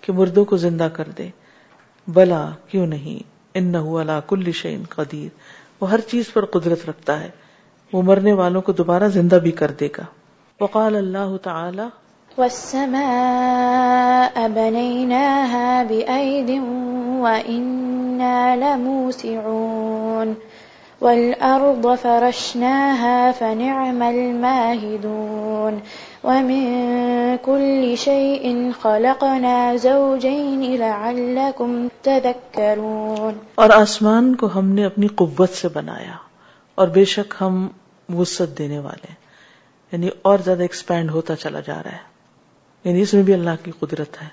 کہ 0.00 0.08
مردوں 0.20 0.44
کو 0.48 0.54
زندہ 0.66 0.88
کر 0.96 1.06
دے 1.18 1.26
بلا 2.20 2.42
کیوں 2.68 2.86
نہیں 2.96 3.20
ان 3.58 3.72
کل 4.28 4.46
شعین 4.62 4.82
قدیر 4.96 5.28
وہ 5.80 5.86
ہر 5.90 6.00
چیز 6.10 6.24
پر 6.32 6.42
قدرت 6.58 6.80
رکھتا 6.88 7.12
ہے 7.24 7.28
وہ 7.92 8.00
مرنے 8.12 8.32
والوں 8.42 8.62
کو 8.62 8.70
دوبارہ 8.82 9.06
زندہ 9.22 9.38
بھی 9.48 9.54
کر 9.62 9.70
دے 9.80 9.88
گا 9.98 10.04
وقال 10.60 10.94
اللہ 10.98 11.32
تعالی 11.44 11.84
والسماء 12.36 14.44
بنيناها 14.52 15.82
بأيد 15.88 16.50
وإنا 17.24 18.56
لموسعون 18.62 20.32
والأرض 21.00 21.88
فرشناها 22.04 23.32
فنعم 23.40 24.00
الماهدون 24.06 25.76
ومن 26.24 27.36
كل 27.48 27.98
شيء 28.04 28.72
خلقنا 28.86 29.58
زوجين 29.86 30.64
لعلكم 30.84 31.76
تذكرون 32.02 33.38
اور 33.66 33.76
آسمان 33.82 34.32
کو 34.40 34.44
ہم 34.56 34.66
نے 34.80 34.88
اپنی 34.92 35.12
قوت 35.24 35.60
سے 35.62 35.72
بنایا 35.78 36.16
اور 36.80 36.96
بے 36.98 37.04
شک 37.18 37.38
ہم 37.40 37.62
وسعت 38.18 38.50
دینے 38.58 38.78
والے 38.88 39.08
ہیں 39.12 39.20
یعنی 39.92 40.08
اور 40.28 40.38
زیادہ 40.44 40.62
ایکسپینڈ 40.62 41.10
ہوتا 41.10 41.36
چلا 41.42 41.60
جا 41.66 41.82
رہا 41.84 41.92
ہے 41.92 42.88
یعنی 42.88 43.00
اس 43.02 43.12
میں 43.14 43.22
بھی 43.28 43.32
اللہ 43.34 43.62
کی 43.62 43.70
قدرت 43.80 44.20
ہے 44.22 44.28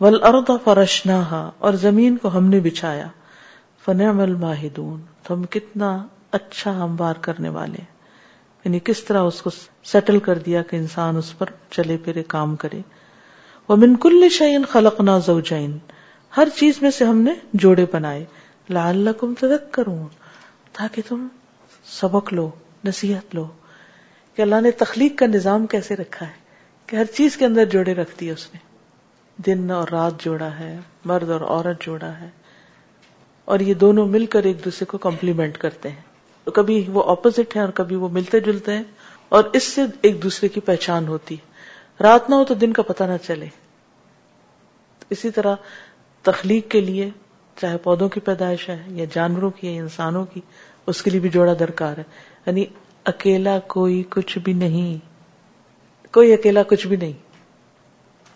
ول 0.00 0.22
ارد 0.34 0.50
فرشنا 0.64 1.18
اور 1.66 1.72
زمین 1.86 2.16
کو 2.22 2.36
ہم 2.36 2.46
نے 2.54 2.60
بچھایا 2.60 3.06
فن 3.84 3.98
تو 4.74 4.94
ہم 5.32 5.44
کتنا 5.50 5.96
اچھا 6.38 6.70
ہم 6.82 6.96
کرنے 7.22 7.48
والے 7.58 7.82
یعنی 8.64 8.78
کس 8.84 9.02
طرح 9.04 9.22
اس 9.30 9.40
کو 9.42 9.50
سیٹل 9.90 10.18
کر 10.26 10.38
دیا 10.44 10.62
کہ 10.68 10.76
انسان 10.76 11.16
اس 11.16 11.36
پر 11.38 11.50
چلے 11.70 11.96
پھرے 12.04 12.22
کام 12.36 12.54
کرے 12.62 12.80
وہ 13.68 13.76
منکل 13.84 14.28
شائین 14.38 14.64
خلقنا 14.70 15.18
زین 15.26 15.76
ہر 16.36 16.48
چیز 16.56 16.78
میں 16.82 16.90
سے 16.98 17.04
ہم 17.04 17.20
نے 17.22 17.32
جوڑے 17.64 17.84
بنائے 17.92 18.24
لال 18.78 19.08
تدک 19.38 19.72
کروں 19.74 20.02
تاکہ 20.78 21.02
تم 21.08 21.26
سبق 22.00 22.32
لو 22.32 22.48
نصیحت 22.84 23.34
لو 23.34 23.46
کہ 24.36 24.42
اللہ 24.42 24.60
نے 24.62 24.70
تخلیق 24.84 25.16
کا 25.18 25.26
نظام 25.26 25.66
کیسے 25.74 25.96
رکھا 25.96 26.26
ہے 26.26 26.42
کہ 26.86 26.94
ہر 26.96 27.04
چیز 27.16 27.36
کے 27.36 27.44
اندر 27.46 27.64
جوڑے 27.74 27.92
رکھتی 27.94 28.30
ہے 28.30 28.34
مرد 31.10 31.28
اور 31.36 31.40
عورت 31.48 31.80
جوڑا 31.84 32.10
ہے 32.18 32.28
اور 33.54 33.58
یہ 33.68 33.74
دونوں 33.84 34.04
مل 34.08 34.24
کر 34.34 34.42
ایک 34.50 34.58
دوسرے 34.64 34.86
کو 34.90 34.96
کمپلیمنٹ 34.98 35.54
کرتے 35.64 35.88
ہیں 35.90 36.00
تو 36.44 36.48
کبھی 36.58 36.76
وہ 36.92 37.00
اپوزٹ 37.14 37.48
ہیں 37.56 37.62
اور 37.64 37.70
کبھی 37.80 37.96
وہ 38.04 38.08
ملتے 38.18 38.36
جلتے 38.48 38.70
ہیں 38.76 38.82
اور 39.36 39.42
اس 39.58 39.62
سے 39.72 39.80
ایک 40.08 40.16
دوسرے 40.22 40.46
کی 40.56 40.60
پہچان 40.70 41.02
ہوتی 41.08 41.34
ہے 41.34 41.42
رات 42.02 42.22
نہ 42.30 42.34
ہو 42.34 42.44
تو 42.50 42.54
دن 42.64 42.70
کا 42.78 42.82
پتہ 42.92 43.04
نہ 43.12 43.16
چلے 43.26 43.46
اسی 45.16 45.28
طرح 45.38 45.54
تخلیق 46.30 46.64
کے 46.70 46.80
لیے 46.80 47.06
چاہے 47.60 47.76
پودوں 47.82 48.08
کی 48.14 48.20
پیدائش 48.28 48.62
ہے 48.68 48.76
یا 49.00 49.04
جانوروں 49.14 49.50
کی 49.58 49.64
یا 49.66 49.72
انسانوں 49.82 50.24
کی 50.32 50.40
اس 50.92 50.98
کے 51.02 51.08
لیے 51.10 51.20
بھی 51.20 51.30
جوڑا 51.34 51.52
درکار 51.58 51.94
ہے 51.98 52.02
یعنی 52.46 52.64
اکیلا 53.12 53.58
کوئی 53.74 54.02
کچھ 54.10 54.36
بھی 54.44 54.52
نہیں 54.62 54.96
کوئی 56.14 56.32
اکیلا 56.32 56.62
کچھ 56.68 56.86
بھی 56.86 56.96
نہیں 56.96 57.12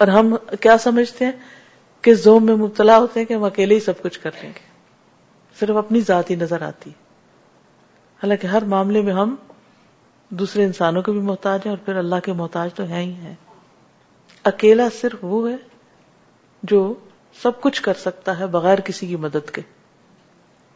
اور 0.00 0.08
ہم 0.14 0.34
کیا 0.60 0.76
سمجھتے 0.82 1.24
ہیں 1.24 1.32
کہ 2.04 2.14
زوم 2.24 2.44
میں 2.46 2.54
مبتلا 2.56 2.96
ہوتے 2.98 3.20
ہیں 3.20 3.26
کہ 3.26 3.34
ہم 3.34 3.44
اکیلے 3.44 3.74
ہی 3.74 3.80
سب 3.84 4.02
کچھ 4.02 4.18
کر 4.20 4.30
لیں 4.42 4.48
گے 4.56 4.66
صرف 5.60 5.76
اپنی 5.76 6.00
ذات 6.08 6.30
ہی 6.30 6.34
نظر 6.42 6.62
آتی 6.62 6.90
حالانکہ 8.22 8.46
ہر 8.46 8.64
معاملے 8.74 9.00
میں 9.08 9.12
ہم 9.12 9.34
دوسرے 10.42 10.64
انسانوں 10.64 11.02
کے 11.02 11.12
بھی 11.12 11.20
محتاج 11.30 11.60
ہیں 11.66 11.70
اور 11.72 11.84
پھر 11.84 11.96
اللہ 11.96 12.20
کے 12.24 12.32
محتاج 12.42 12.72
تو 12.74 12.84
ہیں 12.86 13.02
ہی 13.02 13.12
ہیں 13.22 13.34
اکیلا 14.52 14.88
صرف 15.00 15.24
وہ 15.30 15.48
ہے 15.50 15.56
جو 16.72 16.82
سب 17.42 17.60
کچھ 17.60 17.82
کر 17.82 17.94
سکتا 18.02 18.38
ہے 18.38 18.46
بغیر 18.58 18.80
کسی 18.84 19.06
کی 19.06 19.16
مدد 19.24 19.50
کے 19.54 19.62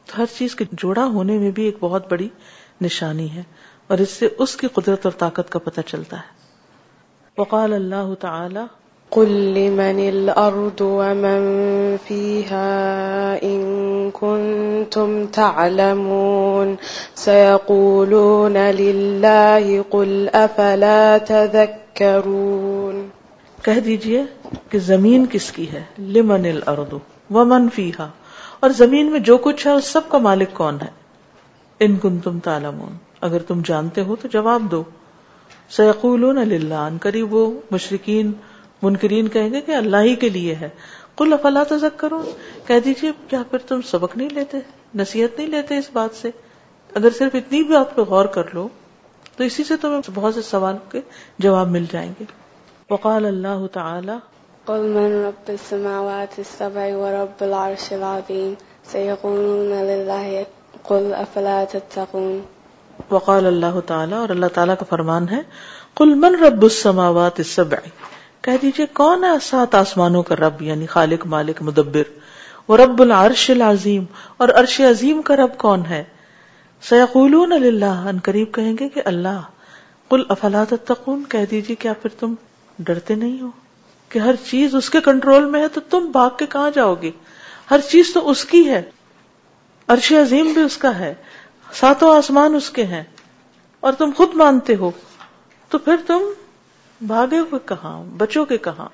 تو 0.06 0.18
ہر 0.20 0.26
چیز 0.36 0.54
کے 0.56 0.64
جوڑا 0.82 1.04
ہونے 1.14 1.38
میں 1.38 1.50
بھی 1.58 1.64
ایک 1.64 1.76
بہت 1.80 2.10
بڑی 2.10 2.28
نشانی 2.82 3.30
ہے 3.34 3.42
اور 3.90 3.98
اس 4.04 4.10
سے 4.18 4.28
اس 4.44 4.54
کی 4.56 4.68
قدرت 4.76 5.06
اور 5.06 5.12
طاقت 5.24 5.50
کا 5.56 5.58
پتہ 5.68 5.80
چلتا 5.86 6.16
ہے 6.20 7.40
وقال 7.40 7.72
اللہ 7.72 8.14
تعالی 8.20 8.64
قل 9.16 9.30
لمن 9.54 9.98
الارض 10.02 10.80
ومن 10.98 11.48
فيها 12.04 13.42
ان 13.48 13.66
كنتم 14.20 15.10
تعلمون 15.38 16.70
سيقولون 17.24 18.56
لله 18.78 19.82
قل 19.96 20.14
افلا 20.42 21.02
تذكرون 21.32 23.04
کہہ 23.68 23.80
دیجئے 23.90 24.22
کہ 24.70 24.78
زمین 24.88 25.26
کس 25.36 25.50
کی 25.58 25.70
ہے 25.72 25.84
لمن 26.18 26.50
الارض 26.54 26.96
ومن 27.38 27.68
فيها 27.78 28.60
اور 28.64 28.80
زمین 28.82 29.12
میں 29.16 29.20
جو 29.30 29.36
کچھ 29.48 29.66
ہے 29.66 29.76
اس 29.82 29.92
سب 29.98 30.08
کا 30.14 30.18
مالک 30.32 30.56
کون 30.62 30.80
ہے 30.86 30.90
ان 31.88 31.96
کنتم 32.06 32.38
تعلمون 32.48 33.00
اگر 33.26 33.42
تم 33.48 33.60
جانتے 33.66 34.02
ہو 34.06 34.14
تو 34.22 34.28
جواب 34.30 34.62
دو 34.70 34.82
ان 35.78 36.96
قریب 37.02 37.34
وہ 37.34 37.42
مشرقین 37.70 38.32
منکرین 38.82 39.28
کہیں 39.34 39.50
گے 39.52 39.60
کہ 39.68 39.72
اللہ 39.80 40.06
ہی 40.06 40.14
کے 40.24 40.28
لیے 40.36 40.54
ہے 40.62 40.68
کل 41.18 41.34
تزک 41.70 41.98
کرو 41.98 42.22
کہہ 42.66 42.80
دیجیے 42.84 43.10
کیا 43.28 43.42
پھر 43.50 43.66
تم 43.68 43.80
سبق 43.90 44.16
نہیں 44.16 44.28
لیتے 44.38 44.58
نصیحت 45.02 45.38
نہیں 45.38 45.48
لیتے 45.56 45.78
اس 45.78 45.90
بات 45.92 46.16
سے 46.20 46.30
اگر 47.00 47.16
صرف 47.18 47.34
اتنی 47.42 47.62
بھی 47.62 47.74
بات 47.74 47.94
پہ 47.96 48.02
غور 48.12 48.26
کر 48.38 48.52
لو 48.54 48.66
تو 49.36 49.44
اسی 49.44 49.64
سے 49.70 49.76
تمہیں 49.82 50.10
بہت 50.14 50.34
سے 50.34 50.42
سوال 50.50 50.76
کے 50.94 51.00
جواب 51.46 51.68
مل 51.76 51.84
جائیں 51.92 52.10
گے 52.20 52.24
وقال 52.90 53.26
اللہ 53.32 53.66
تعالی 53.78 54.16
قل 54.64 54.72
قل 54.82 54.88
من 54.98 55.14
رب 55.26 55.48
السماوات 55.54 56.38
السبع 56.46 56.88
ورب 57.04 57.44
العرش 57.48 57.92
افلا 61.18 61.62
تتقون 61.72 62.40
وقال 63.10 63.46
اللہ 63.46 63.78
تعالیٰ 63.86 64.18
اور 64.18 64.28
اللہ 64.30 64.46
تعالیٰ 64.54 64.74
کا 64.78 64.84
فرمان 64.88 65.28
ہے 65.28 65.40
کل 65.98 66.14
من 66.24 66.34
رب 66.44 66.62
السماوات 66.62 67.38
السبع 67.44 67.76
کہہ 68.46 68.56
دیجئے 68.62 68.86
کون 69.00 69.24
ہے 69.24 69.28
سات 69.48 69.74
آسمانوں 69.74 70.22
کا 70.30 70.36
رب 70.36 70.62
یعنی 70.62 70.86
خالق 70.94 71.26
مالک 71.34 71.62
مدبر 71.62 72.10
وہ 72.68 72.76
رب 72.76 73.02
العرش 73.02 73.50
العظیم 73.50 74.04
اور 74.42 74.48
عرش 74.60 74.80
عظیم 74.90 75.22
کا 75.30 75.36
رب 75.36 75.56
کون 75.58 75.84
ہے 75.88 76.02
ان 76.92 78.18
قریب 78.24 78.52
کہیں 78.54 78.72
گے 78.80 78.88
کہ 78.94 79.02
اللہ 79.06 79.40
کل 80.10 80.22
افلاد 80.34 80.72
کہہ 81.30 81.44
دیجئے 81.50 81.74
کیا 81.84 81.92
پھر 82.02 82.10
تم 82.20 82.34
ڈرتے 82.88 83.14
نہیں 83.14 83.40
ہو 83.40 83.50
کہ 84.12 84.18
ہر 84.18 84.34
چیز 84.46 84.74
اس 84.76 84.90
کے 84.90 85.00
کنٹرول 85.04 85.44
میں 85.50 85.60
ہے 85.62 85.68
تو 85.74 85.80
تم 85.90 86.10
بھاگ 86.12 86.30
کے 86.38 86.46
کہاں 86.52 86.70
جاؤ 86.74 86.94
گے 87.02 87.10
ہر 87.70 87.80
چیز 87.88 88.12
تو 88.14 88.28
اس 88.30 88.44
کی 88.54 88.68
ہے 88.70 88.82
عرش 89.94 90.12
عظیم 90.20 90.52
بھی 90.54 90.62
اس 90.62 90.76
کا 90.84 90.98
ہے 90.98 91.12
ساتوں 91.78 92.08
آسمان 92.14 92.54
اس 92.54 92.68
کے 92.76 92.84
ہیں 92.86 93.02
اور 93.86 93.92
تم 93.98 94.10
خود 94.16 94.34
مانتے 94.40 94.74
ہو 94.80 94.90
تو 95.70 95.78
پھر 95.84 96.00
تم 96.06 96.24
بھاگے 97.12 97.38
ہوئے 97.38 97.58
کہاں 97.68 97.92
بچو 98.22 98.44
کے 98.50 98.58
کہاں 98.66 98.88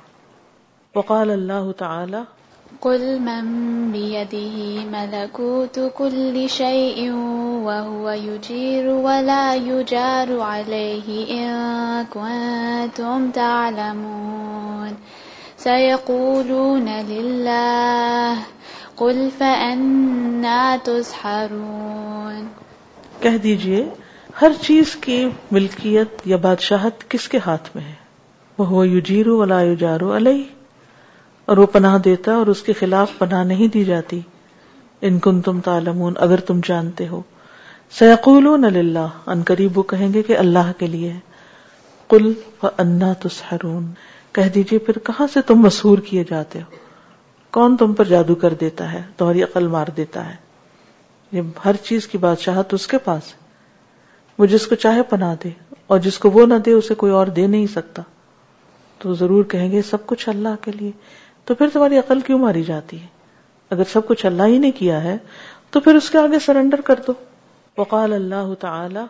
وقال 0.96 1.30
اللہ 1.30 1.70
تعالی 1.78 2.20
قل 2.68 2.76
کل 2.82 3.18
مم 3.18 3.90
بھی 3.92 4.94
رو 8.84 9.80
جارو 9.94 10.42
ہی 11.08 11.24
کوم 12.12 13.28
تالمون 13.40 14.94
سونلہ 15.64 15.94
کلف 18.98 19.42
ان 19.68 20.46
تسحرون 20.84 22.46
کہہ 23.20 23.36
دیجئے 23.42 23.82
ہر 24.40 24.52
چیز 24.60 24.94
کی 25.04 25.24
ملکیت 25.52 26.20
یا 26.32 26.36
بادشاہت 26.42 27.08
کس 27.10 27.28
کے 27.28 27.38
ہاتھ 27.46 27.68
میں 27.74 27.82
ہے 27.84 27.94
وہ 28.58 28.86
یو 28.88 29.00
جیرو 29.08 29.36
یو 29.60 29.74
جارو 29.80 30.12
وہ 31.56 31.66
پناہ 31.72 31.96
دیتا 32.04 32.34
اور 32.36 32.46
اس 32.52 32.62
کے 32.62 32.72
خلاف 32.78 33.10
پناہ 33.18 33.44
نہیں 33.44 33.68
دی 33.74 33.84
جاتی 33.84 34.20
ان 35.08 35.18
کن 35.24 35.40
تم 35.48 35.60
تالمون 35.68 36.14
اگر 36.26 36.40
تم 36.50 36.60
جانتے 36.64 37.06
ہو 37.08 37.20
للہ 38.64 39.08
ان 39.34 39.42
قریب 39.46 39.78
وہ 39.78 39.82
کہیں 39.92 40.08
گے 40.14 40.22
کہ 40.30 40.36
اللہ 40.38 40.72
کے 40.78 40.86
لیے 40.94 41.12
و 42.12 42.68
انا 42.78 43.12
تسحرون 43.22 43.86
کہہ 44.34 44.48
دیجئے 44.54 44.78
پھر 44.86 44.98
کہاں 45.06 45.26
سے 45.32 45.40
تم 45.46 45.60
مسحور 45.64 45.98
کیے 46.08 46.24
جاتے 46.30 46.60
ہو 46.60 46.76
کون 47.56 47.76
تم 47.82 47.92
پر 48.00 48.04
جادو 48.14 48.34
کر 48.44 48.54
دیتا 48.60 48.92
ہے 48.92 49.02
تمہاری 49.16 49.42
عقل 49.42 49.66
مار 49.74 49.86
دیتا 49.96 50.28
ہے 50.28 50.34
یہ 51.32 51.58
ہر 51.64 51.76
چیز 51.84 52.06
کی 52.08 52.18
بادشاہت 52.18 52.74
اس 52.74 52.86
کے 52.92 52.98
پاس 53.04 53.32
ہے 53.32 53.46
وہ 54.38 54.46
جس 54.50 54.66
کو 54.66 54.74
چاہے 54.84 55.02
پناہ 55.12 55.34
دے 55.44 55.50
اور 55.92 55.98
جس 56.04 56.18
کو 56.18 56.30
وہ 56.30 56.46
نہ 56.46 56.54
دے 56.66 56.72
اسے 56.72 56.94
کوئی 57.02 57.12
اور 57.18 57.26
دے 57.38 57.46
نہیں 57.46 57.66
سکتا 57.72 58.02
تو 59.02 59.14
ضرور 59.22 59.44
کہیں 59.52 59.70
گے 59.72 59.82
سب 59.90 60.06
کچھ 60.06 60.28
اللہ 60.28 60.56
کے 60.64 60.72
لیے 60.78 60.90
تو 61.46 61.54
پھر 61.58 61.68
تمہاری 61.72 61.98
عقل 61.98 62.20
کیوں 62.28 62.38
ماری 62.38 62.62
جاتی 62.64 63.00
ہے 63.00 63.06
اگر 63.74 63.84
سب 63.92 64.06
کچھ 64.08 64.24
اللہ 64.26 64.46
ہی 64.52 64.58
نے 64.58 64.70
کیا 64.80 65.02
ہے 65.04 65.16
تو 65.70 65.80
پھر 65.86 65.94
اس 65.94 66.10
کے 66.10 66.18
آگے 66.18 66.38
سرنڈر 66.46 66.80
کر 66.88 67.00
دو 67.06 67.12
وقال 67.82 68.12
اللہ 68.20 68.54
تعالی 68.66 69.06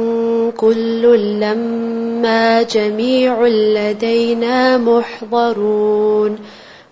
كُلُّ 0.59 1.03
لَمَّا 1.41 2.63
جَمِيعٌ 2.63 3.47
لَدَيْنَا 3.75 4.79
مُحْضَرُونَ 4.79 6.39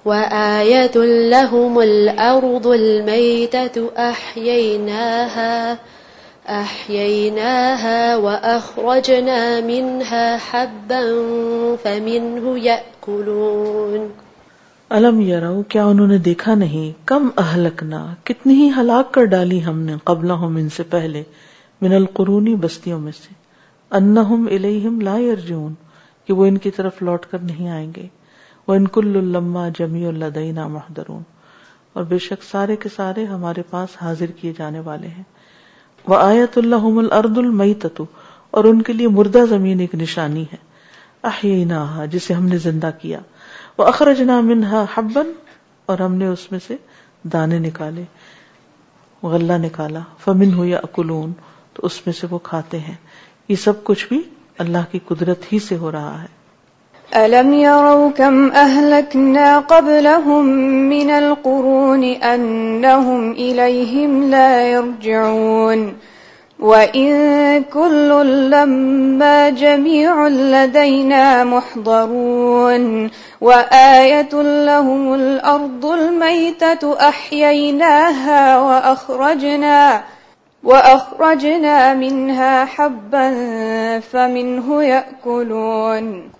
وَآيَةٌ 0.04 0.96
لَّهُمُ 1.34 1.82
الْأَرْضُ 1.90 2.66
الْمَيْتَةُ 2.66 3.90
أَحْيَيْنَاهَا 3.98 5.78
أحييناها 6.48 8.16
وأخرجنا 8.16 9.60
منها 9.60 10.36
حبا 10.36 11.00
فمنه 11.84 12.58
يأكلون 12.58 14.04
ألم 14.98 15.18
يروا 15.20 15.62
کیا 15.74 15.84
انہوں 15.92 16.06
نے 16.14 16.18
دیکھا 16.28 16.54
نہیں 16.62 16.92
کم 17.12 17.28
اہلکنا 17.44 18.04
کتنی 18.30 18.54
ہی 18.60 18.68
ہلاک 18.76 19.12
کر 19.14 19.24
ڈالی 19.34 19.60
ہم 19.64 19.80
نے 19.88 19.96
قبلہم 20.12 20.56
ان 20.56 20.68
سے 20.76 20.82
پہلے 20.94 21.22
من 21.82 21.92
القرونی 21.94 22.54
بستیوں 22.60 22.98
میں 23.00 23.12
سے 23.12 23.32
انہم 23.96 24.46
الیہم 24.50 25.00
لا 25.08 25.16
یرجون 25.20 25.72
کہ 26.26 26.32
وہ 26.34 26.46
ان 26.46 26.58
کی 26.66 26.70
طرف 26.76 27.02
لوٹ 27.08 27.26
کر 27.30 27.38
نہیں 27.48 27.68
آئیں 27.70 27.90
گے 27.96 28.06
وہ 28.68 28.74
ان 28.74 28.86
کل 28.96 29.08
لما 29.32 29.68
جمی 29.78 30.04
الدینہ 30.06 30.66
محدرون 30.76 31.22
اور 31.98 32.04
بے 32.12 32.18
شک 32.28 32.44
سارے 32.44 32.76
کے 32.84 32.88
سارے 32.94 33.24
ہمارے 33.32 33.62
پاس 33.70 33.96
حاضر 34.02 34.30
کیے 34.40 34.52
جانے 34.58 34.80
والے 34.88 35.08
ہیں 35.18 35.22
وہ 36.08 36.16
آیت 36.18 36.58
اللہ 36.58 36.84
الرد 37.00 37.38
المئی 37.38 37.74
تتو 37.84 38.04
اور 38.58 38.64
ان 38.64 38.80
کے 38.88 38.92
لیے 38.92 39.08
مردہ 39.18 39.44
زمین 39.48 39.80
ایک 39.80 39.94
نشانی 40.02 40.44
ہے 40.52 40.56
احینا 41.30 41.84
جسے 42.10 42.34
ہم 42.34 42.46
نے 42.48 42.58
زندہ 42.68 42.90
کیا 43.00 43.18
وہ 43.78 43.84
اخرجنا 43.84 44.40
منہا 44.50 44.84
حبن 44.94 45.32
اور 45.92 45.98
ہم 46.04 46.14
نے 46.20 46.26
اس 46.26 46.50
میں 46.52 46.58
سے 46.66 46.76
دانے 47.32 47.58
نکالے 47.58 48.04
غلہ 49.34 49.52
نکالا 49.66 50.00
فمن 50.24 50.54
ہو 50.54 50.64
یا 50.64 50.78
اکلون 50.82 51.32
تو 51.76 51.86
اس 51.86 51.96
میں 52.06 52.12
سے 52.20 52.26
وہ 52.30 52.38
کھاتے 52.48 52.78
ہیں 52.86 52.94
یہ 53.52 53.56
سب 53.62 53.82
کچھ 53.84 54.06
بھی 54.08 54.18
اللہ 54.62 54.84
کی 54.92 54.98
قدرت 55.08 55.42
ہی 55.52 55.58
سے 55.68 55.76
ہو 55.84 55.90
رہا 55.96 56.14
ہے 56.22 57.22
المیو 57.24 58.08
کم 58.16 58.38
اہلکنا 58.60 59.48
قبل 59.72 60.06
مینل 60.44 61.32
قرون 61.42 62.02
علون 62.30 62.80
و 66.68 66.72
علق 66.72 67.76
الدین 70.24 71.12
محد 71.52 71.88
و 73.42 73.50
ات 73.52 74.34
الحمل 74.46 75.26
ارد 75.54 75.84
المئی 75.92 76.52
تحین 76.60 77.82
و 77.84 78.80
اخرجنا 78.82 79.78
وَأَخْرَجْنَا 80.66 81.94
مِنْهَا 81.94 82.64
حَبًّا 82.64 83.26
فَمِنْهُ 84.00 84.82
يَأْكُلُونَ 84.82 86.30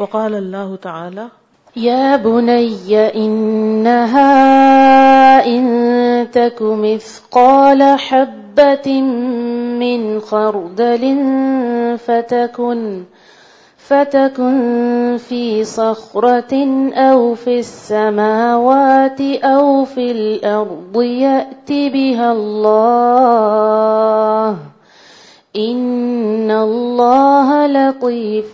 وقال 0.00 0.34
الله 0.34 0.76
تعالى 0.76 1.28
يا 1.76 2.16
بني 2.16 2.98
إنها 3.24 4.30
إن 5.46 6.30
تك 6.30 6.58
مثقال 6.62 7.98
حبة 7.98 9.00
من 9.80 10.20
خردل 10.20 11.14
فتكن 11.98 13.02
فتكن 13.92 15.18
في 15.28 15.38
في 15.52 15.64
صخرة 15.64 16.52
أو 16.94 17.36
السماوات 17.46 19.20
أو 19.48 19.66
في 19.92 20.04
الأرض 20.12 21.00
يأت 21.02 21.68
بها 21.96 22.28
الله 22.32 24.52
إن 25.56 26.50
الله 26.50 27.48
لطيف 27.76 28.52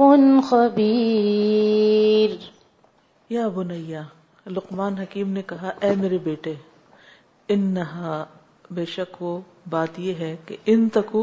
خبير 0.50 2.30
یا 3.36 3.44
بنیا 3.58 4.04
لقمان 4.56 4.92
حکیم 4.98 5.32
نے 5.38 5.42
کہا 5.52 5.70
اے 5.86 5.90
میرے 6.02 6.18
بیٹے 6.28 6.52
بے 8.76 8.84
شک 8.96 9.10
وہ 9.22 9.34
بات 9.76 9.92
یہ 10.08 10.12
ہے 10.24 10.34
کہ 10.46 10.54
ان 10.74 10.80
تکو 10.98 11.22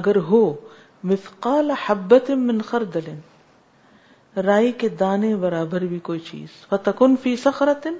اگر 0.00 0.16
ہو 0.30 0.42
مفقال 1.12 1.66
حبت 1.86 2.26
من 2.46 2.58
خردلن 2.72 3.18
رائی 4.46 4.70
کے 4.80 4.88
دانے 5.00 5.34
برابر 5.40 5.84
بھی 5.92 5.98
کوئی 6.08 6.18
چیز 6.30 6.50
فتکن 6.70 7.14
فی 7.22 7.34
سخرتن 7.44 7.94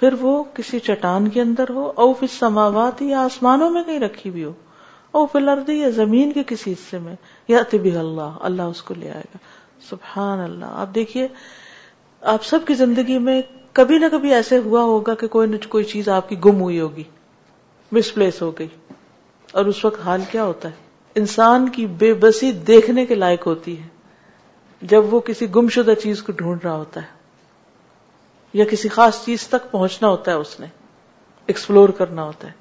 پھر 0.00 0.14
وہ 0.20 0.42
کسی 0.54 0.78
چٹان 0.88 1.28
کے 1.36 1.40
اندر 1.40 1.70
ہو 1.74 1.90
او 2.02 2.12
فی 2.18 2.26
سماوات 2.38 3.00
یا 3.02 3.20
آسمانوں 3.24 3.70
میں 3.70 3.82
کہیں 3.86 3.98
رکھی 4.00 4.30
بھی 4.30 4.44
ہو 4.44 4.52
او 5.18 5.24
فی 5.32 5.38
الارض 5.38 5.70
یا 5.70 5.88
زمین 5.94 6.32
کے 6.32 6.42
کسی 6.46 6.72
حصے 6.72 6.98
میں 7.04 7.14
یا 7.48 7.62
طبی 7.70 7.96
اللہ 7.98 8.36
اللہ 8.50 8.74
اس 8.74 8.82
کو 8.90 8.94
لے 8.98 9.10
آئے 9.10 9.24
گا 9.34 9.38
سبحان 9.88 10.40
اللہ 10.40 10.76
آپ 10.84 10.94
دیکھیے 10.94 11.26
آپ 12.32 12.44
سب 12.44 12.66
کی 12.66 12.74
زندگی 12.74 13.18
میں 13.30 13.40
کبھی 13.78 13.98
نہ 13.98 14.04
کبھی 14.12 14.34
ایسے 14.34 14.56
ہوا 14.64 14.82
ہوگا 14.92 15.14
کہ 15.20 15.26
کوئی 15.34 15.48
نہ 15.48 15.56
کوئی 15.68 15.84
چیز 15.94 16.08
آپ 16.18 16.28
کی 16.28 16.36
گم 16.44 16.60
ہوئی 16.60 16.80
ہوگی 16.80 17.02
مس 17.92 18.14
پلیس 18.14 18.40
ہو 18.42 18.50
گئی 18.58 18.68
اور 19.60 19.64
اس 19.66 19.84
وقت 19.84 20.00
حال 20.06 20.20
کیا 20.30 20.44
ہوتا 20.44 20.68
ہے 20.68 21.18
انسان 21.20 21.68
کی 21.76 21.86
بے 22.00 22.12
بسی 22.22 22.50
دیکھنے 22.70 23.04
کے 23.06 23.14
لائق 23.14 23.46
ہوتی 23.46 23.78
ہے 23.82 23.86
جب 24.90 25.12
وہ 25.14 25.20
کسی 25.26 25.46
گم 25.54 25.68
شدہ 25.74 25.92
چیز 26.02 26.22
کو 26.22 26.32
ڈھونڈ 26.36 26.64
رہا 26.64 26.74
ہوتا 26.74 27.00
ہے 27.02 27.16
یا 28.54 28.64
کسی 28.70 28.88
خاص 28.88 29.24
چیز 29.24 29.46
تک 29.48 29.70
پہنچنا 29.70 30.08
ہوتا 30.08 30.30
ہے 30.32 30.36
اس 30.36 30.58
نے 30.60 30.66
ایکسپلور 31.46 31.88
کرنا 31.98 32.22
ہوتا 32.24 32.48
ہے 32.48 32.52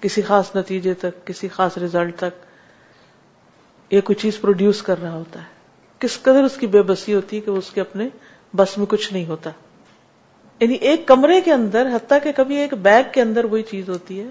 کسی 0.00 0.22
خاص 0.22 0.54
نتیجے 0.56 0.94
تک 1.04 1.26
کسی 1.26 1.48
خاص 1.52 1.76
ریزلٹ 1.78 2.16
تک 2.18 3.92
یہ 3.94 4.00
کوئی 4.04 4.16
چیز 4.20 4.40
پروڈیوس 4.40 4.82
کر 4.82 5.00
رہا 5.02 5.14
ہوتا 5.14 5.40
ہے 5.42 5.56
کس 5.98 6.20
قدر 6.22 6.42
اس 6.44 6.56
کی 6.60 6.66
بے 6.74 6.82
بسی 6.90 7.14
ہوتی 7.14 7.36
ہے 7.36 7.40
کہ 7.40 7.50
اس 7.50 7.70
کے 7.74 7.80
اپنے 7.80 8.08
بس 8.56 8.76
میں 8.78 8.86
کچھ 8.88 9.12
نہیں 9.12 9.24
ہوتا 9.28 9.50
یعنی 10.60 10.74
ایک 10.90 11.06
کمرے 11.08 11.40
کے 11.44 11.52
اندر 11.52 11.88
حتیٰ 11.94 12.18
کہ 12.22 12.32
کبھی 12.36 12.56
ایک 12.58 12.74
بیگ 12.82 13.10
کے 13.14 13.22
اندر 13.22 13.44
وہی 13.50 13.62
چیز 13.70 13.88
ہوتی 13.88 14.20
ہے 14.20 14.26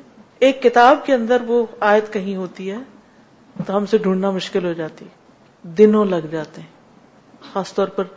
ایک 0.47 0.61
کتاب 0.63 1.05
کے 1.05 1.13
اندر 1.13 1.41
وہ 1.47 1.65
آیت 1.91 2.13
کہیں 2.13 2.35
ہوتی 2.35 2.71
ہے 2.71 2.77
تو 3.65 3.77
ہم 3.77 3.85
سے 3.91 3.97
ڈھونڈنا 3.97 4.31
مشکل 4.31 4.65
ہو 4.65 4.73
جاتی 4.81 5.05
دنوں 5.77 6.05
لگ 6.05 6.25
جاتے 6.31 6.61
ہیں 6.61 6.75
خاص 7.53 7.73
طور 7.73 7.87
پر 7.97 8.11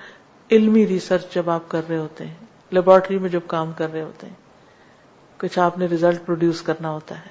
علمی 0.56 0.86
ریسرچ 0.86 1.34
جب 1.34 1.50
آپ 1.56 1.68
کر 1.70 1.88
رہے 1.88 1.96
ہوتے 1.96 2.26
ہیں 2.26 2.74
لیبورٹری 2.78 3.18
میں 3.24 3.28
جب 3.34 3.46
کام 3.54 3.72
کر 3.80 3.92
رہے 3.92 4.02
ہوتے 4.02 4.26
ہیں 4.26 5.38
کچھ 5.42 5.58
آپ 5.66 5.78
نے 5.78 5.86
ریزلٹ 5.90 6.24
پروڈیوس 6.26 6.62
کرنا 6.62 6.90
ہوتا 6.96 7.18
ہے 7.24 7.30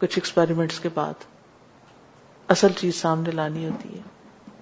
کچھ 0.00 0.18
ایکسپیریمنٹس 0.18 0.80
کے 0.86 0.88
بعد 0.94 1.24
اصل 2.54 2.72
چیز 2.80 3.00
سامنے 3.00 3.30
لانی 3.40 3.66
ہوتی 3.68 3.94
ہے 3.94 4.02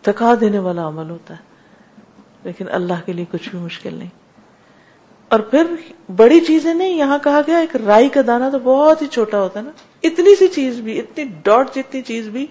تھکا 0.09 0.35
دینے 0.41 0.59
والا 0.67 0.87
عمل 0.89 1.11
ہوتا 1.11 1.35
ہے 1.35 2.43
لیکن 2.45 2.69
اللہ 2.79 3.03
کے 3.07 3.13
لیے 3.19 3.25
کچھ 3.31 3.49
بھی 3.55 3.59
مشکل 3.59 3.95
نہیں 3.95 5.33
اور 5.35 5.41
پھر 5.53 5.71
بڑی 6.17 6.41
چیزیں 6.47 6.73
نہیں 6.75 6.97
یہاں 6.99 7.19
کہا 7.27 7.41
گیا 7.47 7.59
ایک 7.67 7.75
رائی 7.85 8.09
کا 8.17 8.21
دانا 8.27 8.49
تو 8.53 8.59
بہت 8.65 9.03
ہی 9.03 9.07
چھوٹا 9.19 9.41
ہوتا 9.43 9.61
ہے 9.61 9.65
نا 9.65 9.71
اتنی 10.09 10.35
سی 10.43 10.49
چیز 10.57 10.81
بھی 10.89 10.99
اتنی 11.01 11.25
ڈاٹ 11.49 11.75
جتنی 11.77 12.03
چیز 12.11 12.29
بھی 12.37 12.47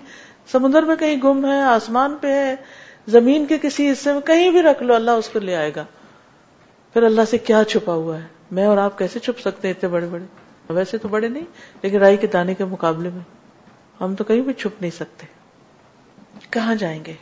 سمندر 0.53 0.89
میں 0.91 0.95
کہیں 1.03 1.15
گم 1.23 1.45
ہے 1.45 1.61
آسمان 1.75 2.15
پہ 2.21 2.31
ہے 2.37 2.55
زمین 3.11 3.45
کے 3.45 3.57
کسی 3.61 3.89
حصے 3.91 4.11
میں 4.13 4.21
کہیں 4.27 4.49
بھی 4.51 4.61
رکھ 4.63 4.83
لو 4.83 4.93
اللہ 4.95 5.11
اس 5.21 5.29
کو 5.29 5.39
لے 5.39 5.55
آئے 5.55 5.71
گا 5.75 5.83
پھر 6.93 7.03
اللہ 7.03 7.25
سے 7.29 7.37
کیا 7.47 7.63
چھپا 7.69 7.93
ہوا 7.93 8.17
ہے 8.21 8.27
میں 8.57 8.65
اور 8.65 8.77
آپ 8.77 8.97
کیسے 8.97 9.19
چھپ 9.19 9.39
سکتے 9.41 9.71
اتنے 9.71 9.89
بڑے 9.89 10.05
بڑے 10.11 10.73
ویسے 10.73 10.97
تو 10.97 11.07
بڑے 11.13 11.27
نہیں 11.27 11.45
لیکن 11.83 11.97
رائی 11.99 12.17
کے 12.17 12.27
دانے 12.33 12.53
کے 12.55 12.65
مقابلے 12.73 13.09
میں 13.13 13.21
ہم 14.01 14.13
تو 14.15 14.23
کہیں 14.23 14.41
بھی 14.41 14.53
چھپ 14.61 14.81
نہیں 14.81 14.91
سکتے 14.97 15.25
کہاں 16.51 16.75
جائیں 16.79 16.99
گے 17.05 17.13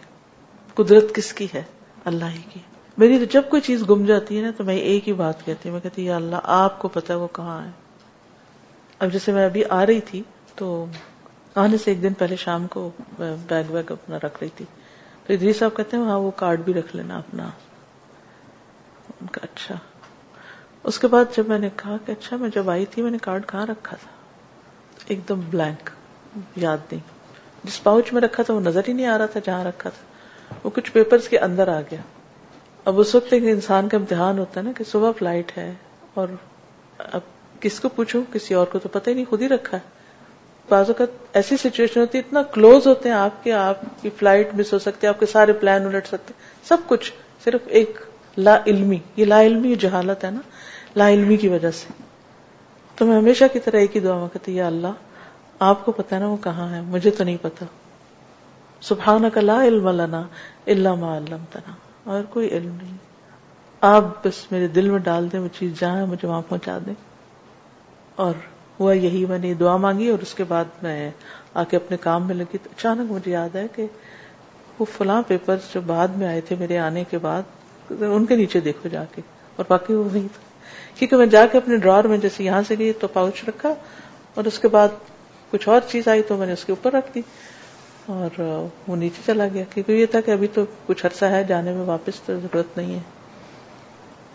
قدرت 0.76 1.14
کس 1.16 1.32
کی 1.40 1.48
ہے 1.54 1.64
اللہ 2.12 2.32
ہی 2.34 2.42
کی 2.50 2.60
میری 2.98 3.18
تو 3.20 3.26
جب 3.32 3.50
کوئی 3.50 3.62
چیز 3.66 3.84
گم 3.90 4.06
جاتی 4.06 4.38
ہے 4.38 4.42
نا 4.44 4.52
تو 4.58 4.64
میں 4.64 4.76
ایک 4.90 5.08
ہی 5.08 5.14
بات 5.24 5.46
کہتی 5.46 5.70
ہوں 5.70 5.74
میں 5.76 5.82
کہتی 5.84 6.06
یا 6.06 6.16
اللہ 6.16 6.50
آپ 6.60 6.78
کو 6.80 6.88
پتا 6.98 7.16
وہ 7.18 7.28
کہاں 7.34 7.62
ہے 7.66 7.70
اب 9.00 9.12
جیسے 9.12 9.32
میں 9.34 9.46
ابھی 9.46 9.64
آ 9.80 9.86
رہی 9.86 10.02
تھی 10.10 10.22
تو 10.56 10.86
آنے 11.64 11.78
سے 11.84 11.92
ایک 11.92 12.02
دن 12.04 12.14
پہلے 12.22 12.36
شام 12.46 12.68
کو 12.76 12.90
بیگ 13.20 13.72
ویگ 13.72 13.92
اپنا 13.92 14.18
رکھ 14.26 14.38
رہی 14.42 14.50
تھی 14.58 14.66
تو 15.26 15.34
ادری 15.34 15.52
صاحب 15.54 15.76
کہتے 15.78 15.98
ہیں 15.98 16.04
ہاں 16.06 16.18
وہ 16.20 16.30
کارڈ 16.36 16.62
بھی 16.68 16.74
رکھ 16.74 16.96
لینا 16.96 17.18
اپنا 17.18 17.50
اچھا 19.48 19.76
اس 20.90 20.98
کے 21.00 21.08
بعد 21.16 21.36
جب 21.38 21.48
میں 21.48 21.58
نے 21.60 21.70
کہا 21.82 21.96
کہ 22.06 22.12
اچھا 22.12 22.38
میں 22.44 22.50
جب 22.54 22.70
آئی 22.76 22.86
تھی 22.94 23.02
میں 23.04 23.12
نے 23.12 23.18
کارڈ 23.28 23.46
کہاں 23.48 23.66
رکھا 23.70 23.96
تھا 24.04 24.12
ایک 25.14 25.28
دم 25.30 25.40
بلینک 25.50 25.90
یاد 26.66 26.78
نہیں 26.92 27.36
جس 27.68 27.82
پاؤچ 27.84 28.12
میں 28.14 28.22
رکھا 28.22 28.44
تھا 28.44 28.54
وہ 28.54 28.60
نظر 28.70 28.88
ہی 28.88 28.94
نہیں 28.94 29.06
آ 29.14 29.18
رہا 29.18 29.32
تھا 29.36 29.40
جہاں 29.46 29.64
رکھا 29.66 29.90
تھا 29.98 30.56
وہ 30.64 30.70
کچھ 30.76 30.92
پیپرز 30.94 31.28
کے 31.30 31.40
اندر 31.50 31.68
آ 31.74 31.80
گیا 31.92 32.02
اب 32.92 33.00
اس 33.00 33.14
وقت 33.16 33.34
ایک 33.34 33.44
انسان 33.54 33.90
کا 33.90 33.98
امتحان 33.98 34.40
ہوتا 34.40 34.60
ہے 34.60 34.66
نا 34.66 34.72
کہ 34.78 34.84
صبح 34.92 35.12
فلائٹ 35.18 35.58
ہے 35.58 35.72
اور 36.22 36.36
اب 37.20 37.30
کس 37.62 37.80
کو 37.80 37.90
پوچھوں 37.96 38.22
کسی 38.34 38.54
اور 38.62 38.66
کو 38.72 38.80
تو 38.86 38.90
پتہ 38.98 39.10
ہی 39.10 39.16
نہیں 39.16 39.30
خود 39.30 39.42
ہی 39.42 39.50
رکھا 39.50 39.78
ہے 39.78 40.00
بعض 40.72 40.90
اوقات 40.92 41.36
ایسی 41.40 41.56
سچویشن 41.62 42.00
ہوتی 42.00 42.18
ہے 42.18 42.24
اتنا 42.26 42.42
کلوز 42.56 42.86
ہوتے 42.88 43.10
ہیں 43.10 43.16
آپ 43.16 43.44
کے 43.44 43.52
آپ 43.62 43.80
کی 44.02 44.10
فلائٹ 44.20 44.54
مس 44.60 44.72
ہو 44.74 44.78
سکتی 44.84 45.06
ہے 45.06 45.10
آپ 45.12 45.20
کے 45.20 45.26
سارے 45.32 45.54
پلان 45.64 45.86
الٹ 45.90 46.08
سکتے 46.12 46.34
ہیں 46.36 46.68
سب 46.70 46.86
کچھ 46.92 47.12
صرف 47.46 47.66
ایک 47.80 48.00
لا 48.48 48.56
علمی 48.74 49.00
یہ 49.22 49.26
لا 49.32 49.42
علمی 49.48 49.74
جہالت 49.86 50.24
ہے 50.26 50.30
نا 50.36 50.42
لا 51.02 51.08
علمی 51.16 51.38
کی 51.42 51.48
وجہ 51.56 51.72
سے 51.80 51.94
تو 53.00 53.06
میں 53.10 53.18
ہمیشہ 53.18 53.50
کی 53.54 53.60
طرح 53.66 53.86
ایک 53.86 53.96
ہی 53.96 54.02
دعا 54.06 54.18
مکت 54.24 54.48
یا 54.60 54.68
اللہ 54.68 55.68
آپ 55.72 55.84
کو 55.86 55.92
پتا 56.00 56.16
ہے 56.16 56.22
نا 56.26 56.30
وہ 56.36 56.38
کہاں 56.46 56.70
ہے 56.76 56.80
مجھے 56.96 57.12
تو 57.18 57.24
نہیں 57.24 57.38
پتا 57.42 57.66
سبحان 58.92 59.30
کا 59.34 59.42
لا 59.52 59.60
علم 59.72 59.90
لنا 60.02 60.22
اللہ 60.76 60.96
ما 61.04 61.16
علم 61.18 61.44
تنا 61.58 61.74
اور 62.14 62.24
کوئی 62.38 62.48
علم 62.60 62.72
نہیں 62.72 63.84
آپ 63.90 64.10
بس 64.28 64.40
میرے 64.52 64.68
دل 64.80 64.90
میں 64.96 65.00
ڈال 65.10 65.32
دیں 65.32 65.40
وہ 65.48 65.52
چیز 65.60 65.76
جہاں 65.82 66.06
مجھے 66.14 66.28
وہاں 66.28 66.42
پہنچا 66.54 66.78
دیں 66.88 66.98
اور 68.28 68.42
ہوا 68.82 68.94
یہی 68.96 69.26
میں 69.30 69.38
نے 69.46 69.54
دعا 69.64 69.76
مانگی 69.86 70.08
اور 70.14 70.24
اس 70.28 70.34
کے 70.40 70.44
بعد 70.54 70.70
میں 70.84 70.94
آ 71.62 71.64
کے 71.72 71.78
اپنے 71.78 71.98
کام 72.08 72.28
میں 72.28 72.36
لگی 72.36 72.58
تو 72.64 72.70
اچانک 72.76 73.12
مجھے 73.12 73.32
یاد 73.32 73.56
ہے 73.62 73.66
کہ 73.76 73.86
وہ 74.78 74.86
فلاں 74.98 75.22
پیپر 75.28 75.58
جو 75.74 75.82
بعد 75.94 76.16
میں 76.22 76.28
آئے 76.28 76.42
تھے 76.48 76.56
میرے 76.60 76.78
آنے 76.88 77.04
کے 77.12 77.18
بعد 77.26 77.92
ان 78.16 78.26
کے 78.30 78.36
نیچے 78.42 78.60
دیکھو 78.68 78.90
جا 78.94 79.04
کے 79.16 79.22
اور 79.56 79.66
باقی 79.70 79.94
وہ 79.94 80.04
نہیں 80.14 80.28
تھا 80.38 80.50
کیونکہ 80.98 81.16
میں 81.22 81.26
جا 81.36 81.46
کے 81.52 81.58
اپنے 81.58 81.78
ڈرار 81.86 82.04
میں 82.14 82.18
جیسے 82.26 82.44
یہاں 82.44 82.62
سے 82.68 82.76
گئی 82.80 82.92
تو 83.04 83.08
پاؤچ 83.18 83.44
رکھا 83.48 83.74
اور 84.36 84.46
اس 84.52 84.60
کے 84.66 84.68
بعد 84.78 85.00
کچھ 85.52 85.68
اور 85.70 85.82
چیز 85.94 86.08
آئی 86.14 86.22
تو 86.28 86.38
میں 86.42 86.48
نے 86.52 86.54
اس 86.60 86.64
کے 86.66 86.72
اوپر 86.76 86.92
رکھ 86.98 87.10
دی 87.16 87.22
اور 88.16 88.40
وہ 88.88 88.96
نیچے 89.04 89.22
چلا 89.26 89.48
گیا 89.54 89.64
کیونکہ 89.74 89.92
یہ 90.02 90.06
تھا 90.14 90.22
کہ 90.28 90.32
ابھی 90.38 90.48
تو 90.54 90.64
کچھ 90.86 91.06
عرصہ 91.10 91.26
ہے 91.36 91.44
جانے 91.54 91.74
میں 91.80 91.86
واپس 91.90 92.22
تو 92.30 92.38
ضرورت 92.46 92.78
نہیں 92.78 92.94
ہے 92.94 93.00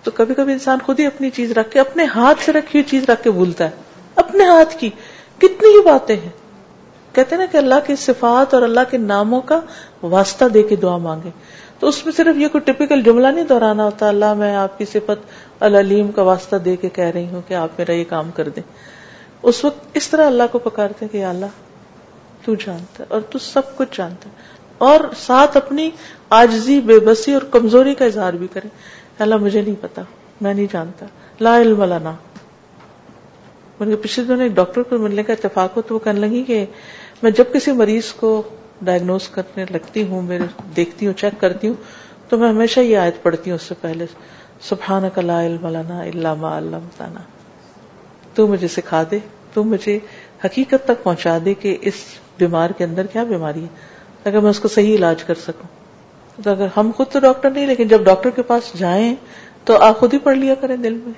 تو 0.04 0.10
کبھی 0.20 0.34
کبھی 0.38 0.52
انسان 0.52 0.78
خود 0.86 1.00
ہی 1.00 1.06
اپنی 1.06 1.30
چیز 1.40 1.52
رکھ 1.58 1.70
کے 1.70 1.80
اپنے 1.80 2.04
ہاتھ 2.14 2.42
سے 2.48 2.52
رکھی 2.58 2.78
ہوئی 2.78 2.88
چیز 2.90 3.08
رکھ 3.10 3.22
کے 3.22 3.30
بھولتا 3.40 3.70
ہے 3.70 3.85
اپنے 4.22 4.44
ہاتھ 4.48 4.74
کی 4.80 4.88
کتنی 5.40 5.76
ہی 5.76 5.82
باتیں 5.86 6.16
ہیں 6.16 6.34
کہتے 7.14 7.36
نا 7.36 7.44
کہ 7.52 7.56
اللہ 7.56 7.86
کی 7.86 7.96
صفات 8.06 8.54
اور 8.54 8.62
اللہ 8.62 8.88
کے 8.90 8.98
ناموں 9.10 9.40
کا 9.50 9.60
واسطہ 10.14 10.44
دے 10.54 10.62
کے 10.72 10.76
دعا 10.84 10.96
مانگے 11.06 11.30
تو 11.80 11.88
اس 11.88 12.04
میں 12.04 12.12
صرف 12.16 12.36
یہ 12.40 12.48
کوئی 12.52 12.70
ٹپکل 12.72 13.02
جملہ 13.08 13.26
نہیں 13.36 13.44
دہرانا 13.52 13.84
ہوتا 13.84 14.08
اللہ 14.08 14.34
میں 14.42 14.54
آپ 14.56 14.76
کی 14.78 14.84
صفت 14.92 15.62
العلیم 15.68 16.10
کا 16.18 16.22
واسطہ 16.30 16.56
دے 16.68 16.76
کے 16.84 16.88
کہہ 16.98 17.10
رہی 17.14 17.26
ہوں 17.32 17.40
کہ 17.48 17.54
آپ 17.62 17.78
میرا 17.78 17.92
یہ 17.98 18.04
کام 18.08 18.30
کر 18.36 18.48
دیں 18.56 18.62
اس 19.50 19.64
وقت 19.64 19.96
اس 20.00 20.08
طرح 20.08 20.26
اللہ 20.26 20.52
کو 20.52 20.58
پکارتے 20.68 21.04
ہیں 21.04 21.12
کہ 21.12 21.24
اللہ 21.32 21.58
تو 22.44 22.54
جانتا 22.66 23.02
ہے 23.02 23.08
اور 23.14 23.20
تو 23.30 23.38
سب 23.48 23.74
کچھ 23.76 23.96
جانتا 23.98 24.28
ہے 24.30 24.54
اور 24.90 25.00
ساتھ 25.26 25.56
اپنی 25.56 25.90
آجزی 26.38 26.80
بے 26.90 26.98
بسی 27.08 27.34
اور 27.34 27.42
کمزوری 27.56 27.94
کا 28.00 28.04
اظہار 28.12 28.32
بھی 28.44 28.46
کریں 28.54 28.68
اللہ 29.26 29.44
مجھے 29.48 29.60
نہیں 29.60 29.74
پتا 29.82 30.02
میں 30.46 30.52
نہیں 30.54 30.66
جانتا 30.72 31.06
لا 31.46 31.56
علم 31.60 31.82
لنا 31.92 32.14
ان 33.82 33.90
کے 33.90 33.96
پچھلے 34.02 34.24
دنوں 34.26 34.42
ایک 34.42 34.52
ڈاکٹر 34.54 34.82
کو 34.88 34.98
ملنے 34.98 35.22
کا 35.22 35.32
اتفاق 35.32 35.76
ہو 35.76 35.82
تو 35.88 35.94
وہ 35.94 35.98
کہنے 36.04 36.20
لگی 36.20 36.42
کہ 36.50 36.64
میں 37.22 37.30
جب 37.38 37.52
کسی 37.52 37.72
مریض 37.80 38.12
کو 38.20 38.30
ڈائگنوز 38.88 39.28
کرنے 39.36 39.64
لگتی 39.70 40.02
ہوں 40.10 40.22
میں 40.32 40.38
دیکھتی 40.76 41.06
ہوں 41.06 41.12
چیک 41.22 41.40
کرتی 41.40 41.68
ہوں 41.68 41.74
تو 42.28 42.38
میں 42.38 42.48
ہمیشہ 42.48 42.80
یہ 42.80 42.96
آیت 42.98 43.22
پڑتی 43.22 43.50
ہوں 43.50 43.58
اس 43.60 43.66
سے 43.68 43.74
پہلے 43.80 44.06
سبحان 44.68 45.08
کلا 45.14 45.40
مولانا 45.62 46.02
علامہ 46.04 46.46
علام 46.58 46.88
تانا 46.96 47.20
تو 48.34 48.46
مجھے 48.52 48.68
سکھا 48.76 49.02
دے 49.10 49.18
تو 49.54 49.64
مجھے 49.74 49.98
حقیقت 50.44 50.84
تک 50.88 51.02
پہنچا 51.02 51.36
دے 51.44 51.54
کہ 51.64 51.76
اس 51.90 52.02
بیمار 52.38 52.70
کے 52.78 52.84
اندر 52.84 53.06
کیا 53.12 53.24
بیماری 53.34 53.62
ہے 53.64 54.22
تاکہ 54.22 54.40
میں 54.46 54.50
اس 54.50 54.60
کو 54.60 54.68
صحیح 54.78 54.94
علاج 54.96 55.24
کر 55.24 55.34
سکوں 55.44 55.68
تو 56.42 56.50
اگر 56.50 56.66
ہم 56.76 56.90
خود 56.96 57.06
تو 57.12 57.18
ڈاکٹر 57.26 57.50
نہیں 57.50 57.66
لیکن 57.66 57.88
جب 57.94 58.04
ڈاکٹر 58.04 58.30
کے 58.38 58.42
پاس 58.50 58.72
جائیں 58.78 59.14
تو 59.68 59.76
آپ 59.88 59.98
خود 60.00 60.14
ہی 60.14 60.18
پڑھ 60.28 60.36
لیا 60.38 60.54
کریں 60.62 60.76
دل 60.88 60.94
میں 61.04 61.12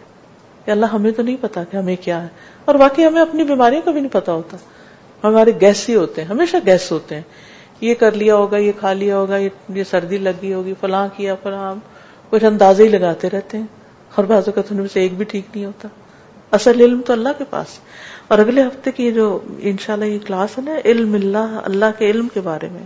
کہ 0.68 0.72
اللہ 0.72 0.90
ہمیں 0.92 1.10
تو 1.16 1.22
نہیں 1.22 1.36
پتا 1.40 1.62
کہ 1.70 1.76
ہمیں 1.76 1.94
کیا 2.04 2.16
ہے 2.22 2.62
اور 2.70 2.74
باقی 2.80 3.04
ہمیں 3.06 3.20
اپنی 3.20 3.44
بیماریوں 3.50 3.82
کا 3.84 3.90
بھی 3.90 4.00
نہیں 4.00 4.12
پتا 4.12 4.32
ہوتا 4.38 4.56
ہمارے 5.22 5.52
گیس 5.60 5.88
ہی 5.88 5.94
ہوتے 5.94 6.20
ہیں 6.22 6.28
ہمیشہ 6.30 6.56
گیس 6.66 6.90
ہوتے 6.92 7.14
ہیں 7.14 7.84
یہ 7.86 7.94
کر 8.02 8.18
لیا 8.22 8.34
ہوگا 8.42 8.56
یہ 8.64 8.72
کھا 8.80 8.92
لیا 9.02 9.16
ہوگا 9.18 9.36
یہ 9.78 9.84
سردی 9.90 10.18
لگی 10.26 10.52
ہوگی 10.54 10.74
فلاں 10.80 11.06
کیا 11.16 11.34
فلاں 11.42 11.72
کچھ 12.30 12.44
اندازے 12.50 12.82
ہی 12.84 12.88
لگاتے 12.96 13.30
رہتے 13.36 13.58
ہیں 13.58 14.12
اور 14.20 14.28
میں 14.32 14.86
سے 14.92 15.00
ایک 15.00 15.16
بھی 15.20 15.24
ٹھیک 15.32 15.48
نہیں 15.54 15.64
ہوتا 15.64 15.88
اصل 16.60 16.80
علم 16.84 17.00
تو 17.06 17.12
اللہ 17.12 17.38
کے 17.38 17.44
پاس 17.56 17.78
اور 18.34 18.38
اگلے 18.46 18.62
ہفتے 18.66 18.90
کی 19.00 19.10
جو 19.22 19.26
انشاءاللہ 19.74 20.04
یہ 20.12 20.18
کلاس 20.26 20.58
ہے 20.58 20.62
نا 20.70 20.76
علم 20.92 21.14
اللہ 21.24 21.56
اللہ 21.70 21.96
کے 21.98 22.10
علم 22.10 22.28
کے 22.34 22.40
بارے 22.52 22.68
میں 22.78 22.84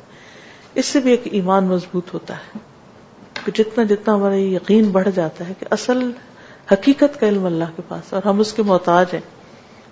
اس 0.80 0.85
سے 0.95 1.01
بھی 1.05 1.11
ایک 1.18 1.28
ایمان 1.41 1.68
مضبوط 1.76 2.14
ہوتا 2.14 2.39
ہے 2.49 2.66
کہ 3.45 3.53
جتنا 3.62 3.85
جتنا 3.95 4.14
ہمارا 4.14 4.35
یہ 4.45 4.55
یقین 4.57 4.91
بڑھ 4.99 5.09
جاتا 5.14 5.49
ہے 5.49 5.55
کہ 5.61 5.66
اصل 5.78 6.11
حقیقت 6.73 7.18
کا 7.20 7.29
علم 7.29 7.45
اللہ 7.47 7.73
کے 7.77 7.83
پاس 7.89 8.12
اور 8.14 8.23
ہم 8.25 8.41
اس 8.41 8.53
کے 8.59 8.62
محتاج 8.73 9.07
ہیں 9.14 9.20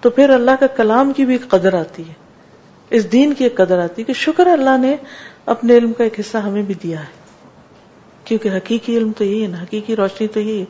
تو 0.04 0.10
پھر 0.18 0.30
اللہ 0.34 0.58
کا 0.60 0.66
کلام 0.76 1.12
کی 1.16 1.24
بھی 1.30 1.34
ایک 1.34 1.48
قدر 1.54 1.74
آتی 1.80 2.06
ہے 2.08 2.12
اس 2.98 3.10
دین 3.12 3.32
کی 3.38 3.44
ایک 3.44 3.56
قدر 3.56 3.78
آتی 3.84 4.02
ہے 4.02 4.06
کہ 4.06 4.12
شکر 4.20 4.46
اللہ 4.52 4.78
نے 4.84 4.94
اپنے 5.54 5.76
علم 5.80 5.92
کا 5.98 6.04
ایک 6.04 6.18
حصہ 6.20 6.38
ہمیں 6.46 6.62
بھی 6.70 6.74
دیا 6.82 7.00
ہے 7.00 7.18
کیونکہ 8.30 8.56
حقیقی 8.56 8.96
علم 8.96 9.10
تو 9.18 9.24
یہی 9.24 9.42
ہے 9.42 9.48
نا 9.54 9.62
حقیقی 9.62 9.96
روشنی 9.96 10.26
تو 10.36 10.40
یہی 10.40 10.58
ہے 10.60 10.64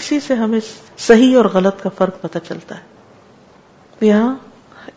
اسی 0.00 0.18
سے 0.26 0.34
ہمیں 0.42 0.58
صحیح 1.06 1.36
اور 1.36 1.44
غلط 1.52 1.82
کا 1.82 1.90
فرق 2.00 2.20
پتہ 2.22 2.38
چلتا 2.48 2.74
ہے 2.82 4.06
یہاں 4.08 4.34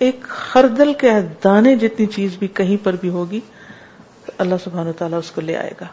ایک 0.08 0.28
خردل 0.44 0.94
کے 1.00 1.12
دانے 1.44 1.76
جتنی 1.86 2.06
چیز 2.16 2.36
بھی 2.44 2.48
کہیں 2.60 2.76
پر 2.84 2.96
بھی 3.02 3.10
ہوگی 3.18 3.40
اللہ 4.46 4.62
سبحان 4.64 4.92
تعالیٰ 4.98 5.20
اس 5.26 5.32
کو 5.38 5.42
لے 5.50 5.56
آئے 5.64 5.72
گا 5.82 5.86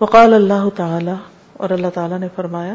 وقال 0.00 0.34
اللہ 0.38 0.68
تعالی 0.76 1.18
اور 1.64 1.70
اللہ 1.76 1.90
تعالیٰ 1.98 2.18
نے 2.22 2.28
فرمایا 2.36 2.74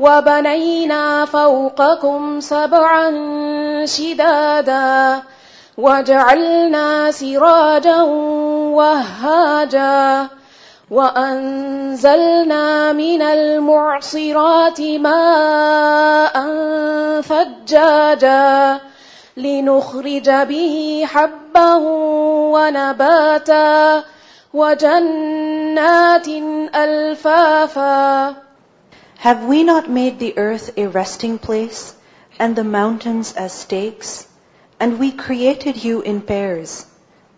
وبنينا 0.00 1.24
فوقكم 1.24 2.40
سبعا 2.40 3.10
شدادا 3.86 5.22
وجعلنا 5.78 7.10
سراجا 7.10 8.02
وهاجا 8.80 10.28
وأنزلنا 10.90 12.92
من 12.92 13.22
المعصرات 13.22 14.80
ماء 14.80 16.36
فجاجا 17.22 18.78
لنخرج 19.36 20.30
به 20.30 21.04
حبا 21.08 21.74
ونباتا 21.76 24.02
وجنات 24.54 26.28
ألفافا 26.74 28.34
Have 29.20 29.44
we 29.44 29.64
not 29.64 29.90
made 29.90 30.18
the 30.18 30.38
earth 30.38 30.70
a 30.78 30.86
resting 30.88 31.36
place, 31.38 31.94
and 32.38 32.56
the 32.56 32.64
mountains 32.64 33.34
as 33.34 33.52
stakes? 33.52 34.26
And 34.80 34.98
we 34.98 35.10
created 35.12 35.84
you 35.84 36.00
in 36.00 36.22
pairs, 36.22 36.86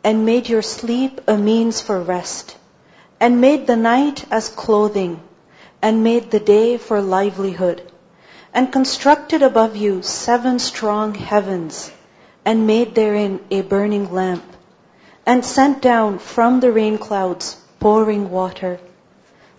and 0.04 0.24
made 0.24 0.48
your 0.48 0.62
sleep 0.62 1.20
a 1.26 1.36
means 1.36 1.80
for 1.80 2.00
rest, 2.00 2.56
and 3.18 3.40
made 3.40 3.66
the 3.66 3.76
night 3.76 4.24
as 4.30 4.48
clothing, 4.48 5.18
and 5.82 6.04
made 6.04 6.30
the 6.30 6.38
day 6.38 6.78
for 6.78 7.00
livelihood, 7.00 7.82
and 8.54 8.72
constructed 8.72 9.42
above 9.42 9.74
you 9.74 10.02
7 10.02 10.60
strong 10.60 11.16
heavens, 11.16 11.90
and 12.44 12.64
made 12.64 12.94
therein 12.94 13.40
a 13.50 13.62
burning 13.62 14.12
lamp, 14.12 14.44
and 15.26 15.44
sent 15.44 15.82
down 15.82 16.20
from 16.20 16.60
the 16.60 16.70
rain 16.70 16.96
clouds 16.96 17.56
pouring 17.80 18.30
water, 18.30 18.78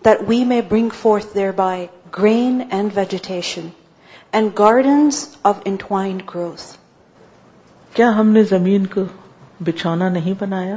that 0.02 0.26
we 0.26 0.42
may 0.46 0.62
bring 0.62 0.90
forth 0.90 1.34
thereby 1.34 1.90
grain 2.16 2.56
and 2.60 2.72
and 2.76 2.92
vegetation, 2.96 3.64
gardens 4.58 5.16
of 5.50 5.62
entwined 5.70 6.20
growth. 6.32 6.66
کیا 7.94 8.10
ہم 8.18 8.28
نے 8.36 8.42
زمین 8.50 8.84
کو 8.92 9.02
بچھونا 9.68 10.08
نہیں 10.16 10.34
بنایا 10.38 10.76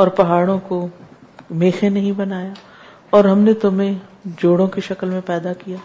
اور 0.00 0.08
پہاڑوں 0.20 0.58
کو 0.68 0.78
میخے 1.62 1.88
نہیں 1.96 2.12
بنایا 2.20 2.52
اور 3.16 3.24
ہم 3.30 3.40
نے 3.48 3.54
تمہیں 3.66 3.92
جوڑوں 4.42 4.66
کی 4.76 4.80
شکل 4.88 5.10
میں 5.10 5.20
پیدا 5.26 5.52
کیا 5.64 5.76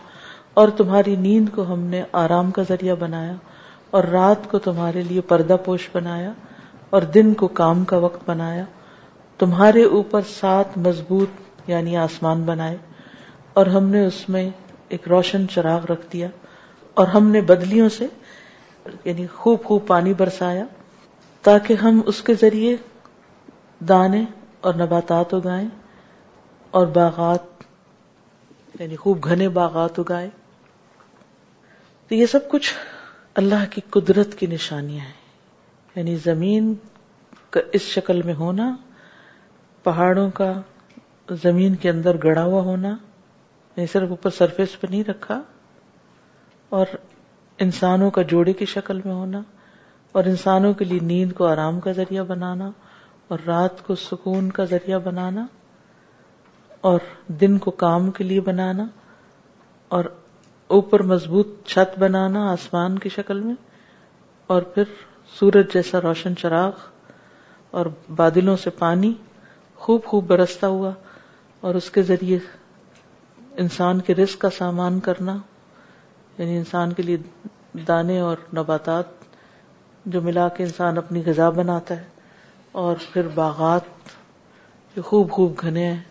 اور 0.61 0.69
تمہاری 0.77 1.15
نیند 1.27 1.49
کو 1.56 1.65
ہم 1.73 1.84
نے 1.95 2.03
آرام 2.23 2.52
کا 2.60 2.64
ذریعہ 2.69 2.95
بنایا 3.03 3.34
اور 3.95 4.03
رات 4.18 4.49
کو 4.52 4.60
تمہارے 4.69 5.02
لیے 5.10 5.22
پردہ 5.34 5.56
پوش 5.65 5.90
بنایا 5.94 6.31
اور 6.95 7.10
دن 7.19 7.34
کو 7.44 7.48
کام 7.61 7.84
کا 7.91 7.98
وقت 8.07 8.30
بنایا 8.30 8.64
تمہارے 9.44 9.84
اوپر 9.99 10.22
سات 10.40 10.77
مضبوط 10.88 11.69
یعنی 11.76 11.98
آسمان 12.07 12.41
بنائے 12.53 12.77
اور 13.59 13.65
ہم 13.75 13.88
نے 13.93 14.05
اس 14.05 14.27
میں 14.35 14.49
ایک 14.95 15.07
روشن 15.07 15.47
چراغ 15.53 15.85
رکھ 15.91 16.05
دیا 16.13 16.27
اور 17.01 17.07
ہم 17.15 17.27
نے 17.31 17.41
بدلیوں 17.51 17.89
سے 17.97 18.05
یعنی 19.05 19.25
خوب 19.34 19.63
خوب 19.65 19.85
پانی 19.88 20.13
برسایا 20.21 20.63
تاکہ 21.47 21.84
ہم 21.84 21.99
اس 22.11 22.21
کے 22.30 22.34
ذریعے 22.41 22.75
دانے 23.89 24.23
اور 24.65 24.73
نباتات 24.81 25.34
اگائے 25.34 25.65
اور 26.80 26.88
باغات 26.97 27.63
یعنی 28.80 28.95
خوب 29.03 29.23
گھنے 29.25 29.49
باغات 29.59 29.99
اگائے 29.99 30.30
تو 32.07 32.15
یہ 32.15 32.25
سب 32.34 32.49
کچھ 32.51 32.73
اللہ 33.41 33.65
کی 33.71 33.81
قدرت 33.95 34.35
کی 34.39 34.47
نشانیاں 34.47 35.05
ہیں 35.05 35.21
یعنی 35.95 36.15
زمین 36.23 36.73
کا 37.55 37.59
اس 37.77 37.81
شکل 37.97 38.21
میں 38.30 38.34
ہونا 38.39 38.73
پہاڑوں 39.84 40.30
کا 40.41 40.51
زمین 41.43 41.75
کے 41.84 41.89
اندر 41.89 42.17
گڑا 42.23 42.43
ہوا 42.43 42.61
ہونا 42.69 42.93
صرف 43.91 44.10
اوپر 44.10 44.30
سرفیس 44.38 44.80
پہ 44.82 44.88
نہیں 44.90 45.04
رکھا 45.10 45.40
اور 46.80 46.86
انسانوں 47.66 48.10
کا 48.12 48.22
جوڑے 48.32 48.54
کی 48.60 48.66
شکل 48.74 49.02
میں 49.06 49.14
ہونا 49.14 49.41
اور 50.18 50.24
انسانوں 50.32 50.74
کے 50.80 50.86
لیے 50.86 51.00
نیند 51.12 51.32
کو 51.38 51.45
آرام 51.48 51.80
کا 51.80 51.91
ذریعہ 52.02 52.24
بنانا 52.34 52.70
اور 53.32 53.40
رات 53.48 53.84
کو 53.88 53.95
سکون 54.04 54.50
کا 54.52 54.66
ذریعہ 54.72 55.00
بنانا 55.04 55.45
اور 56.90 57.00
دن 57.41 57.58
کو 57.66 57.72
کام 57.84 58.10
کے 58.18 58.24
لیے 58.24 58.41
بنانا 58.52 58.86
اور 59.98 60.06
اوپر 60.78 61.02
مضبوط 61.14 61.48
چھت 61.68 61.98
بنانا 62.00 62.50
آسمان 62.52 62.98
کی 63.00 63.10
شکل 63.16 63.40
میں 63.44 63.54
اور 64.54 64.62
پھر 64.74 64.84
سورج 65.40 65.74
جیسا 65.74 66.02
روشن 66.02 66.36
چراغ 66.38 66.86
اور 67.80 67.86
بادلوں 68.16 68.56
سے 68.64 68.70
پانی 68.80 69.14
خوب 69.86 70.04
خوب 70.06 70.28
برستا 70.30 70.68
ہوا 70.76 70.91
اور 71.68 71.76
اس 71.76 71.90
کے 71.91 72.02
ذریعے 72.10 72.38
انسان 73.61 73.99
کے 74.01 74.13
رزق 74.15 74.39
کا 74.41 74.49
سامان 74.57 74.99
کرنا 75.07 75.35
یعنی 76.38 76.57
انسان 76.57 76.93
کے 76.93 77.03
لیے 77.03 77.81
دانے 77.88 78.19
اور 78.19 78.38
نباتات 78.57 79.11
جو 80.13 80.21
ملا 80.21 80.47
کے 80.57 80.63
انسان 80.63 80.97
اپنی 80.97 81.21
غذا 81.25 81.49
بناتا 81.59 81.99
ہے 81.99 82.07
اور 82.84 82.95
پھر 83.11 83.27
باغات 83.35 84.11
جو 84.95 85.01
خوب 85.09 85.31
خوب 85.31 85.53
گھنے 85.63 85.85
ہیں 85.91 86.01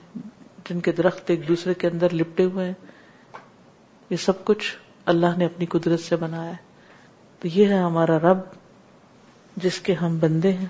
جن 0.68 0.80
کے 0.80 0.92
درخت 0.98 1.30
ایک 1.30 1.46
دوسرے 1.48 1.74
کے 1.82 1.88
اندر 1.88 2.12
لپٹے 2.14 2.44
ہوئے 2.44 2.66
ہیں 2.66 2.74
یہ 4.10 4.16
سب 4.24 4.44
کچھ 4.44 4.74
اللہ 5.14 5.36
نے 5.38 5.44
اپنی 5.44 5.66
قدرت 5.76 6.00
سے 6.00 6.16
بنایا 6.16 6.50
ہے 6.50 6.70
تو 7.40 7.48
یہ 7.58 7.68
ہے 7.72 7.78
ہمارا 7.82 8.18
رب 8.30 8.38
جس 9.62 9.80
کے 9.86 9.94
ہم 10.02 10.18
بندے 10.18 10.52
ہیں 10.58 10.66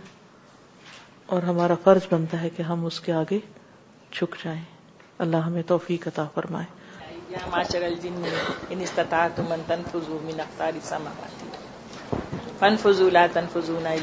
اور 1.34 1.42
ہمارا 1.52 1.74
فرض 1.84 2.12
بنتا 2.12 2.40
ہے 2.42 2.50
کہ 2.56 2.62
ہم 2.72 2.84
اس 2.86 3.00
کے 3.00 3.12
آگے 3.20 3.38
چھک 4.12 4.42
جائیں 4.44 4.60
اللہ 5.22 5.42
ہمیں 5.48 5.62
توفیق 5.66 6.04
توفیقرمائے 6.14 6.64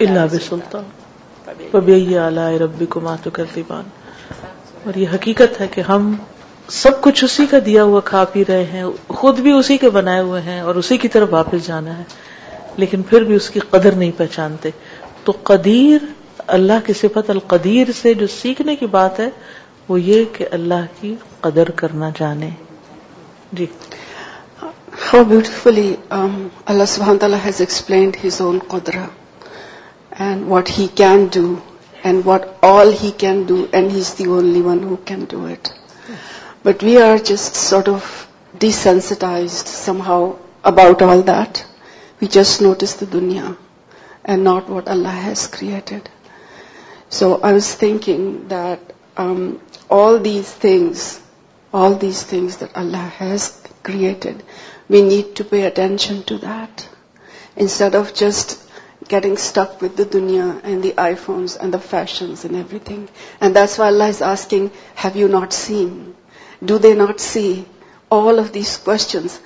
اللہ 0.01 0.35
اور 4.89 4.95
یہ 4.99 5.07
حقیقت 5.13 5.59
ہے 5.61 5.67
کہ 5.73 5.81
ہم 5.89 6.13
سب 6.73 7.01
کچھ 7.03 7.23
اسی 7.23 7.45
کا 7.51 7.57
دیا 7.65 7.83
ہوا 7.89 7.99
کھا 8.11 8.23
پی 8.33 8.43
رہے 8.47 8.63
ہیں 8.73 8.83
خود 9.21 9.39
بھی 9.49 9.57
اسی 9.57 9.77
کے 9.85 9.89
بنائے 10.01 10.21
ہوئے 10.29 10.41
ہیں 10.49 10.59
اور 10.67 10.75
اسی 10.83 10.97
کی 11.05 11.07
طرف 11.17 11.33
واپس 11.33 11.67
جانا 11.67 11.97
ہے 11.97 12.03
لیکن 12.85 13.01
پھر 13.11 13.23
بھی 13.31 13.35
اس 13.41 13.49
کی 13.57 13.67
قدر 13.75 13.95
نہیں 14.03 14.11
پہچانتے 14.23 14.69
تو 15.23 15.33
قدیر 15.51 16.07
اللہ 16.59 16.79
کی 16.85 16.93
صفت 17.05 17.29
القدیر 17.29 17.91
سے 18.01 18.13
جو 18.19 18.27
سیکھنے 18.41 18.75
کی 18.81 18.85
بات 18.99 19.19
ہے 19.23 19.29
وہ 19.89 19.99
یہ 20.05 20.23
کہ 20.33 20.45
اللہ 20.55 20.81
کی 20.99 21.13
قدر 21.41 21.69
کرنا 21.81 22.09
جانے 22.17 22.49
جی 23.59 23.65
ہاؤ 24.61 25.23
بیوٹیفلی 25.29 25.93
اللہ 26.17 27.13
تعالیٰ 27.21 27.37
has 27.45 27.59
explained 27.63 28.17
his 28.25 28.39
own 28.41 28.59
قدرا 28.73 29.05
and 30.25 30.45
what 30.47 30.69
he 30.77 30.85
can 31.01 31.25
do 31.33 31.43
and 32.09 32.21
what 32.25 32.45
all 32.65 32.93
he 33.01 33.09
can 33.23 33.41
do 33.51 33.63
and 33.79 33.91
he 33.91 33.99
is 33.99 34.13
the 34.19 34.25
only 34.35 34.61
one 34.65 34.83
who 34.89 34.95
can 35.11 35.23
do 35.31 35.45
it 35.51 35.69
but 36.67 36.83
we 36.87 36.95
are 37.01 37.15
just 37.31 37.55
sort 37.61 37.89
of 37.95 38.11
desensitized 38.65 39.67
somehow 40.11 40.31
about 40.73 41.01
all 41.09 41.21
that 41.27 41.57
we 42.21 42.27
just 42.39 42.61
notice 42.61 42.99
the 43.01 43.05
دنیا 43.13 43.45
and 44.29 44.43
not 44.43 44.69
what 44.69 44.89
Allah 44.97 45.25
has 45.25 45.47
created 45.59 46.09
so 47.21 47.35
I 47.41 47.53
was 47.53 47.75
thinking 47.83 48.37
that 48.53 48.93
all 49.89 50.19
these 50.19 50.53
things 50.53 51.21
that 51.71 52.71
Allah 52.75 53.11
has 53.23 53.61
created, 53.83 54.43
we 54.87 55.01
need 55.01 55.35
to 55.35 55.43
pay 55.43 55.63
attention 55.63 56.23
to 56.23 56.37
that. 56.39 56.87
Instead 57.55 57.95
of 57.95 58.13
just 58.13 58.69
getting 59.07 59.37
stuck 59.37 59.81
with 59.81 59.95
the 59.97 60.05
dunya 60.05 60.61
and 60.63 60.83
the 60.83 60.91
iPhones 60.91 61.57
and 61.59 61.73
the 61.73 61.79
fashions 61.79 62.45
and 62.45 62.55
everything. 62.55 63.09
And 63.41 63.55
that's 63.55 63.77
why 63.77 63.87
Allah 63.87 64.07
is 64.07 64.21
asking, 64.21 64.71
have 64.95 65.15
you 65.15 65.27
not 65.27 65.51
seen? 65.51 66.15
Do 66.63 66.77
they 66.77 66.93
not 66.93 67.19
see? 67.19 67.65
All 68.11 68.39
of 68.39 68.51
these 68.51 68.77
questions, 68.77 69.39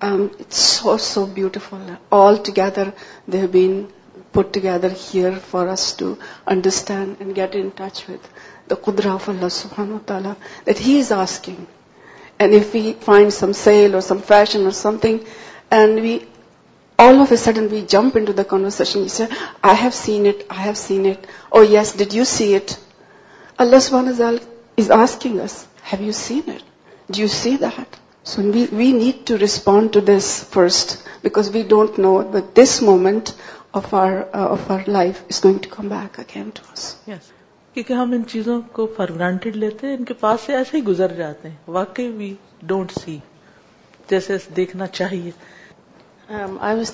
um, 0.00 0.30
it's 0.38 0.56
so 0.56 1.26
beautiful. 1.26 1.80
All 2.10 2.36
together, 2.36 2.92
they 3.26 3.38
have 3.38 3.52
been 3.52 3.90
put 4.32 4.52
together 4.52 4.90
here 4.90 5.34
for 5.34 5.66
us 5.66 5.96
to 5.96 6.18
understand 6.46 7.16
and 7.20 7.34
get 7.34 7.54
in 7.54 7.70
touch 7.70 8.06
with. 8.06 8.32
قدرا 8.86 9.12
of 9.14 9.28
اللہ 9.28 9.48
سبحان 9.50 9.90
و 9.92 9.96
تعالیٰ 10.06 10.32
had 12.38 12.52
if 12.54 12.68
we 12.74 12.92
find 13.04 13.32
some 13.32 13.52
cell 13.62 13.94
or 13.94 14.12
converse 14.50 14.86
I 19.60 19.74
have 19.82 19.90
seen 19.94 20.26
it 21.10 21.58
has 21.70 21.94
did 21.98 22.14
you 22.14 22.24
see 22.34 22.54
it 22.56 22.72
اللہ 23.66 23.78
سبحان 23.82 24.08
is 24.78 24.90
asking 24.98 25.40
us 25.40 25.62
have 25.92 26.04
you 26.06 26.12
seen 26.24 26.50
it 26.54 27.10
did 27.12 27.20
you 27.22 27.28
see 27.40 27.56
then 27.60 28.50
we 28.76 28.90
need 28.92 29.26
to 29.28 29.38
respond 29.40 29.92
to 29.92 30.00
this 30.16 30.32
first 30.52 30.96
because 31.22 31.50
we 31.54 31.62
don't 31.68 31.98
know 31.98 32.20
this 32.62 32.80
moment 32.90 33.30
our 33.82 34.80
life 34.88 35.22
is 35.30 35.44
going 35.44 35.58
to 35.62 35.74
come 35.76 35.88
back 35.88 36.18
again 36.20 36.50
to 36.54 36.72
us 36.72 36.94
کیونکہ 37.74 37.92
ہم 38.00 38.10
ان 38.12 38.22
چیزوں 38.30 38.60
کو 38.76 38.86
for 38.96 39.08
granted 39.14 39.56
لیتے 39.64 39.86
ہیں 39.86 39.96
ان 39.96 40.04
کے 40.10 40.14
پاس 40.20 40.40
سے 40.46 40.54
ایسے 40.56 40.76
ہی 40.76 40.82
گزر 40.84 41.12
جاتے 41.22 41.48
ہیں 41.48 41.56
واقعی 41.80 42.08
وی 42.16 42.34
ڈونٹ 42.72 42.92
سی 43.00 43.16
جیسے 44.10 44.36
دیکھنا 44.56 44.86
چاہیے 44.98 45.30
خالق 46.26 46.90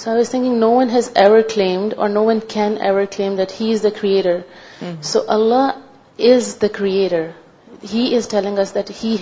so 0.00 0.10
I 0.10 0.16
was thinking 0.18 0.56
no 0.58 0.70
one 0.70 0.90
has 0.90 1.10
ever 1.22 1.40
claimed 1.54 1.94
or 1.96 2.08
no 2.08 2.24
one 2.26 2.38
can 2.48 2.76
ever 2.86 3.04
he 3.60 3.72
is 3.72 3.82
the 3.82 3.88
creator 4.00 4.38
so 5.12 5.20
Allah 5.38 5.70
is 6.34 6.56
the 6.62 6.68
creator 6.78 7.26
he 7.92 8.14
is 8.16 8.28
telling 8.28 8.58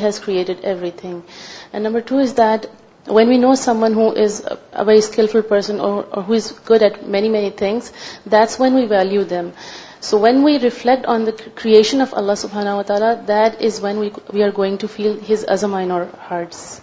he's 0.01 0.21
created 0.27 0.65
everything 0.97 1.77
number 1.81 2.01
two 2.07 2.19
is 2.19 2.37
that 2.39 2.67
when 3.11 3.29
we 3.29 3.39
know 3.39 3.55
someone 3.55 3.93
who 3.93 4.13
is 4.13 4.45
a 4.73 4.85
very 4.85 5.01
skillful 5.01 5.43
person 5.43 5.81
or 5.81 6.03
who 6.03 6.33
is 6.33 6.53
good 6.65 6.83
at 6.83 7.09
many, 7.09 7.29
many 7.29 7.51
things, 7.51 7.93
that's 8.27 8.59
when 8.59 8.75
we 8.75 8.87
value 8.87 9.25
them. 9.25 9.53
So 10.01 10.19
when 10.19 10.43
we 10.43 10.59
reflect 10.59 11.05
on 11.05 11.25
the 11.25 11.33
creation 11.33 12.01
of 12.01 12.15
Allah 12.15 12.35
subhanahu 12.35 12.77
wa 12.77 12.83
ta'ala, 12.83 13.25
that 13.27 13.61
is 13.61 13.81
when 13.81 13.99
we 13.99 14.43
are 14.43 14.53
going 14.53 14.79
to 14.79 14.89
feel 14.89 15.19
His 15.19 15.45
azama 15.45 15.83
in 15.83 15.91
our 15.91 16.07
hearts. 16.07 16.81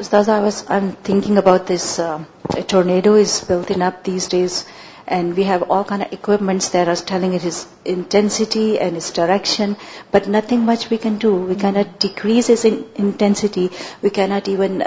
Ustaz, 0.00 0.28
I'm 0.28 0.92
thinking 0.92 1.38
about 1.38 1.66
this. 1.66 1.98
Uh, 1.98 2.24
a 2.56 2.62
tornado 2.62 3.14
is 3.14 3.44
building 3.44 3.82
up 3.82 4.04
these 4.04 4.28
days 4.28 4.70
and 5.16 5.32
we 5.36 5.44
have 5.44 5.64
all 5.74 6.02
equipments 6.12 6.72
they're 6.72 6.88
are 6.88 7.00
telling 7.06 7.34
its 7.46 7.56
intensity 7.92 8.64
and 8.80 8.96
its 8.96 9.14
direction 9.14 9.72
but 10.12 10.28
nothing 10.36 10.62
much 10.66 10.86
we 10.90 10.96
can 11.02 11.14
do 11.22 11.32
we 11.48 11.54
can 11.60 11.74
not 11.74 12.00
decrease 12.02 12.50
its 12.50 12.64
intensity 13.00 13.66
we 14.02 14.10
can 14.18 14.26
not 14.34 14.48
even 14.48 14.78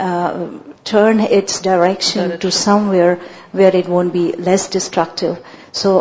turn 0.92 1.20
its 1.30 1.62
direction 1.64 2.30
to 2.42 2.50
somewhere 2.90 3.14
where 3.58 3.76
it 3.80 3.90
won't 3.90 4.14
be 4.14 4.32
less 4.46 4.70
destructive 4.74 5.34
so 5.82 5.92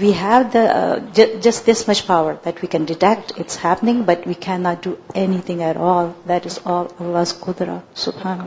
we 0.00 0.12
have 0.22 0.40
the 0.54 0.64
just 1.42 1.68
this 1.70 1.84
much 1.88 2.04
power 2.06 2.32
that 2.44 2.62
we 2.62 2.66
can 2.72 2.84
detect 2.94 3.38
it's 3.40 3.64
happening 3.64 4.02
but 4.06 4.26
we 4.28 4.34
can 4.46 4.60
not 4.70 4.84
do 4.84 4.94
anything 5.46 5.60
at 5.68 5.76
all 5.92 6.06
that 6.28 6.46
is 6.46 6.58
all 6.64 6.86
قدرا 7.44 7.78
سبحان 8.06 8.40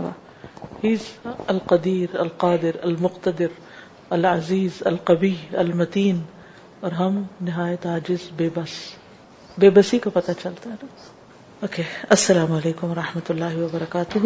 القدیر 1.48 2.16
القادر 2.20 2.76
المقتدر 2.90 3.58
العزیز 4.18 4.82
القبی 4.92 5.36
المتین 5.64 6.22
اور 6.84 6.92
ہم 7.00 7.22
نہایت 7.50 7.86
عاجز 7.86 8.30
بے 8.38 8.48
بس 8.56 8.78
بے 9.60 9.70
بسی 9.76 10.00
کو 10.04 10.10
پتہ 10.20 10.32
چلتا 10.42 10.70
ہے 10.70 10.76
نا 10.82 11.68
اوکے 11.68 11.84
السلام 12.18 12.52
علیکم 12.62 12.92
و 12.92 12.96
رحمۃ 13.02 13.30
اللہ 13.36 13.58
وبرکاتہ 13.64 14.26